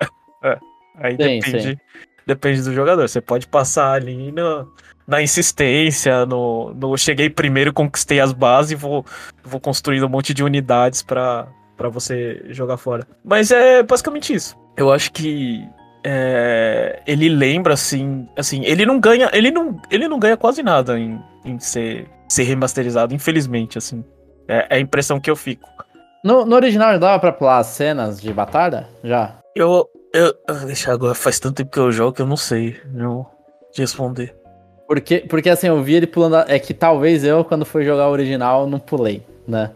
é, 0.44 0.58
aí 0.96 1.12
sim, 1.12 1.16
depende, 1.16 1.62
sim. 1.62 1.76
Depende 2.28 2.62
do 2.62 2.74
jogador. 2.74 3.08
Você 3.08 3.22
pode 3.22 3.48
passar 3.48 3.92
ali 3.92 4.30
no, 4.30 4.70
na 5.06 5.22
insistência, 5.22 6.26
no, 6.26 6.74
no 6.74 6.96
cheguei 6.96 7.30
primeiro, 7.30 7.72
conquistei 7.72 8.20
as 8.20 8.32
bases 8.32 8.72
e 8.72 8.74
vou, 8.74 9.04
vou 9.42 9.58
construindo 9.58 10.04
um 10.04 10.10
monte 10.10 10.34
de 10.34 10.44
unidades 10.44 11.02
para 11.02 11.48
você 11.90 12.44
jogar 12.50 12.76
fora. 12.76 13.06
Mas 13.24 13.50
é 13.50 13.82
basicamente 13.82 14.34
isso. 14.34 14.54
Eu 14.76 14.92
acho 14.92 15.10
que 15.10 15.66
é, 16.04 17.02
ele 17.06 17.30
lembra 17.30 17.72
assim, 17.72 18.28
assim, 18.36 18.62
ele 18.64 18.84
não 18.84 19.00
ganha, 19.00 19.30
ele 19.32 19.50
não, 19.50 19.80
ele 19.90 20.06
não 20.06 20.18
ganha 20.18 20.36
quase 20.36 20.62
nada 20.62 20.98
em, 20.98 21.18
em 21.46 21.58
ser, 21.58 22.06
ser 22.28 22.42
remasterizado, 22.42 23.14
infelizmente, 23.14 23.78
assim. 23.78 24.04
É, 24.46 24.66
é 24.68 24.76
a 24.76 24.80
impressão 24.80 25.18
que 25.18 25.30
eu 25.30 25.36
fico. 25.36 25.66
No, 26.22 26.44
no 26.44 26.54
original 26.54 26.98
dava 26.98 27.18
pra 27.18 27.32
pular 27.32 27.58
as 27.58 27.68
cenas 27.68 28.20
de 28.20 28.32
batalha? 28.32 28.86
Já? 29.02 29.38
Eu, 29.56 29.88
eu, 30.12 30.34
deixa 30.66 30.92
agora, 30.92 31.14
faz 31.14 31.38
tanto 31.38 31.56
tempo 31.56 31.70
que 31.70 31.78
eu 31.78 31.92
jogo 31.92 32.12
que 32.12 32.22
eu 32.22 32.26
não 32.26 32.36
sei, 32.36 32.76
não 32.92 33.26
te 33.72 33.80
responder. 33.80 34.34
Porque, 34.86 35.18
porque 35.28 35.50
assim, 35.50 35.66
eu 35.66 35.82
vi 35.82 35.94
ele 35.94 36.06
pulando. 36.06 36.36
É 36.48 36.58
que 36.58 36.72
talvez 36.72 37.22
eu, 37.22 37.44
quando 37.44 37.66
fui 37.66 37.84
jogar 37.84 38.08
o 38.08 38.12
original, 38.12 38.66
não 38.66 38.78
pulei, 38.78 39.22
né? 39.46 39.70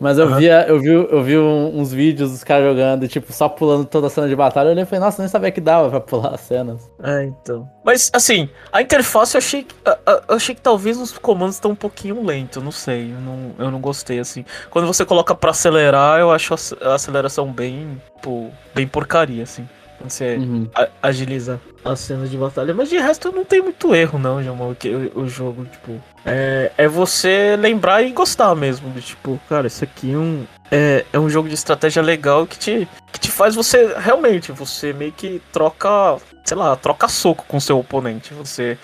Mas 0.00 0.16
eu, 0.16 0.26
uhum. 0.26 0.36
via, 0.36 0.66
eu 0.66 0.80
vi, 0.80 0.88
eu 0.88 1.22
vi 1.22 1.36
uns 1.38 1.92
vídeos 1.92 2.30
dos 2.30 2.42
caras 2.42 2.66
jogando, 2.66 3.06
tipo, 3.06 3.30
só 3.34 3.50
pulando 3.50 3.84
toda 3.84 4.06
a 4.06 4.10
cena 4.10 4.26
de 4.26 4.34
batalha. 4.34 4.68
Eu 4.68 4.72
olhei 4.72 4.84
e 4.84 4.86
falei, 4.86 5.04
nossa, 5.04 5.20
nem 5.20 5.28
sabia 5.28 5.50
que 5.50 5.60
dava 5.60 5.90
pra 5.90 6.00
pular 6.00 6.34
as 6.34 6.40
cenas. 6.40 6.90
É, 7.02 7.24
então. 7.24 7.68
Mas, 7.84 8.10
assim, 8.14 8.48
a 8.72 8.80
interface 8.80 9.34
eu 9.34 9.38
achei, 9.38 9.66
eu 10.26 10.34
achei 10.34 10.54
que 10.54 10.62
talvez 10.62 10.98
os 10.98 11.18
comandos 11.18 11.56
estão 11.56 11.72
um 11.72 11.76
pouquinho 11.76 12.24
lentos, 12.24 12.62
não 12.62 12.72
sei. 12.72 13.12
Eu 13.12 13.20
não, 13.20 13.52
eu 13.58 13.70
não 13.70 13.78
gostei, 13.78 14.18
assim. 14.18 14.42
Quando 14.70 14.86
você 14.86 15.04
coloca 15.04 15.34
pra 15.34 15.50
acelerar, 15.50 16.18
eu 16.18 16.32
acho 16.32 16.54
a 16.80 16.94
aceleração 16.94 17.52
bem, 17.52 18.00
tipo, 18.16 18.50
bem 18.74 18.88
porcaria, 18.88 19.42
assim. 19.42 19.68
Quando 19.98 20.10
você 20.10 20.36
uhum. 20.36 20.66
agiliza 21.02 21.60
as 21.84 22.00
cenas 22.00 22.30
de 22.30 22.36
batalha. 22.36 22.74
Mas 22.74 22.88
de 22.88 22.98
resto 22.98 23.32
não 23.32 23.44
tem 23.44 23.62
muito 23.62 23.94
erro, 23.94 24.18
não, 24.18 24.42
Jamal. 24.42 24.74
Que 24.78 24.88
o, 24.88 25.20
o 25.20 25.28
jogo, 25.28 25.64
tipo. 25.64 26.00
É, 26.24 26.72
é 26.76 26.88
você 26.88 27.56
lembrar 27.56 28.02
e 28.02 28.10
gostar 28.10 28.54
mesmo. 28.54 28.90
De, 28.90 29.00
tipo, 29.00 29.40
cara, 29.48 29.66
isso 29.66 29.84
aqui 29.84 30.12
é 30.12 30.16
um, 30.16 30.46
é, 30.70 31.04
é 31.12 31.18
um 31.18 31.28
jogo 31.28 31.48
de 31.48 31.54
estratégia 31.54 32.02
legal 32.02 32.46
que 32.46 32.58
te, 32.58 32.88
que 33.12 33.20
te 33.20 33.30
faz 33.30 33.54
você 33.54 33.94
realmente. 33.98 34.52
Você 34.52 34.92
meio 34.92 35.12
que 35.12 35.40
troca. 35.52 36.18
Sei 36.44 36.56
lá, 36.56 36.74
troca 36.76 37.08
soco 37.08 37.44
com 37.46 37.60
seu 37.60 37.78
oponente. 37.78 38.34
Você 38.34 38.78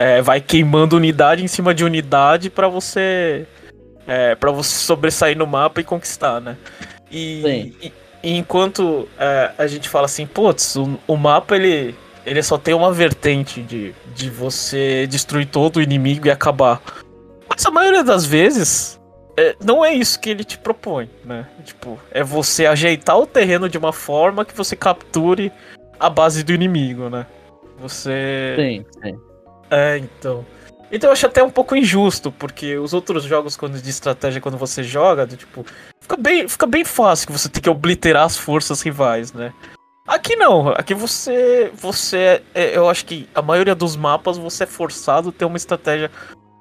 é, 0.00 0.20
vai 0.20 0.40
queimando 0.40 0.96
unidade 0.96 1.42
em 1.44 1.48
cima 1.48 1.74
de 1.74 1.84
unidade 1.84 2.50
para 2.50 2.68
você. 2.68 3.46
É, 4.06 4.34
para 4.34 4.50
você 4.50 4.74
sobressair 4.74 5.36
no 5.36 5.46
mapa 5.46 5.80
e 5.80 5.84
conquistar, 5.84 6.38
né? 6.38 6.58
E, 7.10 7.72
e, 7.80 7.92
enquanto 8.22 9.08
é, 9.18 9.52
a 9.56 9.66
gente 9.66 9.88
fala 9.88 10.06
assim, 10.06 10.26
putz, 10.26 10.76
o, 10.76 10.98
o, 11.06 11.16
mapa 11.16 11.56
ele, 11.56 11.94
ele 12.26 12.42
só 12.42 12.58
tem 12.58 12.74
uma 12.74 12.92
vertente 12.92 13.62
de, 13.62 13.94
de 14.14 14.30
você 14.30 15.06
destruir 15.06 15.46
todo 15.46 15.76
o 15.76 15.82
inimigo 15.82 16.26
e 16.26 16.30
acabar. 16.30 16.80
Mas 17.48 17.64
a 17.64 17.70
maioria 17.70 18.02
das 18.02 18.24
vezes 18.24 19.00
é, 19.36 19.56
não 19.62 19.84
é 19.84 19.92
isso 19.92 20.18
que 20.20 20.30
ele 20.30 20.44
te 20.44 20.56
propõe, 20.58 21.10
né? 21.24 21.46
Tipo, 21.64 21.98
é 22.10 22.22
você 22.22 22.66
ajeitar 22.66 23.18
o 23.18 23.26
terreno 23.26 23.68
de 23.68 23.76
uma 23.76 23.92
forma 23.92 24.44
que 24.44 24.54
você 24.54 24.76
capture 24.76 25.52
a 25.98 26.08
base 26.08 26.42
do 26.42 26.52
inimigo, 26.52 27.08
né? 27.08 27.26
Você. 27.78 28.54
Sim, 28.56 28.84
sim. 29.02 29.18
É, 29.70 29.98
então. 29.98 30.44
Então 30.92 31.08
eu 31.08 31.12
acho 31.12 31.26
até 31.26 31.42
um 31.42 31.50
pouco 31.50 31.74
injusto, 31.74 32.30
porque 32.30 32.76
os 32.78 32.94
outros 32.94 33.24
jogos 33.24 33.56
quando 33.56 33.80
de 33.80 33.90
estratégia, 33.90 34.40
quando 34.40 34.56
você 34.56 34.82
joga, 34.82 35.26
tipo, 35.26 35.64
fica 36.00 36.16
bem, 36.16 36.46
fica 36.46 36.66
bem 36.66 36.84
fácil 36.84 37.26
que 37.26 37.32
você 37.32 37.48
tem 37.48 37.60
que 37.60 37.70
obliterar 37.70 38.24
as 38.24 38.36
forças 38.36 38.80
rivais, 38.80 39.32
né? 39.32 39.52
Aqui 40.06 40.36
não, 40.36 40.68
aqui 40.68 40.92
você. 40.92 41.72
você 41.74 42.42
é, 42.54 42.76
eu 42.76 42.88
acho 42.90 43.06
que 43.06 43.26
a 43.34 43.40
maioria 43.40 43.74
dos 43.74 43.96
mapas 43.96 44.36
você 44.36 44.64
é 44.64 44.66
forçado 44.66 45.30
a 45.30 45.32
ter 45.32 45.46
uma 45.46 45.56
estratégia 45.56 46.10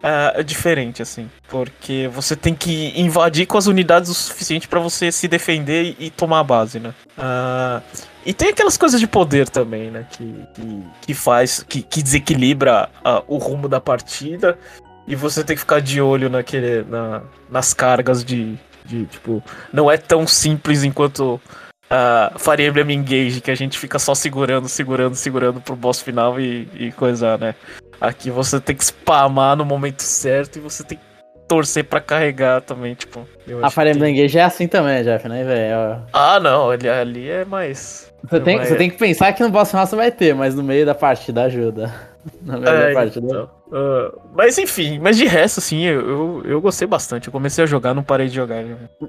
uh, 0.04 0.44
diferente, 0.44 1.02
assim. 1.02 1.30
Porque 1.50 2.10
você 2.14 2.38
tem 2.38 2.56
que 2.56 2.94
invadir 2.96 3.46
com 3.46 3.58
as 3.58 3.68
unidades 3.68 4.10
o 4.10 4.14
suficiente 4.14 4.68
para 4.68 4.80
você 4.80 5.12
se 5.12 5.28
defender 5.28 5.96
e, 6.00 6.06
e, 6.06 6.10
tomar 6.10 6.40
a 6.40 6.44
base, 6.44 6.80
né? 6.80 6.94
Uh, 7.18 7.84
e 8.26 8.34
tem 8.34 8.48
aquelas 8.50 8.78
coisas 8.78 8.98
de 8.98 9.08
poder 9.08 9.50
também, 9.50 9.92
né? 9.92 10.08
Que, 10.10 10.48
que, 10.54 10.84
que 11.02 11.14
faz. 11.14 11.64
Que, 11.64 11.82
que 11.82 12.02
desequilibra 12.02 12.90
uh, 13.06 13.24
o 13.28 13.38
rumo 13.38 13.68
da 13.68 13.82
partida. 13.82 14.58
E 15.06 15.16
você 15.18 15.44
tem 15.44 15.54
que 15.54 15.60
ficar 15.60 15.82
de 15.82 16.02
olho 16.02 16.30
naquele, 16.30 16.84
na, 16.84 17.24
nas 17.50 17.74
cargas 17.74 18.24
de, 18.24 18.58
de. 18.86 19.06
Tipo, 19.08 19.44
não 19.74 19.92
é 19.92 19.98
tão 19.98 20.26
simples 20.26 20.82
enquanto 20.86 21.42
uh, 21.92 22.38
Fire 22.40 22.66
Emblem 22.66 23.00
Engage, 23.00 23.42
que 23.42 23.52
a 23.52 23.56
gente 23.56 23.78
fica 23.78 24.00
só 24.00 24.14
segurando, 24.16 24.68
segurando, 24.68 25.16
segurando 25.16 25.62
pro 25.62 25.76
boss 25.76 26.02
final 26.02 26.40
e, 26.40 26.68
e 26.74 26.92
coisa, 26.92 27.38
né? 27.38 27.56
Aqui 28.00 28.30
você 28.30 28.60
tem 28.60 28.76
que 28.76 28.84
spamar 28.84 29.56
no 29.56 29.66
momento 29.66 30.02
certo 30.02 30.58
e 30.58 30.60
você 30.60 30.84
tem 30.84 30.98
que 30.98 31.04
torcer 31.48 31.84
para 31.84 32.02
carregar 32.02 32.62
também, 32.62 32.96
tipo. 32.96 33.28
a 33.62 33.70
Fire 33.70 33.90
Emblem 33.90 34.18
Engage 34.18 34.38
é 34.38 34.44
assim 34.44 34.68
também, 34.68 35.04
Jeff, 35.04 35.28
né, 35.28 35.44
velho? 35.44 36.04
Ah, 36.12 36.40
não, 36.40 36.70
ali, 36.70 36.90
ali 36.90 37.30
é 37.30 37.46
mais. 37.46 38.12
Você, 38.24 38.40
tem, 38.40 38.58
mais... 38.58 38.70
você 38.70 38.76
tem 38.76 38.90
que 38.90 38.98
pensar 38.98 39.34
que 39.34 39.44
no 39.44 39.50
boss 39.50 39.70
final 39.70 39.86
você 39.86 39.96
vai 39.96 40.12
ter, 40.12 40.34
mas 40.34 40.56
no 40.56 40.64
meio 40.64 40.86
da 40.86 40.96
partida 40.96 41.44
ajuda. 41.44 42.13
No 42.42 42.60
meio 42.60 42.68
é, 42.68 42.88
da 42.88 42.94
partida. 42.94 43.26
Então, 43.26 43.50
uh, 43.68 44.22
mas 44.34 44.58
enfim, 44.58 45.00
mas 45.00 45.18
de 45.18 45.26
resto, 45.26 45.60
assim, 45.60 45.82
eu, 45.84 46.02
eu, 46.02 46.42
eu, 46.46 46.62
gostei 46.62 46.88
bastante. 46.88 47.28
Eu 47.28 47.34
comecei 47.34 47.64
a 47.64 47.68
jogar, 47.68 47.94
não 47.94 48.04
parei 48.04 48.28
de 48.28 48.36
jogar. 48.36 48.64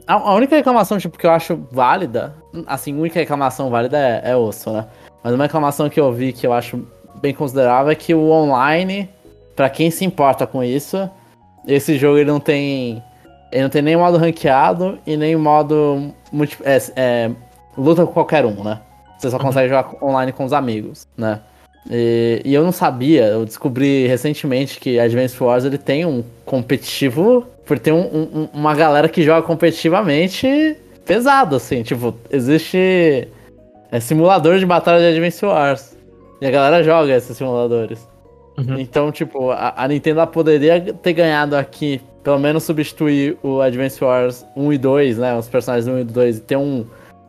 A, 0.07 0.15
a, 0.15 0.35
única 0.35 0.57
reclamação, 0.57 0.99
tipo, 0.99 1.19
que 1.19 1.27
eu 1.27 1.31
acho 1.31 1.67
válida, 1.71 2.35
assim, 2.67 2.97
a 2.97 3.01
única 3.01 3.21
reclamação 3.21 3.71
válida 3.71 3.99
é, 3.99 4.33
é 4.33 4.37
osso, 4.37 4.73
né? 4.73 4.87
Mas 5.23 5.33
uma 5.33 5.45
reclamação 5.45 5.89
que 5.89 6.01
eu 6.01 6.13
vi 6.13 6.33
que 6.33 6.47
eu 6.47 6.53
acho 6.53 6.87
bem 7.21 7.33
considerável 7.33 7.91
é 7.91 7.95
que 7.95 8.15
o 8.15 8.31
online, 8.31 9.09
para 9.55 9.71
quem 9.71 9.91
se 9.91 10.05
importa 10.05 10.47
com 10.47 10.63
isso, 10.63 11.09
esse 11.67 11.97
jogo 11.97 12.19
ele 12.19 12.31
não 12.31 12.41
tem. 12.41 13.03
Ele 13.53 13.63
não 13.63 13.71
tem 13.71 13.83
nem 13.83 13.97
modo 13.97 14.19
ranqueado 14.19 14.99
e 15.07 15.17
nem 15.17 15.37
modo 15.37 16.13
multi, 16.33 16.59
é, 16.65 16.79
é, 16.97 17.31
luta 17.79 18.05
com 18.05 18.13
qualquer 18.13 18.45
um, 18.45 18.65
né? 18.65 18.81
Você 19.17 19.31
só 19.31 19.37
uhum. 19.37 19.45
consegue 19.45 19.69
jogar 19.69 19.95
online 20.03 20.33
com 20.33 20.45
os 20.45 20.53
amigos, 20.53 21.07
né? 21.17 21.41
E, 21.91 22.41
e, 22.45 22.55
eu 22.55 22.65
não 22.65 22.73
sabia, 22.73 23.27
eu 23.27 23.45
descobri 23.45 24.07
recentemente 24.07 24.81
que 24.81 24.99
Advance 24.99 25.43
Wars 25.43 25.65
ele 25.65 25.79
tem 25.79 26.05
um 26.07 26.25
competitivo, 26.45 27.47
por 27.67 27.79
ter 27.79 27.93
um, 27.93 28.01
um, 28.01 28.49
uma 28.53 28.75
galera 28.75 29.09
que 29.09 29.23
joga 29.23 29.47
competitivamente 29.47 30.77
pesado, 31.05 31.57
assim, 31.57 31.83
tipo, 31.83 32.15
existe 32.31 33.29
é, 33.91 34.01
simulador 34.01 34.59
de 34.59 34.67
batalha 34.67 35.01
de 35.01 35.17
Advance 35.17 35.45
Wars. 35.45 35.97
E 36.41 36.47
a 36.47 36.51
galera 36.51 36.83
joga 36.83 37.15
esses 37.15 37.37
simuladores. 37.37 38.07
Uhum. 38.59 38.79
Então, 38.79 39.11
tipo, 39.11 39.51
a, 39.51 39.75
a, 39.77 39.89
Nintendo 39.89 40.27
poderia 40.27 40.81
ter 40.81 41.13
ganhado 41.13 41.57
aqui, 41.57 42.01
pelo 42.23 42.39
menos 42.39 42.65
substituir 42.65 43.37
o 43.43 43.61
Advance 43.61 44.03
Wars 44.03 44.47
1 44.57 44.73
e 44.73 44.79
2, 44.79 45.19
né? 45.19 45.37
Os 45.37 45.49
personagens 45.49 45.89
1 45.89 46.01
e 46.01 46.05
2 46.05 46.39
e 46.39 46.41
ter 46.41 46.57
um, 46.57 46.85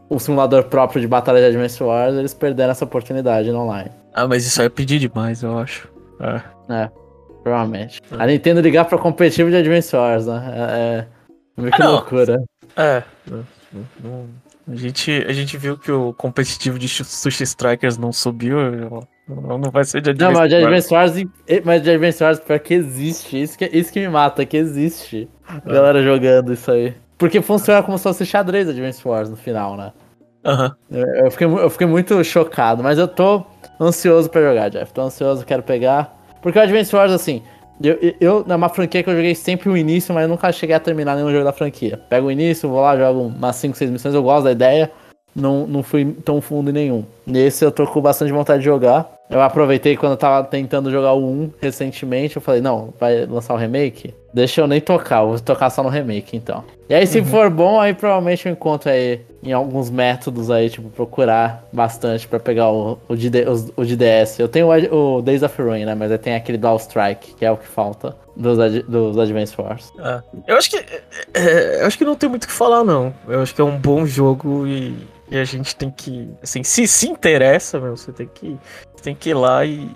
um 0.09 0.19
simulador 0.19 0.65
próprio 0.65 1.01
de 1.01 1.07
batalha 1.07 1.39
de 1.39 1.47
Advance 1.47 1.81
Wars, 1.81 2.15
eles 2.15 2.33
perderam 2.33 2.71
essa 2.71 2.85
oportunidade 2.85 3.51
no 3.51 3.59
online. 3.59 3.91
Ah, 4.13 4.27
mas 4.27 4.45
isso 4.45 4.61
aí 4.61 4.67
é 4.67 4.69
pedir 4.69 4.99
demais, 4.99 5.43
eu 5.43 5.57
acho. 5.57 5.89
É. 6.19 6.41
É, 6.69 6.89
provavelmente. 7.43 8.01
É. 8.11 8.23
A 8.23 8.25
Nintendo 8.25 8.61
ligar 8.61 8.85
pra 8.85 8.97
competitivo 8.97 9.49
de 9.49 9.57
Advance 9.57 9.95
Wars, 9.95 10.25
né? 10.25 10.53
É, 10.55 11.05
é 11.57 11.61
meio 11.61 11.73
que 11.73 11.81
ah, 11.81 11.89
loucura. 11.89 12.43
É. 12.77 13.03
A 14.67 14.75
gente, 14.75 15.11
a 15.27 15.33
gente 15.33 15.57
viu 15.57 15.77
que 15.77 15.91
o 15.91 16.13
competitivo 16.13 16.79
de 16.79 16.87
Sushi 16.87 17.43
Strikers 17.43 17.97
não 17.97 18.11
subiu. 18.11 18.57
Não, 19.27 19.57
não 19.57 19.71
vai 19.71 19.83
ser 19.83 20.01
de 20.01 20.11
Advance 20.11 20.33
Não, 20.33 20.39
mas 20.39 20.49
de 20.49 20.55
Advance 20.55 20.93
Wars, 20.93 21.11
mas 21.63 21.83
de 21.83 21.91
Advance 21.91 22.23
Wars 22.23 22.39
pior 22.39 22.59
que 22.59 22.73
existe. 22.73 23.41
Isso 23.41 23.57
que, 23.57 23.65
isso 23.65 23.91
que 23.91 23.99
me 23.99 24.09
mata, 24.09 24.45
que 24.45 24.57
existe. 24.57 25.29
A 25.47 25.59
galera 25.59 26.01
jogando 26.01 26.53
isso 26.53 26.71
aí. 26.71 26.95
Porque 27.17 27.41
funciona 27.41 27.81
como 27.81 27.97
se 27.97 28.03
fosse 28.03 28.25
xadrez 28.25 28.67
Advance 28.67 29.07
Wars 29.07 29.29
no 29.29 29.35
final, 29.35 29.77
né? 29.77 29.91
Aham. 30.43 30.75
Uhum. 30.91 30.99
Eu, 30.99 31.31
fiquei, 31.31 31.47
eu 31.47 31.69
fiquei 31.69 31.87
muito 31.87 32.23
chocado, 32.23 32.83
mas 32.83 32.97
eu 32.97 33.07
tô 33.07 33.43
ansioso 33.79 34.29
pra 34.29 34.41
jogar, 34.41 34.69
Jeff. 34.69 34.93
Tô 34.93 35.01
ansioso, 35.01 35.45
quero 35.45 35.63
pegar. 35.63 36.15
Porque 36.41 36.59
o 36.59 36.61
Advance 36.61 36.95
Wars, 36.95 37.11
assim, 37.11 37.41
eu, 37.81 37.97
eu, 38.21 38.45
é 38.47 38.55
uma 38.55 38.69
franquia 38.69 39.03
que 39.03 39.09
eu 39.09 39.15
joguei 39.15 39.35
sempre 39.35 39.69
o 39.69 39.75
início, 39.75 40.13
mas 40.13 40.23
eu 40.23 40.29
nunca 40.29 40.51
cheguei 40.51 40.75
a 40.75 40.79
terminar 40.79 41.15
nenhum 41.15 41.31
jogo 41.31 41.43
da 41.43 41.51
franquia. 41.51 41.99
Pego 42.09 42.27
o 42.27 42.31
início, 42.31 42.69
vou 42.69 42.81
lá, 42.81 42.95
jogo 42.95 43.21
umas 43.21 43.55
5, 43.55 43.75
6 43.75 43.91
missões, 43.91 44.13
eu 44.13 44.23
gosto 44.23 44.45
da 44.45 44.51
ideia, 44.51 44.91
não, 45.35 45.67
não 45.67 45.83
fui 45.83 46.05
tão 46.23 46.39
fundo 46.39 46.69
em 46.69 46.73
nenhum. 46.73 47.05
Nesse 47.25 47.65
eu 47.65 47.71
tô 47.71 47.85
com 47.85 47.99
bastante 47.99 48.31
vontade 48.31 48.59
de 48.59 48.65
jogar. 48.65 49.11
Eu 49.29 49.41
aproveitei 49.41 49.97
quando 49.97 50.13
eu 50.13 50.17
tava 50.17 50.47
tentando 50.47 50.91
jogar 50.91 51.13
o 51.13 51.25
1 51.25 51.53
recentemente, 51.59 52.35
eu 52.35 52.41
falei, 52.41 52.61
não, 52.61 52.93
vai 52.99 53.25
lançar 53.25 53.53
o 53.53 53.57
remake? 53.57 54.13
Deixa 54.35 54.59
eu 54.59 54.67
nem 54.67 54.81
tocar, 54.81 55.21
eu 55.21 55.29
vou 55.29 55.39
tocar 55.39 55.69
só 55.69 55.81
no 55.81 55.87
remake 55.87 56.35
então. 56.35 56.61
E 56.89 56.93
aí, 56.93 57.07
se 57.07 57.19
uhum. 57.19 57.25
for 57.25 57.49
bom, 57.49 57.79
aí 57.79 57.93
provavelmente 57.93 58.45
eu 58.45 58.51
encontro 58.51 58.89
aí 58.89 59.21
em 59.41 59.53
alguns 59.53 59.89
métodos 59.89 60.51
aí, 60.51 60.69
tipo, 60.69 60.89
procurar 60.89 61.65
bastante 61.71 62.27
pra 62.27 62.37
pegar 62.37 62.69
o, 62.69 62.99
o, 63.07 63.15
de, 63.15 63.29
o, 63.29 63.81
o 63.81 63.85
de 63.85 63.95
DS. 63.95 64.37
Eu 64.37 64.49
tenho 64.49 64.67
o, 64.67 65.19
o 65.19 65.21
Days 65.21 65.41
of 65.41 65.61
Ruin, 65.61 65.85
né? 65.85 65.95
Mas 65.95 66.11
aí 66.11 66.17
tem 66.17 66.35
aquele 66.35 66.57
Dual 66.57 66.75
Strike, 66.75 67.33
que 67.33 67.45
é 67.45 67.49
o 67.49 67.55
que 67.55 67.65
falta 67.65 68.13
dos, 68.35 68.57
dos 68.83 69.17
Advance 69.17 69.55
Wars. 69.57 69.93
É. 69.97 70.21
Eu 70.45 70.57
acho 70.57 70.69
que. 70.69 70.85
É, 71.33 71.83
eu 71.83 71.87
acho 71.87 71.97
que 71.97 72.03
não 72.03 72.15
tem 72.15 72.27
muito 72.27 72.43
o 72.43 72.47
que 72.47 72.53
falar, 72.53 72.83
não. 72.83 73.13
Eu 73.29 73.41
acho 73.41 73.55
que 73.55 73.61
é 73.61 73.63
um 73.63 73.77
bom 73.77 74.05
jogo 74.05 74.67
e, 74.67 74.97
e 75.31 75.37
a 75.37 75.45
gente 75.45 75.73
tem 75.77 75.89
que. 75.89 76.29
Assim, 76.43 76.61
se 76.61 76.85
se 76.89 77.07
interessa, 77.07 77.79
meu, 77.79 77.95
você 77.95 78.11
tem 78.11 78.27
que 78.27 78.57
tem 79.01 79.15
que 79.15 79.29
ir 79.29 79.35
lá 79.35 79.63
e, 79.63 79.89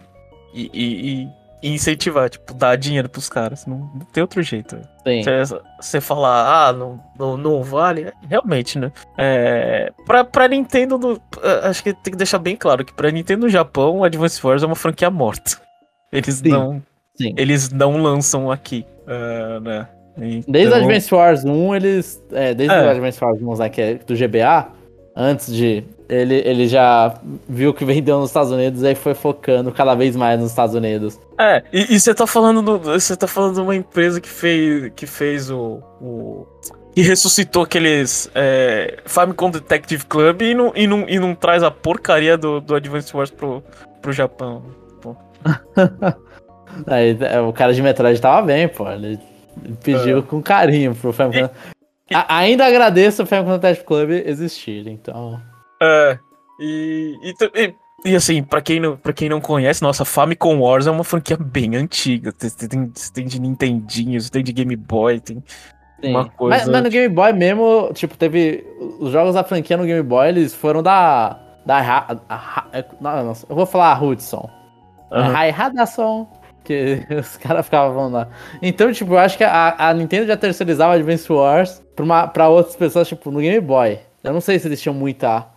e, 0.53 0.69
e, 0.73 1.27
e 1.61 1.73
incentivar, 1.73 2.29
tipo, 2.29 2.53
dar 2.53 2.75
dinheiro 2.77 3.09
pros 3.09 3.29
caras. 3.29 3.65
Não, 3.65 3.77
não 3.77 4.05
tem 4.11 4.21
outro 4.21 4.41
jeito. 4.41 4.77
Você 5.79 5.99
falar, 5.99 6.67
ah, 6.67 6.73
não, 6.73 6.99
não, 7.17 7.37
não, 7.37 7.63
vale, 7.63 8.11
realmente, 8.27 8.79
né? 8.79 8.91
É, 9.17 9.91
pra, 10.05 10.23
pra 10.23 10.47
Nintendo, 10.47 10.97
no, 10.97 11.21
acho 11.63 11.83
que 11.83 11.93
tem 11.93 12.11
que 12.11 12.17
deixar 12.17 12.39
bem 12.39 12.55
claro 12.55 12.85
que 12.85 12.93
pra 12.93 13.11
Nintendo 13.11 13.41
no 13.41 13.49
Japão, 13.49 14.03
Advance 14.03 14.45
Wars 14.45 14.63
é 14.63 14.65
uma 14.65 14.75
franquia 14.75 15.09
morta. 15.09 15.59
Eles 16.11 16.35
Sim. 16.35 16.49
não. 16.49 16.81
Sim. 17.15 17.33
Eles 17.37 17.69
não 17.69 17.97
lançam 17.97 18.49
aqui, 18.49 18.85
uh, 19.05 19.59
né? 19.59 19.87
Então... 20.17 20.51
Desde 20.51 20.73
o 20.73 20.75
Advance 20.75 21.13
Wars 21.13 21.45
1, 21.45 21.75
eles. 21.75 22.23
É, 22.31 22.53
desde 22.53 22.75
é. 22.75 22.85
o 22.85 22.89
Advance 22.89 23.23
Wars 23.23 23.41
1, 23.41 23.55
né, 23.57 23.69
que 23.69 23.81
é 23.81 23.93
do 23.95 24.15
GBA, 24.15 24.67
antes 25.15 25.53
de 25.53 25.83
ele, 26.09 26.41
ele 26.43 26.67
já 26.67 27.13
viu 27.47 27.73
que 27.73 27.85
vendeu 27.85 28.19
nos 28.19 28.31
Estados 28.31 28.51
Unidos 28.51 28.81
e 28.83 28.95
foi 28.95 29.13
focando 29.13 29.71
cada 29.71 29.93
vez 29.93 30.15
mais 30.15 30.39
nos 30.39 30.49
Estados 30.49 30.73
Unidos. 30.73 31.19
É, 31.37 31.63
e, 31.71 31.99
você 31.99 32.13
tá 32.13 32.25
falando 32.25 32.79
você 32.79 33.15
tá 33.15 33.27
falando 33.27 33.55
de 33.55 33.61
uma 33.61 33.75
empresa 33.75 34.19
que 34.19 34.27
fez 34.27 34.91
que 34.95 35.05
fez 35.05 35.51
o, 35.51 35.79
o 36.01 36.47
que 36.93 37.01
ressuscitou 37.01 37.63
aqueles 37.63 38.29
é, 38.33 38.97
Famicom 39.05 39.51
Detective 39.51 40.05
Club 40.05 40.41
e 40.41 40.53
não, 40.55 40.73
e 40.75 40.87
não, 40.87 41.07
e 41.07 41.19
não 41.19 41.35
traz 41.35 41.61
a 41.61 41.69
porcaria 41.69 42.35
do, 42.37 42.59
do 42.59 42.75
Advance 42.75 43.15
Wars 43.15 43.29
pro, 43.29 43.63
pro 44.01 44.11
Japão. 44.11 44.63
Aí, 46.87 47.17
é, 47.21 47.39
o 47.39 47.53
cara 47.53 47.73
de 47.73 47.81
Metroid 47.81 48.19
tava 48.19 48.45
bem, 48.45 48.67
pô. 48.67 48.89
Ele 48.89 49.19
pediu 49.83 50.19
é. 50.19 50.21
com 50.21 50.41
carinho 50.41 50.95
pro 50.95 51.13
Famicom. 51.13 51.49
E, 52.09 52.15
ainda 52.27 52.65
agradeço 52.65 53.23
o 53.23 53.25
Famicom 53.25 53.53
Detective 53.53 53.85
Club 53.85 54.09
existir, 54.25 54.87
então. 54.87 55.39
É. 55.81 56.19
E, 56.59 57.17
e, 57.23 57.75
e, 58.05 58.15
assim, 58.15 58.43
pra 58.43 58.61
quem, 58.61 58.79
não, 58.79 58.97
pra 58.97 59.13
quem 59.13 59.29
não 59.29 59.39
conhece, 59.39 59.81
nossa, 59.81 60.03
Famicom 60.03 60.59
Wars 60.59 60.87
é 60.87 60.91
uma 60.91 61.03
franquia 61.03 61.37
bem 61.37 61.75
antiga. 61.75 62.33
Tem, 62.33 62.91
tem, 63.13 63.25
de 63.25 63.39
Nintendinho, 63.39 64.29
tem 64.29 64.43
de 64.43 64.51
Game 64.51 64.75
Boy, 64.75 65.19
tem 65.21 65.43
Sim. 66.01 66.11
uma 66.11 66.29
coisa. 66.29 66.57
Mas, 66.57 66.67
mas, 66.67 66.83
no 66.83 66.89
Game 66.89 67.13
Boy 67.13 67.31
mesmo, 67.33 67.91
tipo, 67.93 68.17
teve. 68.17 68.65
Os 68.99 69.11
jogos 69.11 69.35
da 69.35 69.43
franquia 69.43 69.77
no 69.77 69.85
Game 69.85 70.03
Boy, 70.03 70.27
eles 70.27 70.53
foram 70.53 70.83
da. 70.83 71.39
Da. 71.65 71.77
A, 71.79 72.17
a, 72.29 72.65
a, 72.71 72.83
não, 72.99 73.33
eu 73.49 73.55
vou 73.55 73.65
falar 73.65 73.93
a 73.93 74.01
Hudson. 74.01 74.49
Uhum. 75.11 75.17
A 75.17 75.49
Radasson. 75.49 76.27
Que 76.63 77.05
os 77.17 77.37
caras 77.37 77.65
ficavam 77.65 77.95
falando 77.95 78.13
lá. 78.13 78.27
Então, 78.61 78.91
tipo, 78.91 79.13
eu 79.13 79.17
acho 79.17 79.37
que 79.37 79.43
a, 79.43 79.75
a 79.77 79.93
Nintendo 79.93 80.27
já 80.27 80.35
terceirizava 80.35 80.93
Advance 80.93 81.31
Wars 81.31 81.81
pra, 81.95 82.03
uma, 82.05 82.27
pra 82.27 82.49
outras 82.49 82.75
pessoas, 82.75 83.07
tipo, 83.07 83.31
no 83.31 83.39
Game 83.39 83.61
Boy. 83.61 83.99
Eu 84.23 84.33
não 84.33 84.41
sei 84.41 84.59
se 84.59 84.67
eles 84.67 84.81
tinham 84.81 84.93
muita 84.93 85.47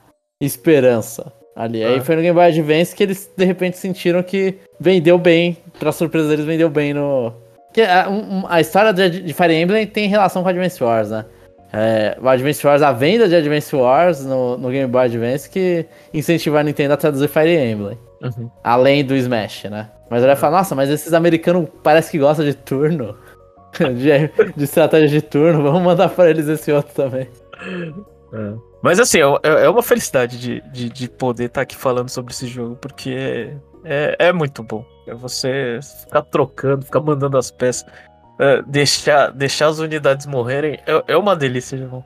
esperança 0.45 1.33
ali. 1.55 1.83
Ah. 1.85 1.89
Aí 1.89 2.01
foi 2.01 2.17
no 2.17 2.23
Game 2.23 2.35
Boy 2.35 2.47
Advance 2.47 2.95
que 2.95 3.03
eles 3.03 3.31
de 3.37 3.45
repente 3.45 3.79
sentiram 3.79 4.23
que 4.23 4.59
vendeu 4.79 5.19
bem, 5.19 5.57
pra 5.79 5.93
surpresa 5.93 6.29
deles, 6.29 6.45
vendeu 6.45 6.69
bem 6.69 6.93
no. 6.93 7.33
Que 7.73 7.83
a, 7.83 8.09
um, 8.09 8.45
a 8.49 8.61
história 8.61 8.93
de, 8.93 9.33
Fire 9.33 9.55
Emblem 9.55 9.87
tem 9.87 10.09
relação 10.09 10.43
com 10.43 10.49
Advance 10.49 10.83
Wars, 10.83 11.11
né? 11.11 11.25
É, 11.73 12.19
o 12.21 12.29
Advance 12.29 12.67
Wars, 12.67 12.83
a 12.83 12.93
venda 12.93 13.27
de 13.27 13.35
Advance 13.35 13.75
Wars 13.75 14.25
no, 14.27 14.59
no 14.59 14.69
Game 14.69 14.91
Boy 14.91 15.07
Advance 15.07 15.49
que 15.49 15.87
incentivou 16.13 16.59
a 16.59 16.63
Nintendo 16.63 16.93
a 16.93 16.97
traduzir 16.99 17.29
Fire 17.29 17.57
Emblem. 17.57 17.99
Uhum. 18.23 18.51
Além 18.63 19.03
do 19.05 19.17
Smash, 19.17 19.65
né? 19.65 19.89
Mas 20.11 20.23
ela 20.23 20.37
fala, 20.37 20.59
nossa, 20.59 20.75
mas 20.75 20.91
esses 20.91 21.15
americanos 21.15 21.67
parece 21.83 22.11
que 22.11 22.19
gostam 22.19 22.45
de 22.45 22.55
turno. 22.55 23.17
de, 23.73 24.53
de 24.55 24.65
estratégia 24.65 25.09
de 25.09 25.23
turno, 25.23 25.63
vamos 25.63 25.83
mandar 25.83 26.11
pra 26.11 26.29
eles 26.29 26.47
esse 26.47 26.71
outro 26.71 26.93
também. 26.95 27.27
É. 28.33 28.55
Mas 28.83 28.99
assim, 28.99 29.19
é, 29.19 29.25
é, 29.43 29.65
é 29.65 29.71
uma 29.71 29.83
felicidade 29.83 30.39
de, 30.39 30.61
de, 30.73 30.89
de 30.89 31.09
poder 31.09 31.45
estar 31.45 31.61
tá 31.61 31.63
aqui 31.63 31.77
falando 31.77 32.09
sobre 32.09 32.33
esse 32.33 32.47
jogo, 32.47 32.77
porque 32.77 33.55
é, 33.85 34.17
é, 34.19 34.33
muito 34.33 34.63
bom. 34.63 34.85
É 35.07 35.15
você 35.15 35.79
ficar 36.05 36.23
trocando, 36.23 36.85
ficar 36.85 37.01
mandando 37.01 37.37
as 37.37 37.51
peças, 37.51 37.87
é, 38.39 38.63
deixar, 38.63 39.31
deixar 39.31 39.67
as 39.67 39.79
unidades 39.79 40.27
morrerem, 40.27 40.79
é, 40.87 41.05
é 41.09 41.17
uma 41.17 41.37
delícia, 41.37 41.77
João. 41.77 42.05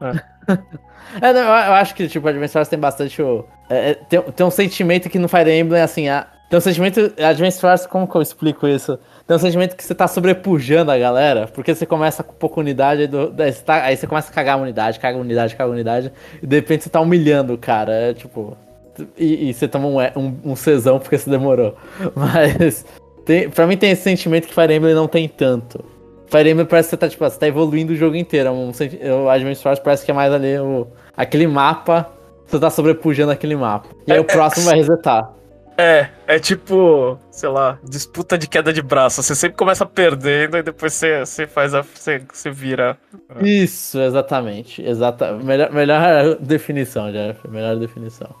É. 0.00 0.56
eu 1.22 1.74
acho 1.74 1.94
que, 1.94 2.08
tipo, 2.08 2.26
Advance 2.28 2.70
tem 2.70 2.78
bastante. 2.78 3.16
Tem, 4.08 4.22
tem 4.22 4.46
um 4.46 4.50
sentimento 4.50 5.08
que 5.08 5.18
no 5.18 5.28
Fire 5.28 5.50
Emblem, 5.50 5.82
assim, 5.82 6.08
a, 6.08 6.26
tem 6.48 6.58
um 6.58 6.60
sentimento. 6.60 7.12
Advance 7.22 7.64
Wars, 7.64 7.86
como 7.86 8.06
que 8.06 8.16
eu 8.16 8.22
explico 8.22 8.66
isso? 8.68 8.98
Tem 9.26 9.36
um 9.36 9.40
sentimento 9.40 9.74
que 9.74 9.82
você 9.82 9.94
tá 9.94 10.06
sobrepujando 10.06 10.92
a 10.92 10.96
galera, 10.96 11.48
porque 11.52 11.74
você 11.74 11.84
começa 11.84 12.22
com 12.22 12.32
pouca 12.32 12.60
unidade, 12.60 13.02
aí, 13.02 13.06
do, 13.08 13.32
você, 13.32 13.62
tá, 13.62 13.82
aí 13.82 13.96
você 13.96 14.06
começa 14.06 14.30
a 14.30 14.34
cagar 14.34 14.56
a 14.56 14.62
unidade, 14.62 15.00
caga 15.00 15.18
a 15.18 15.20
unidade, 15.20 15.56
caga 15.56 15.68
a 15.68 15.72
unidade, 15.72 16.12
e 16.40 16.46
de 16.46 16.56
repente 16.56 16.84
você 16.84 16.90
tá 16.90 17.00
humilhando 17.00 17.54
o 17.54 17.58
cara. 17.58 17.92
É 17.92 18.14
tipo. 18.14 18.56
E, 19.18 19.50
e 19.50 19.54
você 19.54 19.66
toma 19.66 19.88
um, 19.88 19.98
um, 20.20 20.52
um 20.52 20.56
cesão 20.56 21.00
porque 21.00 21.18
você 21.18 21.28
demorou. 21.28 21.74
Mas. 22.14 22.84
Tem, 23.24 23.50
pra 23.50 23.66
mim 23.66 23.76
tem 23.76 23.90
esse 23.90 24.02
sentimento 24.02 24.46
que 24.46 24.54
Fire 24.54 24.72
Emblem 24.72 24.94
não 24.94 25.08
tem 25.08 25.28
tanto. 25.28 25.84
Fire 26.28 26.48
Emblem 26.48 26.64
parece 26.64 26.88
que 26.88 26.90
você 26.90 26.96
tá, 26.96 27.08
tipo, 27.08 27.24
você 27.24 27.38
tá 27.38 27.48
evoluindo 27.48 27.92
o 27.92 27.96
jogo 27.96 28.14
inteiro. 28.14 28.52
Um, 28.52 28.70
o 29.24 29.28
Advance 29.28 29.66
Wars 29.66 29.80
parece 29.80 30.04
que 30.04 30.12
é 30.12 30.14
mais 30.14 30.32
ali 30.32 30.56
o, 30.60 30.86
aquele 31.16 31.48
mapa. 31.48 32.08
Você 32.46 32.60
tá 32.60 32.70
sobrepujando 32.70 33.32
aquele 33.32 33.56
mapa. 33.56 33.88
E 34.06 34.12
aí 34.12 34.18
é, 34.18 34.20
o 34.20 34.24
próximo 34.24 34.68
é, 34.68 34.70
vai 34.70 34.76
resetar. 34.76 35.34
É, 35.78 36.08
é 36.26 36.38
tipo, 36.38 37.18
sei 37.30 37.50
lá, 37.50 37.78
disputa 37.84 38.38
de 38.38 38.48
queda 38.48 38.72
de 38.72 38.80
braço. 38.80 39.22
Você 39.22 39.34
sempre 39.34 39.58
começa 39.58 39.84
perdendo 39.84 40.56
e 40.56 40.62
depois 40.62 40.94
você, 40.94 41.20
você 41.20 41.46
faz 41.46 41.74
a. 41.74 41.82
Você, 41.82 42.22
você 42.32 42.50
vira. 42.50 42.98
Isso, 43.42 44.00
exatamente. 44.00 44.82
Exata, 44.82 45.32
melhor, 45.34 45.70
melhor 45.70 46.36
definição, 46.36 47.12
já. 47.12 47.36
Melhor 47.48 47.76
definição. 47.76 48.34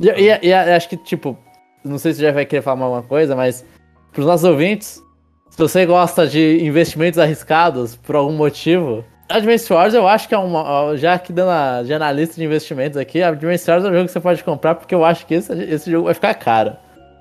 E, 0.00 0.08
e, 0.08 0.48
e, 0.48 0.52
acho 0.54 0.88
que, 0.88 0.96
tipo, 0.96 1.36
não 1.84 1.98
sei 1.98 2.14
se 2.14 2.22
já 2.22 2.32
vai 2.32 2.46
querer 2.46 2.62
falar 2.62 2.84
alguma 2.84 3.02
coisa, 3.02 3.36
mas 3.36 3.64
pros 4.12 4.24
nossos 4.24 4.44
ouvintes, 4.44 5.02
se 5.50 5.58
você 5.58 5.84
gosta 5.84 6.26
de 6.26 6.64
investimentos 6.64 7.18
arriscados 7.18 7.96
por 7.96 8.16
algum 8.16 8.32
motivo, 8.32 9.04
Advance 9.28 9.72
Wars 9.72 9.94
eu 9.94 10.08
acho 10.08 10.28
que 10.28 10.34
é 10.34 10.38
uma. 10.38 10.96
Já 10.96 11.14
aqui 11.14 11.32
dando 11.32 11.50
a 11.50 11.82
de 11.82 11.92
analista 11.92 12.36
de 12.36 12.44
investimentos 12.44 12.96
aqui, 12.96 13.22
Advance 13.22 13.70
Wars 13.70 13.84
é 13.84 13.88
um 13.88 13.92
jogo 13.92 14.06
que 14.06 14.12
você 14.12 14.20
pode 14.20 14.42
comprar 14.42 14.74
porque 14.74 14.94
eu 14.94 15.04
acho 15.04 15.26
que 15.26 15.34
esse, 15.34 15.52
esse 15.52 15.90
jogo 15.90 16.06
vai 16.06 16.14
ficar 16.14 16.34
caro. 16.34 16.76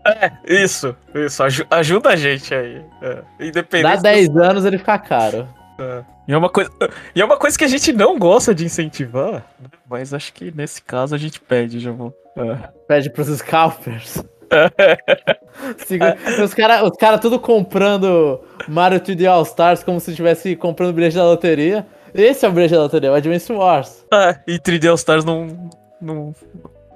É, 0.06 0.32
isso, 0.46 0.96
isso. 1.14 1.44
Ajuda 1.70 2.10
a 2.10 2.16
gente 2.16 2.54
aí. 2.54 2.82
É. 3.02 3.18
Independente. 3.42 3.96
Dá 3.96 4.02
10 4.02 4.30
do... 4.30 4.42
anos 4.42 4.66
ele 4.66 4.78
fica 4.78 4.98
caro. 4.98 5.48
É. 5.78 6.04
E, 6.28 6.34
é 6.34 6.38
uma 6.38 6.50
coisa, 6.50 6.72
e 7.14 7.22
é 7.22 7.26
uma 7.26 7.38
coisa 7.38 7.58
que 7.58 7.66
a 7.66 7.68
gente 7.68 7.92
não 7.92 8.18
gosta 8.18 8.56
de 8.56 8.66
incentivar, 8.66 9.46
né? 9.60 9.70
mas 9.90 10.14
acho 10.14 10.34
que 10.34 10.52
nesse 10.56 10.82
caso 10.82 11.14
a 11.14 11.18
gente 11.18 11.40
pede, 11.40 11.80
já 11.80 11.92
vou. 11.92 12.14
É. 12.38 12.70
Pede 12.88 13.10
pros 13.10 13.28
scalpers. 13.28 14.24
os 16.42 16.54
caras 16.54 16.90
os 16.90 16.98
cara 16.98 17.18
tudo 17.18 17.38
comprando 17.38 18.40
Mario 18.68 19.00
3D 19.00 19.30
All 19.30 19.44
Stars 19.44 19.84
como 19.84 20.00
se 20.00 20.12
estivesse 20.12 20.56
comprando 20.56 20.94
bilhete 20.94 21.18
da 21.18 21.26
loteria. 21.26 21.86
Esse 22.18 22.48
é 22.48 22.50
o 22.50 22.52
bilhete 22.52 22.74
da 22.74 22.82
loteria, 22.82 23.12
o 23.12 23.16
Advance 23.16 23.54
Wars. 23.54 24.04
É, 24.12 24.40
e 24.48 24.58
3D 24.58 24.90
All 24.90 24.96
Stars 24.96 25.24
não, 25.24 25.70
não 26.02 26.34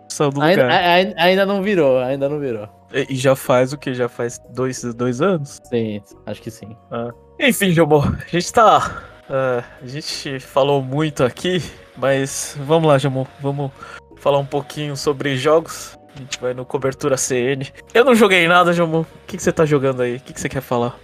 saiu 0.09 0.31
do 0.31 0.41
ainda, 0.41 0.63
lugar. 0.63 0.83
Ainda 1.17 1.45
não 1.45 1.61
virou, 1.61 1.99
ainda 1.99 2.27
não 2.27 2.39
virou. 2.39 2.67
E, 2.91 3.15
já 3.15 3.35
faz 3.35 3.71
o 3.71 3.77
que? 3.77 3.93
Já 3.93 4.09
faz 4.09 4.39
dois, 4.49 4.81
dois 4.95 5.21
anos? 5.21 5.59
Sim, 5.69 6.01
acho 6.25 6.41
que 6.41 6.49
sim. 6.49 6.75
Ah. 6.89 7.11
Enfim, 7.39 7.71
Jomô, 7.71 7.99
a 8.01 8.27
gente 8.27 8.51
tá. 8.51 9.03
Uh, 9.29 9.63
a 9.83 9.87
gente 9.87 10.39
falou 10.39 10.81
muito 10.81 11.23
aqui, 11.23 11.61
mas 11.95 12.57
vamos 12.59 12.87
lá, 12.87 12.97
Jomô, 12.97 13.27
vamos 13.39 13.71
falar 14.17 14.39
um 14.39 14.45
pouquinho 14.45 14.97
sobre 14.97 15.37
jogos. 15.37 15.97
A 16.15 16.19
gente 16.19 16.41
vai 16.41 16.55
no 16.55 16.65
cobertura 16.65 17.15
CN. 17.15 17.71
Eu 17.93 18.03
não 18.03 18.15
joguei 18.15 18.47
nada, 18.47 18.73
Jomô. 18.73 19.01
O 19.01 19.07
que, 19.27 19.37
que 19.37 19.43
você 19.43 19.51
tá 19.51 19.65
jogando 19.65 20.01
aí? 20.01 20.17
O 20.17 20.19
que, 20.19 20.33
que 20.33 20.41
você 20.41 20.49
quer 20.49 20.61
falar? 20.61 20.97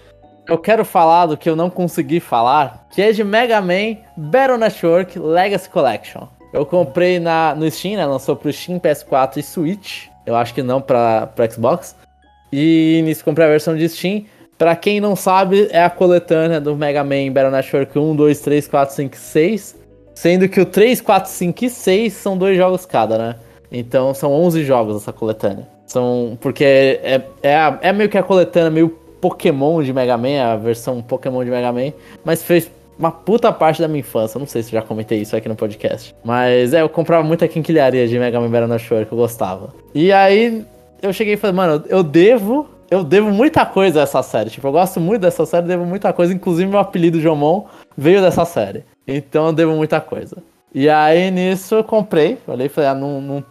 Eu 0.48 0.58
quero 0.58 0.86
falar 0.86 1.26
do 1.26 1.36
que 1.36 1.50
eu 1.50 1.58
não 1.58 1.70
consegui 1.70 2.22
falar, 2.22 2.88
que 2.91 3.02
é 3.02 3.12
de 3.12 3.22
Mega 3.22 3.60
Man 3.60 3.98
Battle 4.16 4.58
Network 4.58 5.20
Legacy 5.20 5.70
Collection. 5.70 6.28
Eu 6.54 6.66
comprei 6.66 7.20
na, 7.20 7.54
no 7.54 7.70
Steam, 7.70 7.98
né? 7.98 8.06
Lançou 8.06 8.34
pro 8.34 8.52
Steam, 8.52 8.80
PS4 8.80 9.38
e 9.38 9.43
Switch. 9.43 10.06
Eu 10.26 10.38
acho 10.38 10.54
que 10.54 10.64
não 10.64 10.82
pra, 10.82 11.28
pra 11.28 11.50
Xbox. 11.50 11.95
E 12.52 13.02
nisso 13.04 13.26
comprei 13.26 13.45
a 13.45 13.50
versão 13.50 13.76
de 13.76 13.89
Steam. 13.89 14.24
Pra 14.58 14.74
quem 14.76 15.02
não 15.02 15.18
sabe, 15.18 15.68
é 15.70 15.84
a 15.84 15.89
coletânea 15.89 16.62
do 16.62 16.78
Mega 16.78 17.04
Man 17.04 17.32
Battle 17.32 17.52
Network 17.52 18.00
1, 18.00 18.16
2, 18.16 18.39
3, 18.39 18.68
4, 18.70 18.95
5 18.95 19.18
6. 19.18 19.76
Sendo 20.16 20.48
que 20.48 20.62
o 20.62 20.66
3, 20.66 21.02
4, 21.02 21.30
5 21.30 21.66
e 21.66 21.70
6 21.70 22.14
são 22.14 22.38
dois 22.38 22.58
jogos 22.58 22.86
cada, 22.86 23.18
né? 23.18 23.36
Então 23.70 24.14
são 24.14 24.32
11 24.32 24.64
jogos 24.64 24.95
essa 24.95 25.12
coletânea. 25.12 25.68
São. 25.86 26.38
Porque 26.39 26.64
é, 26.64 27.22
é, 27.43 27.50
é, 27.50 27.78
é 27.82 27.93
meio 27.93 28.10
que 28.10 28.18
a 28.18 28.24
coletânea 28.24 28.72
meio 28.72 28.98
Pokémon 29.22 29.82
de 29.82 29.93
Mega 29.93 30.18
Man, 30.18 30.41
a 30.43 30.55
versão 30.55 31.01
Pokémon 31.01 31.43
de 31.43 31.51
Mega 31.51 31.72
Man, 31.72 31.93
mas 32.24 32.43
fez 32.43 32.70
uma 32.97 33.11
puta 33.11 33.51
parte 33.51 33.82
da 33.82 33.88
minha 33.88 33.99
infância. 33.99 34.39
Não 34.39 34.47
sei 34.47 34.63
se 34.63 34.76
eu 34.76 34.82
já 34.82 34.86
comentei 34.86 35.22
isso 35.22 35.36
aqui 35.36 35.47
no 35.47 35.55
podcast. 35.55 36.15
Mas 36.24 36.74
é, 36.74 36.82
eu 36.82 36.89
comprava 36.89 37.24
muita 37.24 37.47
quinquilharia 37.47 38.07
de 38.07 38.18
Mega 38.18 38.39
Man 38.39 38.49
Banana 38.49 38.78
Shore 38.78 39.05
que 39.05 39.11
eu 39.11 39.18
gostava. 39.18 39.74
E 39.93 40.11
aí 40.11 40.65
eu 41.01 41.13
cheguei 41.13 41.36
e 41.36 41.38
falei, 41.38 41.55
mano, 41.55 41.84
eu 41.88 42.03
devo. 42.03 42.68
Eu 42.89 43.03
devo 43.03 43.30
muita 43.30 43.65
coisa 43.65 43.99
a 43.99 44.03
essa 44.03 44.24
série. 44.24 44.49
Tipo, 44.49 44.68
eu 44.68 44.72
gosto 44.72 44.99
muito 44.99 45.22
dessa 45.22 45.45
série, 45.45 45.68
devo 45.68 45.86
muita 45.86 46.13
coisa. 46.13 46.34
Inclusive, 46.34 46.70
meu 46.70 46.80
apelido 46.80 47.20
Jomon 47.20 47.65
veio 47.97 48.22
dessa 48.22 48.45
série. 48.45 48.86
Então 49.05 49.47
eu 49.47 49.53
devo 49.53 49.76
muita 49.76 49.99
coisa. 49.99 50.38
E 50.74 50.89
aí 50.89 51.30
nisso 51.30 51.76
eu 51.76 51.84
comprei. 51.84 52.38
E 52.59 52.70
falei, 52.70 52.89
ah, 52.89 52.95
não, 52.95 53.22
não. 53.22 53.43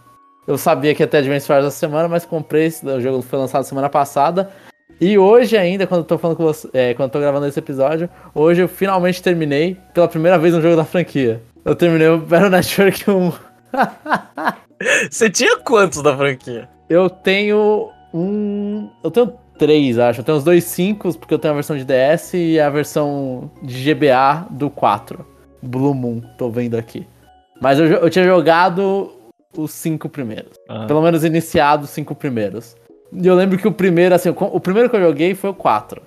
Eu 0.46 0.56
sabia 0.56 0.94
que 0.94 1.06
ter 1.06 1.18
Advance 1.18 1.50
Wars 1.50 1.66
essa 1.66 1.76
semana, 1.76 2.08
mas 2.08 2.24
comprei. 2.24 2.72
O 2.82 3.00
jogo 3.00 3.20
foi 3.20 3.38
lançado 3.38 3.64
semana 3.64 3.88
passada. 3.88 4.50
E 5.00 5.18
hoje 5.18 5.56
ainda, 5.56 5.86
quando 5.86 6.00
eu 6.00 6.06
tô 6.06 6.16
falando 6.16 6.36
com 6.36 6.44
você, 6.44 6.68
é, 6.72 6.94
quando 6.94 7.08
eu 7.08 7.12
tô 7.12 7.20
gravando 7.20 7.46
esse 7.46 7.58
episódio, 7.58 8.08
hoje 8.34 8.62
eu 8.62 8.68
finalmente 8.68 9.22
terminei, 9.22 9.76
pela 9.92 10.08
primeira 10.08 10.38
vez, 10.38 10.54
um 10.54 10.60
jogo 10.60 10.76
da 10.76 10.84
franquia. 10.84 11.42
Eu 11.64 11.74
terminei 11.74 12.08
o 12.08 12.18
Battle 12.18 12.48
Network 12.50 13.10
1. 13.10 13.32
você 15.10 15.28
tinha 15.28 15.58
quantos 15.58 16.02
da 16.02 16.16
franquia? 16.16 16.68
Eu 16.88 17.10
tenho 17.10 17.90
um. 18.14 18.88
Eu 19.04 19.10
tenho 19.10 19.32
três, 19.58 19.98
acho. 19.98 20.20
Eu 20.20 20.24
tenho 20.24 20.38
os 20.38 20.44
dois 20.44 20.64
5, 20.64 21.18
porque 21.18 21.34
eu 21.34 21.38
tenho 21.38 21.52
a 21.52 21.56
versão 21.56 21.76
de 21.76 21.84
DS 21.84 22.34
e 22.34 22.58
a 22.58 22.70
versão 22.70 23.50
de 23.62 23.94
GBA 23.94 24.46
do 24.50 24.70
4. 24.70 25.26
Blue 25.62 25.94
Moon, 25.94 26.22
tô 26.38 26.48
vendo 26.48 26.76
aqui. 26.76 27.06
Mas 27.60 27.78
eu, 27.78 27.86
eu 27.86 28.08
tinha 28.08 28.24
jogado 28.24 29.12
os 29.56 29.72
cinco 29.72 30.08
primeiros. 30.08 30.52
Ah. 30.68 30.86
Pelo 30.86 31.02
menos 31.02 31.24
iniciado 31.24 31.84
os 31.84 31.90
cinco 31.90 32.14
primeiros. 32.14 32.76
E 33.12 33.26
eu 33.26 33.34
lembro 33.34 33.58
que 33.58 33.68
o 33.68 33.72
primeiro, 33.72 34.14
assim, 34.14 34.28
o 34.28 34.60
primeiro 34.60 34.90
que 34.90 34.96
eu 34.96 35.00
joguei 35.00 35.34
foi 35.34 35.50
o 35.50 35.54
4. 35.54 36.02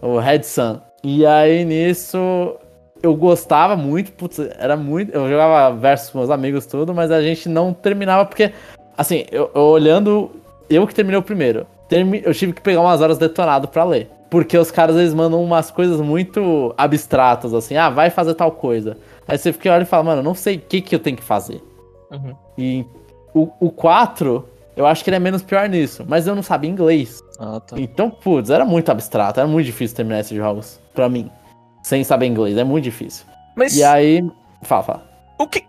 O 0.00 0.18
Red 0.18 0.42
Sun. 0.44 0.80
E 1.02 1.24
aí 1.24 1.64
nisso 1.64 2.56
eu 3.02 3.14
gostava 3.14 3.76
muito, 3.76 4.12
putz, 4.12 4.38
era 4.58 4.76
muito. 4.76 5.12
Eu 5.12 5.28
jogava 5.28 5.74
versus 5.74 6.12
meus 6.12 6.30
amigos 6.30 6.66
tudo, 6.66 6.94
mas 6.94 7.10
a 7.10 7.22
gente 7.22 7.48
não 7.48 7.72
terminava 7.72 8.24
porque, 8.24 8.52
assim, 8.96 9.24
eu, 9.30 9.50
eu 9.54 9.62
olhando, 9.62 10.30
eu 10.68 10.86
que 10.86 10.94
terminei 10.94 11.18
o 11.18 11.22
primeiro. 11.22 11.66
Termi, 11.88 12.22
eu 12.24 12.34
tive 12.34 12.52
que 12.52 12.60
pegar 12.60 12.80
umas 12.80 13.00
horas 13.00 13.18
detonado 13.18 13.68
para 13.68 13.84
ler. 13.84 14.10
Porque 14.28 14.58
os 14.58 14.72
caras 14.72 14.96
eles 14.96 15.14
mandam 15.14 15.42
umas 15.42 15.70
coisas 15.70 16.00
muito 16.00 16.74
abstratas, 16.76 17.54
assim, 17.54 17.76
ah, 17.76 17.88
vai 17.88 18.10
fazer 18.10 18.34
tal 18.34 18.50
coisa. 18.50 18.96
Aí 19.26 19.38
você 19.38 19.52
fica 19.52 19.72
olha 19.72 19.82
e 19.82 19.86
fala, 19.86 20.02
mano, 20.02 20.20
eu 20.20 20.24
não 20.24 20.34
sei 20.34 20.56
o 20.56 20.60
que, 20.60 20.80
que 20.80 20.94
eu 20.94 20.98
tenho 20.98 21.16
que 21.16 21.22
fazer. 21.22 21.62
Uhum. 22.10 22.34
E 22.58 22.84
o, 23.32 23.48
o 23.60 23.70
4, 23.70 24.44
eu 24.76 24.86
acho 24.86 25.02
que 25.02 25.08
ele 25.08 25.16
é 25.16 25.18
menos 25.18 25.42
pior 25.42 25.66
nisso, 25.68 26.04
mas 26.06 26.26
eu 26.26 26.34
não 26.34 26.42
sabia 26.42 26.70
inglês. 26.70 27.18
Ah, 27.40 27.58
tá. 27.60 27.80
Então, 27.80 28.10
putz, 28.10 28.50
era 28.50 28.64
muito 28.64 28.90
abstrato, 28.90 29.40
era 29.40 29.48
muito 29.48 29.64
difícil 29.64 29.96
terminar 29.96 30.20
esses 30.20 30.36
jogos, 30.36 30.78
pra 30.94 31.08
mim. 31.08 31.30
Sem 31.82 32.04
saber 32.04 32.26
inglês, 32.26 32.58
é 32.58 32.64
muito 32.64 32.84
difícil. 32.84 33.24
Mas... 33.56 33.74
E 33.74 33.82
aí. 33.82 34.22
Fala, 34.62 34.82
fala. 34.82 35.10
O 35.38 35.46
que, 35.46 35.64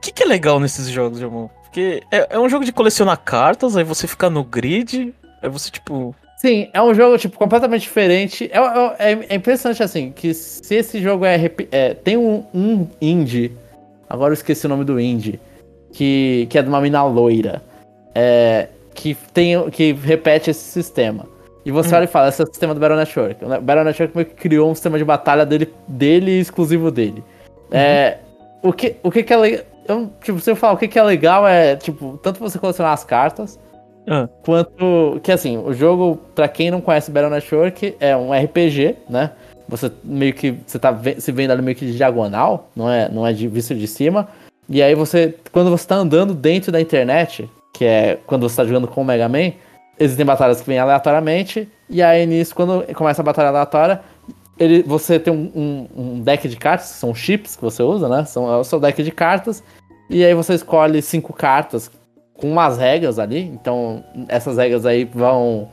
que, 0.00 0.12
que 0.12 0.22
é 0.22 0.26
legal 0.26 0.60
nesses 0.60 0.88
jogos, 0.88 1.18
Jamon? 1.18 1.48
Porque 1.64 2.02
é, 2.12 2.36
é 2.36 2.38
um 2.38 2.48
jogo 2.48 2.64
de 2.64 2.72
colecionar 2.72 3.18
cartas, 3.18 3.76
aí 3.76 3.82
você 3.82 4.06
fica 4.06 4.30
no 4.30 4.44
grid, 4.44 5.12
aí 5.42 5.48
você, 5.48 5.70
tipo. 5.70 6.14
Sim, 6.36 6.68
é 6.72 6.80
um 6.80 6.94
jogo, 6.94 7.18
tipo, 7.18 7.36
completamente 7.36 7.82
diferente. 7.82 8.48
É, 8.52 8.58
é, 8.58 9.12
é, 9.12 9.26
é 9.30 9.34
impressionante, 9.34 9.82
assim, 9.82 10.12
que 10.12 10.32
se 10.32 10.76
esse 10.76 11.02
jogo 11.02 11.24
é. 11.24 11.50
é 11.72 11.94
tem 11.94 12.16
um, 12.16 12.44
um 12.54 12.86
indie. 13.00 13.56
Agora 14.08 14.30
eu 14.30 14.34
esqueci 14.34 14.64
o 14.66 14.68
nome 14.68 14.84
do 14.84 15.00
indie. 15.00 15.40
Que, 15.92 16.46
que 16.50 16.58
é 16.58 16.62
de 16.62 16.68
uma 16.68 16.80
mina 16.80 17.02
loira 17.02 17.62
é, 18.18 18.68
que, 18.94 19.16
tem, 19.32 19.70
que 19.70 19.92
repete 19.92 20.50
esse 20.50 20.64
sistema. 20.64 21.24
E 21.64 21.70
você 21.70 21.94
hum. 21.94 21.98
olha 21.98 22.04
e 22.04 22.08
fala, 22.08 22.28
esse 22.28 22.40
é 22.40 22.44
o 22.44 22.48
sistema 22.48 22.74
do 22.74 22.80
Battle 22.80 22.98
Network. 22.98 23.44
O 23.44 23.48
Battle 23.60 23.84
Network 23.84 24.16
meio 24.16 24.26
que 24.26 24.34
criou 24.34 24.68
um 24.68 24.74
sistema 24.74 24.98
de 24.98 25.04
batalha 25.04 25.46
dele, 25.46 25.72
dele 25.86 26.40
exclusivo 26.40 26.90
dele. 26.90 27.22
Uhum. 27.70 27.78
É, 27.78 28.18
o 28.60 28.72
que, 28.72 28.96
o 29.04 29.10
que, 29.10 29.22
que 29.22 29.32
é 29.32 29.36
legal. 29.36 29.64
Eu, 29.86 30.10
tipo, 30.20 30.40
se 30.40 30.50
eu 30.50 30.56
falar 30.56 30.74
o 30.74 30.76
que, 30.76 30.88
que 30.88 30.98
é 30.98 31.02
legal 31.02 31.46
é, 31.46 31.76
tipo, 31.76 32.18
tanto 32.22 32.40
você 32.40 32.58
colecionar 32.58 32.92
as 32.92 33.04
cartas, 33.04 33.58
uhum. 34.06 34.28
quanto. 34.44 35.20
Que 35.22 35.30
assim, 35.30 35.56
o 35.56 35.72
jogo, 35.72 36.20
para 36.34 36.48
quem 36.48 36.70
não 36.70 36.80
conhece 36.80 37.10
Battle 37.10 37.30
Network, 37.30 37.96
é 38.00 38.16
um 38.16 38.32
RPG, 38.32 38.96
né? 39.08 39.30
Você 39.68 39.92
meio 40.02 40.34
que. 40.34 40.58
Você 40.66 40.78
tá 40.78 40.98
se 41.18 41.30
vendo 41.30 41.52
ali 41.52 41.62
meio 41.62 41.76
que 41.76 41.86
de 41.86 41.96
diagonal, 41.96 42.68
não 42.74 42.90
é, 42.90 43.08
não 43.08 43.26
é 43.26 43.32
de 43.32 43.46
vista 43.46 43.74
de 43.74 43.86
cima. 43.86 44.28
E 44.68 44.82
aí 44.82 44.94
você. 44.94 45.34
Quando 45.52 45.70
você 45.70 45.86
tá 45.86 45.94
andando 45.94 46.34
dentro 46.34 46.72
da 46.72 46.80
internet, 46.80 47.48
que 47.78 47.84
é 47.84 48.18
quando 48.26 48.42
você 48.42 48.54
está 48.54 48.64
jogando 48.64 48.88
com 48.88 49.02
o 49.02 49.04
Mega 49.04 49.28
Man, 49.28 49.52
existem 50.00 50.26
batalhas 50.26 50.60
que 50.60 50.66
vêm 50.66 50.80
aleatoriamente, 50.80 51.68
e 51.88 52.02
aí 52.02 52.26
nisso, 52.26 52.52
quando 52.52 52.84
começa 52.92 53.22
a 53.22 53.24
batalha 53.24 53.50
aleatória, 53.50 54.00
ele, 54.58 54.82
você 54.82 55.20
tem 55.20 55.32
um, 55.32 55.52
um, 55.54 55.88
um, 55.96 56.20
deck 56.20 56.48
de 56.48 56.56
cartas, 56.56 56.90
que 56.90 56.96
são 56.96 57.14
chips 57.14 57.54
que 57.54 57.62
você 57.62 57.80
usa, 57.80 58.08
né? 58.08 58.24
São, 58.24 58.52
é 58.52 58.56
o 58.56 58.64
seu 58.64 58.80
deck 58.80 59.00
de 59.00 59.12
cartas, 59.12 59.62
e 60.10 60.24
aí 60.24 60.34
você 60.34 60.54
escolhe 60.54 61.00
cinco 61.00 61.32
cartas 61.32 61.88
com 62.34 62.50
umas 62.50 62.78
regras 62.78 63.16
ali, 63.20 63.42
então 63.42 64.02
essas 64.26 64.56
regras 64.56 64.84
aí 64.84 65.04
vão 65.04 65.68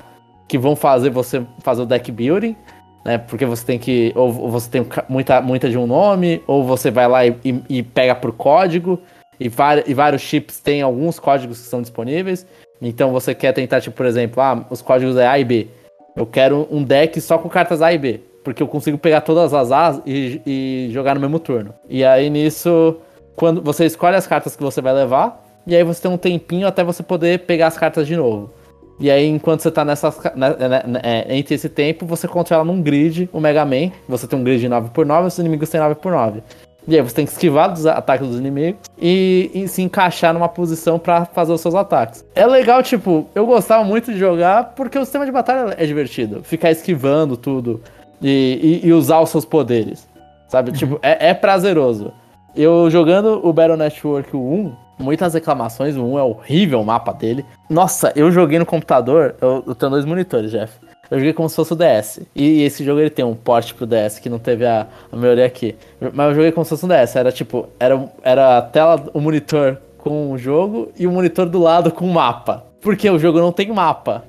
que 0.47 0.60
vão 0.60 0.76
fazer 0.76 1.10
você 1.10 1.43
fazer 1.64 1.82
o 1.82 1.86
deck 1.88 2.12
building, 2.12 2.56
né? 3.03 3.18
Porque 3.18 3.47
você 3.47 3.66
tem 3.66 3.80
que 3.80 4.14
ou, 4.16 4.32
você 4.32 4.70
tem 4.70 4.86
muita, 5.10 5.41
muita 5.41 5.72
de 5.72 5.78
um 5.78 5.88
nome, 5.88 6.43
ou 6.45 6.64
você 6.64 6.91
vai 6.91 7.08
lá 7.08 7.26
e, 7.26 7.36
e, 7.43 7.64
e 7.68 7.84
pega 7.84 8.14
por 8.14 8.32
código. 8.32 9.01
E, 9.39 9.51
e 9.86 9.93
vários 9.93 10.21
chips 10.21 10.59
têm 10.59 10.81
alguns 10.81 11.19
códigos 11.19 11.59
que 11.59 11.67
são 11.67 11.81
disponíveis. 11.81 12.45
Então 12.81 13.11
você 13.11 13.33
quer 13.33 13.53
tentar, 13.53 13.81
tipo, 13.81 13.95
por 13.95 14.05
exemplo, 14.05 14.41
ah, 14.41 14.65
os 14.69 14.81
códigos 14.81 15.17
é 15.17 15.27
A 15.27 15.39
e 15.39 15.43
B. 15.43 15.67
Eu 16.15 16.25
quero 16.25 16.67
um 16.71 16.83
deck 16.83 17.19
só 17.19 17.38
com 17.38 17.49
cartas 17.49 17.81
A 17.81 17.93
e 17.93 17.97
B. 17.97 18.21
Porque 18.43 18.61
eu 18.61 18.67
consigo 18.67 18.97
pegar 18.97 19.21
todas 19.21 19.53
as 19.53 19.71
A's 19.71 20.01
e, 20.05 20.41
e 20.45 20.89
jogar 20.91 21.15
no 21.15 21.21
mesmo 21.21 21.39
turno. 21.39 21.73
E 21.89 22.05
aí 22.05 22.29
nisso, 22.29 22.97
quando 23.36 23.61
você 23.61 23.86
escolhe 23.86 24.15
as 24.15 24.27
cartas 24.27 24.55
que 24.55 24.61
você 24.61 24.81
vai 24.81 24.93
levar, 24.93 25.43
e 25.65 25.75
aí 25.75 25.83
você 25.83 26.03
tem 26.03 26.11
um 26.11 26.17
tempinho 26.17 26.67
até 26.67 26.83
você 26.83 27.01
poder 27.01 27.39
pegar 27.39 27.67
as 27.67 27.77
cartas 27.77 28.05
de 28.05 28.15
novo. 28.15 28.51
E 28.99 29.11
aí, 29.11 29.27
enquanto 29.27 29.59
você 29.59 29.71
tá 29.71 29.83
nessas, 29.83 30.17
né, 30.36 30.55
né, 30.57 30.83
né, 30.88 31.01
é, 31.03 31.36
entre 31.36 31.55
esse 31.55 31.67
tempo, 31.67 32.05
você 32.05 32.27
controla 32.27 32.63
num 32.63 32.81
grid 32.81 33.29
o 33.33 33.41
Mega 33.41 33.65
Man. 33.65 33.91
Você 34.07 34.25
tem 34.25 34.39
um 34.39 34.43
grid 34.43 34.61
de 34.61 34.69
9x9, 34.69 35.25
os 35.25 35.38
inimigos 35.38 35.69
têm 35.69 35.81
9x9. 35.81 36.41
E 36.88 36.95
aí 36.95 37.01
você 37.01 37.15
tem 37.15 37.25
que 37.25 37.31
esquivar 37.31 37.71
dos 37.71 37.86
ataques 37.86 38.27
dos 38.27 38.38
inimigos 38.38 38.81
e, 38.99 39.49
e 39.53 39.67
se 39.67 39.81
encaixar 39.81 40.33
numa 40.33 40.47
posição 40.47 40.99
para 40.99 41.25
fazer 41.25 41.51
os 41.51 41.61
seus 41.61 41.73
ataques. 41.73 42.23
É 42.36 42.45
legal, 42.45 42.83
tipo, 42.83 43.27
eu 43.33 43.45
gostava 43.45 43.83
muito 43.83 44.11
de 44.13 44.19
jogar 44.19 44.75
porque 44.75 44.97
o 44.97 45.03
sistema 45.03 45.25
de 45.25 45.31
batalha 45.31 45.75
é 45.77 45.86
divertido. 45.86 46.43
Ficar 46.43 46.71
esquivando 46.71 47.36
tudo 47.36 47.81
e, 48.21 48.81
e, 48.83 48.88
e 48.88 48.93
usar 48.93 49.19
os 49.19 49.29
seus 49.29 49.45
poderes. 49.45 50.07
Sabe? 50.47 50.69
Uhum. 50.71 50.75
Tipo, 50.77 50.99
é, 51.01 51.29
é, 51.29 51.33
prazeroso. 51.33 52.13
Eu 52.55 52.89
jogando 52.89 53.45
o 53.45 53.51
Battle 53.51 53.75
Network 53.75 54.36
1, 54.36 54.71
muitas 54.99 55.33
reclamações, 55.33 55.97
o 55.97 56.03
1 56.03 56.19
é 56.19 56.23
horrível 56.23 56.81
o 56.81 56.86
mapa 56.86 57.11
dele. 57.11 57.43
Nossa, 57.69 58.13
eu 58.15 58.31
joguei 58.31 58.59
no 58.59 58.65
computador, 58.65 59.36
eu, 59.41 59.63
eu 59.67 59.75
tenho 59.75 59.91
dois 59.91 60.05
monitores, 60.05 60.51
Jeff. 60.51 60.71
Eu 61.10 61.20
joguei 61.20 61.34
como 61.34 61.49
se 61.49 61.56
fosse 61.56 61.74
o 61.74 61.76
DS. 61.76 62.22
E 62.36 62.64
esse 62.64 62.84
jogo 62.84 62.99
ele 62.99 63.10
tem 63.10 63.24
um 63.24 63.36
porte 63.36 63.74
pro 63.74 63.86
DS 63.86 64.20
que 64.20 64.30
não 64.30 64.39
teve 64.39 64.66
a, 64.66 64.88
a 65.12 65.16
maioria 65.16 65.45
aqui. 65.45 65.76
Mas 66.14 66.30
eu 66.30 66.36
joguei 66.36 66.51
como 66.51 66.66
se 66.66 66.70
fosse 66.70 66.86
um 66.86 66.89
DS. 66.89 67.16
Era 67.16 67.32
tipo, 67.32 67.68
era, 67.80 68.10
era 68.24 68.58
a 68.58 68.62
tela, 68.62 69.10
o 69.14 69.20
monitor 69.20 69.78
com 69.97 70.32
o 70.32 70.38
jogo 70.38 70.91
e 70.97 71.08
o 71.08 71.12
monitor 71.12 71.47
do 71.47 71.60
lado 71.60 71.91
com 71.91 72.06
o 72.06 72.14
mapa. 72.14 72.66
Porque 72.82 73.10
o 73.10 73.20
jogo 73.20 73.39
não 73.39 73.51
tem 73.51 73.72
mapa. 73.72 74.24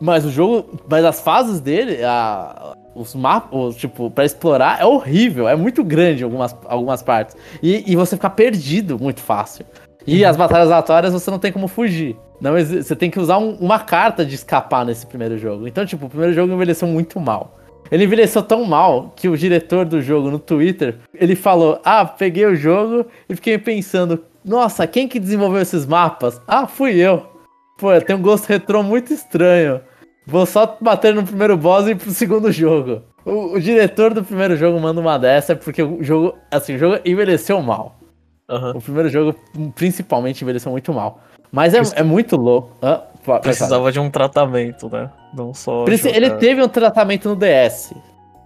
Mas 0.00 0.24
o 0.24 0.30
jogo. 0.30 0.78
Mas 0.88 1.04
as 1.04 1.20
fases 1.20 1.60
dele, 1.60 2.02
a, 2.04 2.74
os 2.94 3.14
mapas, 3.14 3.76
tipo, 3.76 4.10
para 4.10 4.24
explorar 4.24 4.80
é 4.80 4.84
horrível. 4.84 5.48
É 5.48 5.56
muito 5.56 5.82
grande 5.82 6.22
algumas, 6.22 6.54
algumas 6.66 7.02
partes. 7.02 7.36
E, 7.62 7.90
e 7.90 7.96
você 7.96 8.16
fica 8.16 8.30
perdido 8.30 8.98
muito 8.98 9.20
fácil. 9.20 9.64
E 10.06 10.24
as 10.24 10.36
batalhas 10.36 10.68
aleatórias 10.68 11.12
você 11.12 11.30
não 11.30 11.38
tem 11.38 11.52
como 11.52 11.68
fugir. 11.68 12.16
Não, 12.40 12.52
você 12.52 12.94
tem 12.94 13.10
que 13.10 13.18
usar 13.18 13.38
um, 13.38 13.54
uma 13.54 13.78
carta 13.78 14.24
de 14.24 14.34
escapar 14.34 14.84
nesse 14.84 15.06
primeiro 15.06 15.38
jogo. 15.38 15.66
Então, 15.66 15.86
tipo, 15.86 16.06
o 16.06 16.10
primeiro 16.10 16.34
jogo 16.34 16.52
envelheceu 16.52 16.86
muito 16.86 17.18
mal. 17.18 17.58
Ele 17.90 18.04
envelheceu 18.04 18.42
tão 18.42 18.64
mal 18.64 19.12
que 19.14 19.28
o 19.28 19.36
diretor 19.36 19.84
do 19.84 20.00
jogo 20.00 20.30
no 20.30 20.38
Twitter, 20.38 20.96
ele 21.14 21.34
falou: 21.34 21.80
"Ah, 21.84 22.04
peguei 22.04 22.44
o 22.46 22.56
jogo 22.56 23.06
e 23.28 23.34
fiquei 23.34 23.58
pensando, 23.58 24.24
nossa, 24.44 24.86
quem 24.86 25.06
que 25.08 25.20
desenvolveu 25.20 25.62
esses 25.62 25.86
mapas? 25.86 26.40
Ah, 26.46 26.66
fui 26.66 26.96
eu. 26.96 27.26
Pô, 27.78 27.88
tem 28.00 28.16
um 28.16 28.22
gosto 28.22 28.46
retrô 28.46 28.82
muito 28.82 29.12
estranho. 29.12 29.80
Vou 30.26 30.46
só 30.46 30.76
bater 30.80 31.14
no 31.14 31.24
primeiro 31.24 31.56
boss 31.56 31.86
e 31.86 31.90
ir 31.90 31.96
pro 31.96 32.10
segundo 32.10 32.50
jogo." 32.52 33.02
O, 33.24 33.54
o 33.54 33.60
diretor 33.60 34.12
do 34.12 34.22
primeiro 34.22 34.54
jogo 34.54 34.78
manda 34.78 35.00
uma 35.00 35.18
dessa 35.18 35.56
porque 35.56 35.82
o 35.82 36.02
jogo, 36.02 36.34
assim, 36.50 36.74
o 36.74 36.78
jogo 36.78 37.00
envelheceu 37.06 37.60
mal. 37.62 37.96
Uhum. 38.48 38.70
O 38.72 38.80
primeiro 38.80 39.08
jogo, 39.08 39.34
principalmente, 39.74 40.42
envelheceu 40.42 40.70
muito 40.70 40.92
mal. 40.92 41.20
Mas 41.50 41.72
é, 41.72 41.80
é 41.96 42.02
muito 42.02 42.36
louco. 42.36 42.70
Ah, 42.82 43.02
Precisava 43.40 43.90
de 43.90 43.98
um 43.98 44.10
tratamento, 44.10 44.88
né? 44.90 45.10
Não 45.32 45.54
só. 45.54 45.84
Ele 45.86 46.30
teve 46.32 46.62
um 46.62 46.68
tratamento 46.68 47.28
no 47.28 47.36
DS. 47.36 47.94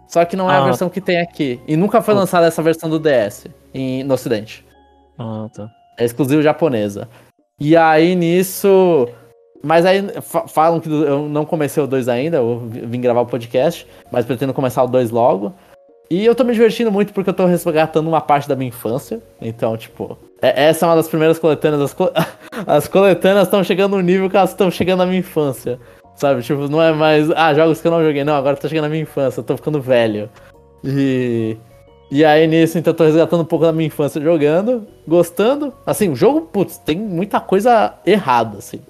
Só 0.06 0.24
que 0.24 0.36
não 0.36 0.50
é 0.50 0.54
ah. 0.54 0.62
a 0.62 0.64
versão 0.64 0.88
que 0.88 1.00
tem 1.00 1.20
aqui. 1.20 1.60
E 1.66 1.76
nunca 1.76 2.00
foi 2.00 2.14
lançada 2.14 2.46
essa 2.46 2.62
versão 2.62 2.88
do 2.88 2.98
DS 2.98 3.46
em, 3.74 4.04
no 4.04 4.14
ocidente. 4.14 4.64
Ah, 5.18 5.48
tá. 5.52 5.68
É 5.98 6.04
exclusivo 6.04 6.42
japonesa. 6.42 7.08
E 7.60 7.76
aí 7.76 8.14
nisso. 8.14 9.08
Mas 9.62 9.84
aí 9.84 10.04
falam 10.46 10.78
que 10.78 10.88
eu 10.88 11.28
não 11.28 11.44
comecei 11.44 11.82
o 11.82 11.86
2 11.86 12.08
ainda, 12.08 12.36
eu 12.36 12.60
vim 12.70 13.00
gravar 13.00 13.22
o 13.22 13.26
podcast, 13.26 13.84
mas 14.08 14.24
pretendo 14.24 14.54
começar 14.54 14.84
o 14.84 14.86
2 14.86 15.10
logo. 15.10 15.52
E 16.10 16.24
eu 16.24 16.34
tô 16.34 16.42
me 16.42 16.52
divertindo 16.52 16.90
muito 16.90 17.12
porque 17.12 17.28
eu 17.28 17.34
tô 17.34 17.44
resgatando 17.44 18.08
uma 18.08 18.20
parte 18.20 18.48
da 18.48 18.56
minha 18.56 18.68
infância. 18.68 19.20
Então, 19.40 19.76
tipo, 19.76 20.16
é, 20.40 20.68
essa 20.68 20.86
é 20.86 20.88
uma 20.88 20.96
das 20.96 21.08
primeiras 21.08 21.38
coletâneas. 21.38 21.82
As, 21.82 21.92
co 21.92 22.10
as 22.66 22.88
coletâneas 22.88 23.46
estão 23.46 23.62
chegando 23.62 23.96
no 23.96 24.02
nível 24.02 24.30
que 24.30 24.36
elas 24.36 24.50
estão 24.50 24.70
chegando 24.70 25.00
na 25.00 25.06
minha 25.06 25.18
infância. 25.20 25.78
Sabe? 26.16 26.42
Tipo, 26.42 26.68
não 26.68 26.82
é 26.82 26.92
mais. 26.92 27.30
Ah, 27.32 27.52
jogos 27.52 27.80
que 27.80 27.86
eu 27.86 27.92
não 27.92 28.02
joguei. 28.02 28.24
Não, 28.24 28.34
agora 28.34 28.56
tá 28.56 28.68
chegando 28.68 28.84
na 28.84 28.88
minha 28.88 29.02
infância, 29.02 29.40
eu 29.40 29.44
tô 29.44 29.56
ficando 29.56 29.80
velho. 29.80 30.30
E. 30.82 31.56
E 32.10 32.24
aí 32.24 32.46
nisso, 32.46 32.78
então, 32.78 32.92
eu 32.92 32.96
tô 32.96 33.04
resgatando 33.04 33.42
um 33.42 33.44
pouco 33.44 33.66
da 33.66 33.72
minha 33.72 33.86
infância 33.86 34.18
jogando, 34.18 34.86
gostando. 35.06 35.74
Assim, 35.84 36.08
o 36.08 36.16
jogo, 36.16 36.40
putz, 36.40 36.78
tem 36.78 36.96
muita 36.96 37.38
coisa 37.38 37.92
errada, 38.06 38.58
assim. 38.58 38.80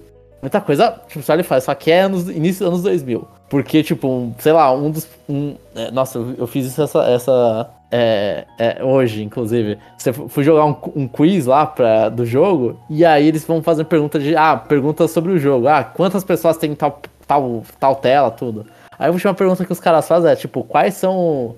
Muita 0.41 0.61
coisa, 0.61 1.01
tipo, 1.05 1.21
só 1.21 1.33
ele 1.33 1.43
faz, 1.43 1.65
só 1.65 1.75
que 1.75 1.91
é 1.91 1.99
anos, 1.99 2.29
início 2.29 2.59
dos 2.59 2.67
anos 2.69 2.83
2000. 2.83 3.27
Porque, 3.49 3.81
tipo, 3.81 4.07
um, 4.07 4.33
sei 4.37 4.51
lá, 4.51 4.71
um 4.71 4.91
dos. 4.91 5.07
Um, 5.27 5.55
é, 5.75 5.89
nossa, 5.89 6.19
eu, 6.19 6.35
eu, 6.37 6.47
fiz 6.47 6.67
isso 6.67 6.81
essa. 6.81 7.03
essa 7.03 7.69
é, 7.91 8.45
é, 8.59 8.83
hoje, 8.83 9.23
inclusive. 9.23 9.77
Você 9.97 10.13
fui 10.13 10.43
jogar 10.43 10.65
um, 10.65 10.75
um, 10.95 11.07
quiz 11.07 11.47
lá 11.47 11.65
pra, 11.65 12.09
do 12.09 12.25
jogo, 12.25 12.79
e 12.87 13.03
aí 13.03 13.27
eles 13.27 13.43
vão 13.45 13.63
fazer 13.63 13.85
pergunta 13.85 14.19
de. 14.19 14.35
Ah, 14.35 14.55
perguntas 14.55 15.09
sobre 15.09 15.31
o 15.31 15.39
jogo. 15.39 15.67
Ah, 15.67 15.83
quantas 15.83 16.23
pessoas 16.23 16.57
tem 16.57 16.75
tal, 16.75 17.01
tal, 17.25 17.63
tal 17.79 17.95
tela, 17.95 18.29
tudo. 18.29 18.67
Aí 18.97 19.07
a 19.07 19.11
última 19.11 19.33
pergunta 19.33 19.65
que 19.65 19.71
os 19.71 19.79
caras 19.79 20.07
fazem 20.07 20.29
é, 20.29 20.35
tipo, 20.35 20.63
quais 20.63 20.93
são 20.93 21.55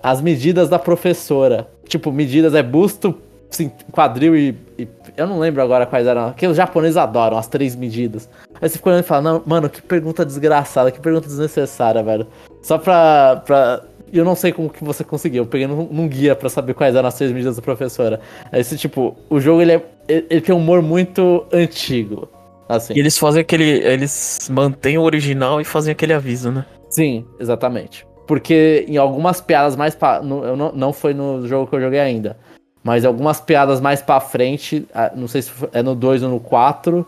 as 0.00 0.20
medidas 0.20 0.68
da 0.68 0.78
professora? 0.78 1.66
Tipo, 1.88 2.12
medidas 2.12 2.54
é 2.54 2.62
busto, 2.62 3.18
assim, 3.54 3.72
quadril 3.90 4.36
e, 4.36 4.56
e, 4.78 4.88
Eu 5.16 5.26
não 5.26 5.38
lembro 5.38 5.62
agora 5.62 5.86
quais 5.86 6.06
eram. 6.06 6.32
Que 6.32 6.46
os 6.46 6.56
japoneses 6.56 6.96
adoram, 6.96 7.38
as 7.38 7.46
três 7.46 7.74
medidas. 7.74 8.28
Aí 8.60 8.68
você 8.68 8.76
fica 8.76 8.90
olhando 8.90 9.04
e 9.04 9.06
fala, 9.06 9.22
não, 9.22 9.42
mano, 9.46 9.68
que 9.68 9.80
pergunta 9.80 10.24
desgraçada, 10.24 10.90
que 10.90 11.00
pergunta 11.00 11.26
desnecessária, 11.26 12.02
velho. 12.02 12.26
Só 12.62 12.78
pra. 12.78 13.42
pra... 13.44 13.82
Eu 14.12 14.24
não 14.24 14.36
sei 14.36 14.52
como 14.52 14.70
que 14.70 14.84
você 14.84 15.02
conseguiu. 15.02 15.42
Eu 15.42 15.46
peguei 15.46 15.66
num, 15.66 15.88
num 15.90 16.06
guia 16.06 16.36
para 16.36 16.48
saber 16.48 16.74
quais 16.74 16.94
eram 16.94 17.08
as 17.08 17.16
três 17.16 17.32
medidas 17.32 17.56
da 17.56 17.62
professora. 17.62 18.20
Esse 18.52 18.76
tipo, 18.76 19.16
o 19.28 19.40
jogo 19.40 19.60
ele, 19.60 19.72
é, 19.72 19.82
ele 20.06 20.40
tem 20.40 20.54
um 20.54 20.58
humor 20.58 20.80
muito 20.82 21.44
antigo. 21.52 22.28
Assim. 22.68 22.94
E 22.94 22.98
eles 22.98 23.18
fazem 23.18 23.40
aquele. 23.40 23.64
Eles 23.64 24.48
mantêm 24.50 24.98
o 24.98 25.02
original 25.02 25.60
e 25.60 25.64
fazem 25.64 25.92
aquele 25.92 26.12
aviso, 26.12 26.50
né? 26.50 26.64
Sim, 26.88 27.26
exatamente. 27.40 28.06
Porque 28.26 28.84
em 28.88 28.96
algumas 28.96 29.40
piadas 29.40 29.76
mais. 29.76 29.94
Pa... 29.94 30.20
No, 30.20 30.44
eu 30.44 30.56
não, 30.56 30.72
não 30.72 30.92
foi 30.92 31.12
no 31.12 31.46
jogo 31.46 31.66
que 31.66 31.76
eu 31.76 31.80
joguei 31.80 32.00
ainda. 32.00 32.36
Mas 32.84 33.04
algumas 33.04 33.40
piadas 33.40 33.80
mais 33.80 34.02
pra 34.02 34.20
frente. 34.20 34.86
Não 35.16 35.26
sei 35.26 35.42
se 35.42 35.50
é 35.72 35.82
no 35.82 35.94
2 35.94 36.22
ou 36.22 36.30
no 36.30 36.38
4. 36.38 37.06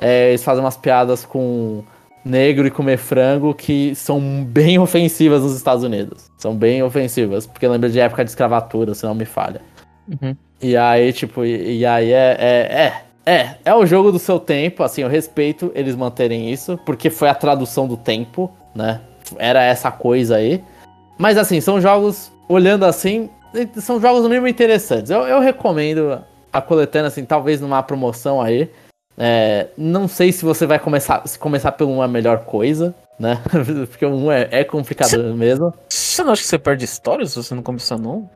É, 0.00 0.30
eles 0.30 0.42
fazem 0.42 0.64
umas 0.64 0.76
piadas 0.76 1.24
com 1.24 1.84
negro 2.24 2.66
e 2.66 2.70
comer 2.70 2.96
frango 2.96 3.54
que 3.54 3.94
são 3.94 4.44
bem 4.44 4.78
ofensivas 4.78 5.42
nos 5.42 5.54
Estados 5.54 5.84
Unidos. 5.84 6.30
São 6.38 6.56
bem 6.56 6.82
ofensivas. 6.82 7.46
Porque 7.46 7.68
lembra 7.68 7.90
de 7.90 8.00
época 8.00 8.24
de 8.24 8.30
escravatura, 8.30 8.94
se 8.94 9.04
não 9.04 9.14
me 9.14 9.26
falha. 9.26 9.60
Uhum. 10.08 10.34
E 10.60 10.76
aí, 10.76 11.12
tipo, 11.12 11.44
e, 11.44 11.80
e 11.80 11.86
aí 11.86 12.10
é, 12.10 12.36
é, 12.40 12.84
é 12.84 13.02
é, 13.28 13.56
é 13.62 13.74
o 13.74 13.84
jogo 13.84 14.10
do 14.10 14.18
seu 14.18 14.40
tempo, 14.40 14.82
assim, 14.82 15.02
eu 15.02 15.08
respeito 15.08 15.70
eles 15.74 15.94
manterem 15.94 16.50
isso, 16.50 16.78
porque 16.86 17.10
foi 17.10 17.28
a 17.28 17.34
tradução 17.34 17.86
do 17.86 17.94
tempo, 17.94 18.50
né? 18.74 19.02
Era 19.36 19.62
essa 19.62 19.90
coisa 19.90 20.36
aí. 20.36 20.64
Mas 21.18 21.36
assim, 21.36 21.60
são 21.60 21.78
jogos, 21.78 22.32
olhando 22.48 22.86
assim, 22.86 23.28
são 23.80 24.00
jogos 24.00 24.28
mesmo 24.28 24.46
interessantes. 24.46 25.10
Eu, 25.10 25.20
eu 25.22 25.40
recomendo 25.40 26.22
a 26.52 26.60
coletânea, 26.60 27.08
assim, 27.08 27.24
talvez 27.24 27.60
numa 27.60 27.82
promoção 27.82 28.40
aí. 28.40 28.70
É, 29.16 29.68
não 29.76 30.06
sei 30.06 30.30
se 30.30 30.44
você 30.44 30.64
vai 30.64 30.78
começar, 30.78 31.26
se 31.26 31.38
começar 31.38 31.72
pelo 31.72 31.90
um 31.90 32.02
é 32.02 32.04
a 32.04 32.08
melhor 32.08 32.44
coisa, 32.44 32.94
né? 33.18 33.40
Porque 33.90 34.06
o 34.06 34.14
um 34.14 34.30
é, 34.30 34.48
é 34.50 34.64
complicado 34.64 35.34
mesmo. 35.34 35.74
Você 35.88 36.22
não 36.22 36.32
acha 36.32 36.42
que 36.42 36.48
você 36.48 36.58
perde 36.58 36.84
histórias 36.84 37.30
se 37.30 37.36
você 37.36 37.54
não 37.54 37.62
começar 37.62 37.98
não? 37.98 38.30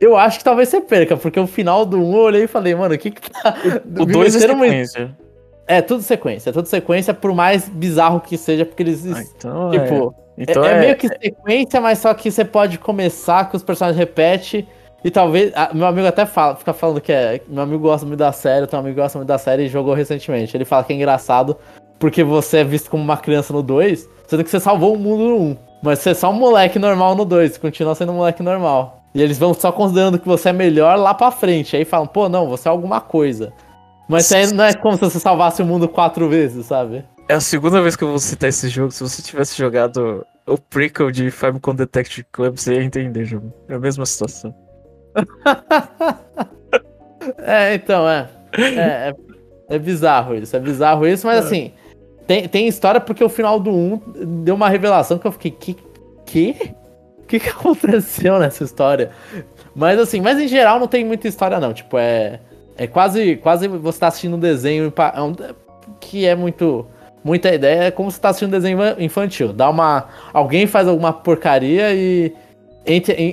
Eu 0.00 0.16
acho 0.16 0.38
que 0.38 0.44
talvez 0.44 0.68
você 0.68 0.80
perca, 0.80 1.16
porque 1.16 1.38
o 1.38 1.46
final 1.46 1.84
do 1.84 1.98
1 1.98 2.12
eu 2.14 2.22
olhei 2.22 2.44
e 2.44 2.46
falei, 2.46 2.74
mano, 2.74 2.94
o 2.94 2.98
que 2.98 3.10
que 3.10 3.30
tá. 3.30 3.54
O 3.98 4.06
2 4.06 4.34
é 4.34 4.38
sequência. 4.38 5.04
Uma... 5.04 5.16
É, 5.68 5.82
tudo 5.82 6.02
sequência, 6.02 6.50
é 6.50 6.52
tudo 6.52 6.66
sequência, 6.66 7.12
por 7.12 7.34
mais 7.34 7.68
bizarro 7.68 8.20
que 8.20 8.36
seja, 8.38 8.64
porque 8.64 8.82
eles. 8.82 9.06
Ah, 9.06 9.22
então 9.22 9.70
tipo, 9.70 10.14
é... 10.16 10.29
Então 10.40 10.64
é, 10.64 10.72
é, 10.72 10.80
meio 10.80 10.96
que 10.96 11.06
sequência, 11.06 11.80
mas 11.82 11.98
só 11.98 12.14
que 12.14 12.30
você 12.30 12.44
pode 12.44 12.78
começar 12.78 13.50
que 13.50 13.56
os 13.56 13.62
personagens 13.62 13.98
repetem. 13.98 14.66
E 15.04 15.10
talvez. 15.10 15.52
Ah, 15.54 15.70
meu 15.72 15.86
amigo 15.86 16.06
até 16.06 16.24
fala, 16.24 16.56
fica 16.56 16.72
falando 16.72 17.00
que 17.00 17.12
é. 17.12 17.40
Meu 17.46 17.62
amigo 17.62 17.80
gosta 17.80 18.06
muito 18.06 18.18
da 18.18 18.32
série, 18.32 18.66
teu 18.66 18.78
amigo 18.78 18.96
gosta 18.96 19.18
muito 19.18 19.28
da 19.28 19.38
série 19.38 19.64
e 19.64 19.68
jogou 19.68 19.92
recentemente. 19.92 20.56
Ele 20.56 20.64
fala 20.64 20.82
que 20.82 20.92
é 20.94 20.96
engraçado 20.96 21.56
porque 21.98 22.24
você 22.24 22.58
é 22.58 22.64
visto 22.64 22.90
como 22.90 23.02
uma 23.02 23.18
criança 23.18 23.52
no 23.52 23.62
2, 23.62 24.08
sendo 24.26 24.42
que 24.42 24.50
você 24.50 24.58
salvou 24.58 24.94
o 24.94 24.98
mundo 24.98 25.28
no 25.28 25.36
1. 25.36 25.56
Mas 25.82 25.98
você 25.98 26.10
é 26.10 26.14
só 26.14 26.30
um 26.30 26.34
moleque 26.34 26.78
normal 26.78 27.14
no 27.14 27.26
2, 27.26 27.58
continua 27.58 27.94
sendo 27.94 28.12
um 28.12 28.16
moleque 28.16 28.42
normal. 28.42 29.02
E 29.14 29.20
eles 29.20 29.38
vão 29.38 29.52
só 29.52 29.70
considerando 29.70 30.18
que 30.18 30.26
você 30.26 30.48
é 30.48 30.52
melhor 30.52 30.96
lá 30.98 31.12
pra 31.12 31.30
frente. 31.30 31.76
Aí 31.76 31.84
falam, 31.84 32.06
pô, 32.06 32.28
não, 32.28 32.48
você 32.48 32.68
é 32.68 32.70
alguma 32.70 33.00
coisa. 33.00 33.52
Mas 34.08 34.32
aí 34.32 34.52
não 34.52 34.64
é 34.64 34.74
como 34.74 34.96
se 34.96 35.02
você 35.02 35.20
salvasse 35.20 35.62
o 35.62 35.66
mundo 35.66 35.88
quatro 35.88 36.28
vezes, 36.28 36.66
sabe? 36.66 37.04
É 37.30 37.34
a 37.34 37.40
segunda 37.40 37.80
vez 37.80 37.94
que 37.94 38.02
eu 38.02 38.08
vou 38.08 38.18
citar 38.18 38.48
esse 38.48 38.68
jogo. 38.68 38.90
Se 38.90 39.04
você 39.04 39.22
tivesse 39.22 39.56
jogado 39.56 40.26
o 40.44 40.58
prequel 40.58 41.12
de 41.12 41.30
Famicom 41.30 41.72
Detective 41.72 42.26
Club, 42.32 42.56
você 42.56 42.74
ia 42.74 42.82
entender, 42.82 43.24
jogo. 43.24 43.52
É 43.68 43.74
a 43.74 43.78
mesma 43.78 44.04
situação. 44.04 44.52
é, 47.38 47.74
então, 47.74 48.08
é. 48.08 48.28
É, 48.58 48.74
é. 48.74 49.14
é, 49.68 49.78
bizarro 49.78 50.34
isso, 50.34 50.56
é 50.56 50.58
bizarro 50.58 51.06
isso, 51.06 51.24
mas 51.24 51.36
é. 51.36 51.38
assim, 51.38 51.72
tem, 52.26 52.48
tem 52.48 52.66
história 52.66 53.00
porque 53.00 53.22
o 53.22 53.28
final 53.28 53.60
do 53.60 53.70
1 53.70 54.42
deu 54.42 54.56
uma 54.56 54.68
revelação 54.68 55.16
que 55.16 55.28
eu 55.28 55.30
fiquei, 55.30 55.52
que? 55.52 55.76
Que? 56.26 56.74
que, 57.28 57.38
que 57.38 57.48
aconteceu 57.54 58.40
nessa 58.40 58.64
história? 58.64 59.12
Mas 59.72 60.00
assim, 60.00 60.20
mas 60.20 60.36
em 60.40 60.48
geral 60.48 60.80
não 60.80 60.88
tem 60.88 61.04
muita 61.04 61.28
história, 61.28 61.60
não. 61.60 61.72
Tipo, 61.72 61.96
é. 61.96 62.40
É 62.76 62.88
quase. 62.88 63.36
Quase 63.36 63.68
você 63.68 64.00
tá 64.00 64.08
assistindo 64.08 64.34
um 64.34 64.40
desenho 64.40 64.92
é 64.92 65.54
que 66.00 66.26
é 66.26 66.34
muito. 66.34 66.88
Muita 67.22 67.54
ideia. 67.54 67.84
É 67.84 67.90
como 67.90 68.10
se 68.10 68.20
tá 68.20 68.30
assistindo 68.30 68.48
um 68.48 68.52
desenho 68.52 68.78
infantil. 68.98 69.52
Dá 69.52 69.68
uma. 69.68 70.08
Alguém 70.32 70.66
faz 70.66 70.88
alguma 70.88 71.12
porcaria 71.12 71.94
e. 71.94 72.32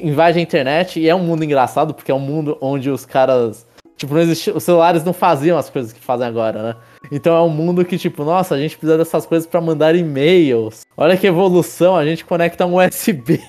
invade 0.03 0.39
a 0.39 0.41
internet. 0.41 0.99
E 0.99 1.09
é 1.09 1.15
um 1.15 1.23
mundo 1.23 1.43
engraçado, 1.43 1.93
porque 1.93 2.11
é 2.11 2.15
um 2.15 2.19
mundo 2.19 2.57
onde 2.61 2.89
os 2.89 3.05
caras. 3.05 3.65
Tipo, 3.95 4.13
não 4.13 4.21
existia, 4.21 4.55
os 4.55 4.63
celulares 4.63 5.03
não 5.03 5.11
faziam 5.11 5.57
as 5.57 5.71
coisas 5.71 5.91
que 5.91 5.99
fazem 5.99 6.27
agora, 6.27 6.61
né? 6.61 6.75
Então 7.11 7.35
é 7.35 7.41
um 7.41 7.49
mundo 7.49 7.83
que, 7.83 7.97
tipo, 7.97 8.23
nossa, 8.23 8.53
a 8.53 8.57
gente 8.59 8.77
precisa 8.77 8.95
dessas 8.95 9.25
coisas 9.25 9.47
para 9.47 9.59
mandar 9.59 9.95
e-mails. 9.95 10.81
Olha 10.95 11.17
que 11.17 11.25
evolução, 11.25 11.95
a 11.95 12.05
gente 12.05 12.23
conecta 12.23 12.63
um 12.67 12.77
USB 12.77 13.39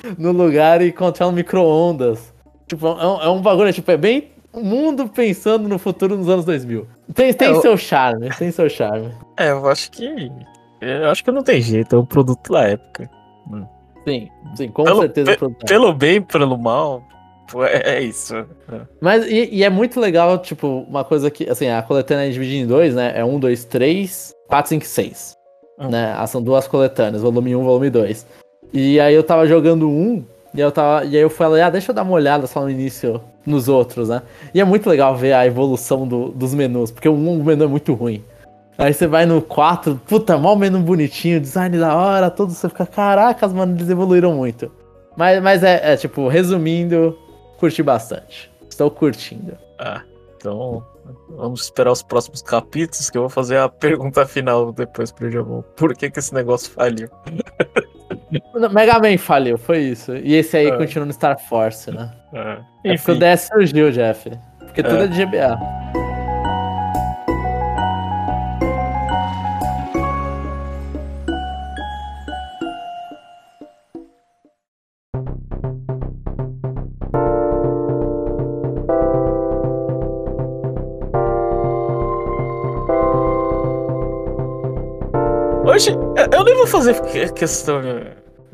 no 0.16 0.32
lugar 0.32 0.80
e 0.80 0.92
controla 0.92 1.30
micro-ondas. 1.32 2.32
Tipo, 2.66 2.86
é 2.86 3.06
um, 3.06 3.22
é 3.22 3.28
um 3.28 3.42
bagulho, 3.42 3.70
tipo, 3.70 3.90
é 3.90 3.98
bem 3.98 4.28
o 4.52 4.60
mundo 4.60 5.08
pensando 5.08 5.68
no 5.68 5.78
futuro 5.78 6.16
nos 6.16 6.28
anos 6.28 6.44
2000. 6.44 6.86
Tem, 7.14 7.32
tem 7.32 7.50
é, 7.50 7.60
seu 7.60 7.76
charme, 7.76 8.28
tem 8.36 8.50
seu 8.50 8.68
charme. 8.68 9.12
É, 9.36 9.50
eu 9.50 9.68
acho 9.68 9.90
que. 9.90 10.30
Eu 10.80 11.10
acho 11.10 11.24
que 11.24 11.30
não 11.30 11.42
tem 11.42 11.60
jeito, 11.60 11.96
é 11.96 11.98
um 11.98 12.06
produto 12.06 12.52
da 12.52 12.62
época. 12.62 13.10
Sim, 14.06 14.28
sim, 14.54 14.68
com 14.68 14.84
pelo, 14.84 15.00
certeza. 15.00 15.36
Pe, 15.36 15.66
pelo 15.66 15.92
bem, 15.92 16.22
pelo 16.22 16.56
mal, 16.56 17.02
é, 17.64 17.96
é 17.96 18.02
isso. 18.02 18.36
É. 18.36 18.46
Mas, 19.00 19.26
e, 19.26 19.48
e, 19.52 19.64
é 19.64 19.70
muito 19.70 19.98
legal, 19.98 20.38
tipo, 20.38 20.84
uma 20.88 21.04
coisa 21.04 21.30
que, 21.30 21.48
assim, 21.48 21.68
a 21.68 21.82
coletânea 21.82 22.26
é 22.26 22.30
dividida 22.30 22.64
em 22.64 22.66
dois, 22.66 22.94
né? 22.94 23.12
É 23.14 23.24
um, 23.24 23.38
dois, 23.38 23.64
três, 23.64 24.34
quatro, 24.46 24.68
cinco, 24.68 24.84
seis. 24.84 25.34
Hum. 25.78 25.88
Né? 25.88 26.14
Ah, 26.16 26.26
são 26.26 26.42
duas 26.42 26.66
coletâneas, 26.66 27.22
volume 27.22 27.54
1, 27.54 27.60
um, 27.60 27.64
volume 27.64 27.90
2. 27.90 28.26
E 28.72 29.00
aí 29.00 29.14
eu 29.14 29.22
tava 29.22 29.46
jogando 29.46 29.88
um, 29.88 30.24
e, 30.54 30.60
eu 30.60 30.72
tava, 30.72 31.04
e 31.04 31.16
aí 31.16 31.22
eu 31.22 31.30
falei, 31.30 31.62
ah, 31.62 31.70
deixa 31.70 31.90
eu 31.90 31.94
dar 31.94 32.02
uma 32.02 32.12
olhada 32.12 32.46
só 32.46 32.62
no 32.62 32.70
início 32.70 33.20
nos 33.44 33.68
outros, 33.68 34.08
né? 34.08 34.22
E 34.54 34.60
é 34.60 34.64
muito 34.64 34.88
legal 34.88 35.16
ver 35.16 35.32
a 35.32 35.46
evolução 35.46 36.06
do, 36.06 36.28
dos 36.30 36.54
menus, 36.54 36.90
porque 36.90 37.08
o, 37.08 37.14
um, 37.14 37.42
menu 37.42 37.64
é 37.64 37.66
muito 37.66 37.94
ruim. 37.94 38.24
Aí 38.76 38.94
você 38.94 39.06
vai 39.06 39.26
no 39.26 39.42
4, 39.42 40.00
puta, 40.06 40.38
mal 40.38 40.56
menu 40.56 40.78
bonitinho, 40.80 41.40
design 41.40 41.76
da 41.78 41.94
hora, 41.94 42.30
tudo, 42.30 42.52
você 42.52 42.68
fica, 42.68 42.86
caracas, 42.86 43.52
mano, 43.52 43.76
eles 43.76 43.90
evoluíram 43.90 44.34
muito. 44.34 44.70
Mas, 45.16 45.42
mas 45.42 45.62
é, 45.64 45.92
é 45.92 45.96
tipo, 45.96 46.28
resumindo, 46.28 47.18
curti 47.58 47.82
bastante. 47.82 48.50
Estou 48.70 48.90
curtindo. 48.90 49.58
Ah, 49.78 50.02
então 50.36 50.84
vamos 51.30 51.62
esperar 51.62 51.90
os 51.90 52.02
próximos 52.02 52.40
capítulos 52.42 53.10
que 53.10 53.18
eu 53.18 53.22
vou 53.22 53.30
fazer 53.30 53.58
a 53.58 53.68
pergunta 53.68 54.24
final 54.26 54.72
depois 54.72 55.10
pro 55.10 55.30
Jamon. 55.30 55.62
Por 55.76 55.94
que 55.94 56.10
que 56.10 56.18
esse 56.20 56.32
negócio 56.32 56.70
faliu? 56.70 57.08
Mega 58.70 58.98
Man 58.98 59.16
faliu, 59.18 59.56
foi 59.56 59.80
isso. 59.80 60.14
E 60.16 60.34
esse 60.34 60.56
aí 60.56 60.66
é. 60.66 60.76
continua 60.76 61.06
no 61.06 61.12
Star 61.12 61.38
Force, 61.38 61.90
né? 61.90 62.10
É. 62.32 62.92
é 62.92 62.96
porque 62.96 63.12
o 63.12 63.18
DS 63.18 63.48
surgiu, 63.52 63.90
Jeff. 63.90 64.30
Porque 64.58 64.82
tudo 64.82 64.98
é, 64.98 65.04
é 65.04 65.06
de 65.06 65.24
GBA. 65.24 66.07
Eu 86.32 86.44
nem 86.44 86.54
vou 86.54 86.66
fazer 86.66 87.00
questão 87.32 87.80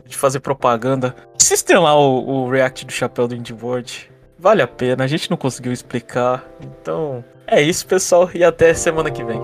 de 0.04 0.16
fazer 0.16 0.40
propaganda. 0.40 1.14
Assistem 1.40 1.78
lá 1.78 1.98
o, 1.98 2.44
o 2.44 2.50
react 2.50 2.84
do 2.84 2.92
chapéu 2.92 3.26
do 3.26 3.34
Indie. 3.34 3.54
Vale 4.38 4.62
a 4.62 4.66
pena, 4.66 5.04
a 5.04 5.06
gente 5.06 5.30
não 5.30 5.36
conseguiu 5.36 5.72
explicar. 5.72 6.44
Então, 6.60 7.24
é 7.46 7.62
isso, 7.62 7.86
pessoal, 7.86 8.30
e 8.34 8.44
até 8.44 8.74
semana 8.74 9.10
que 9.10 9.24
vem. 9.24 9.40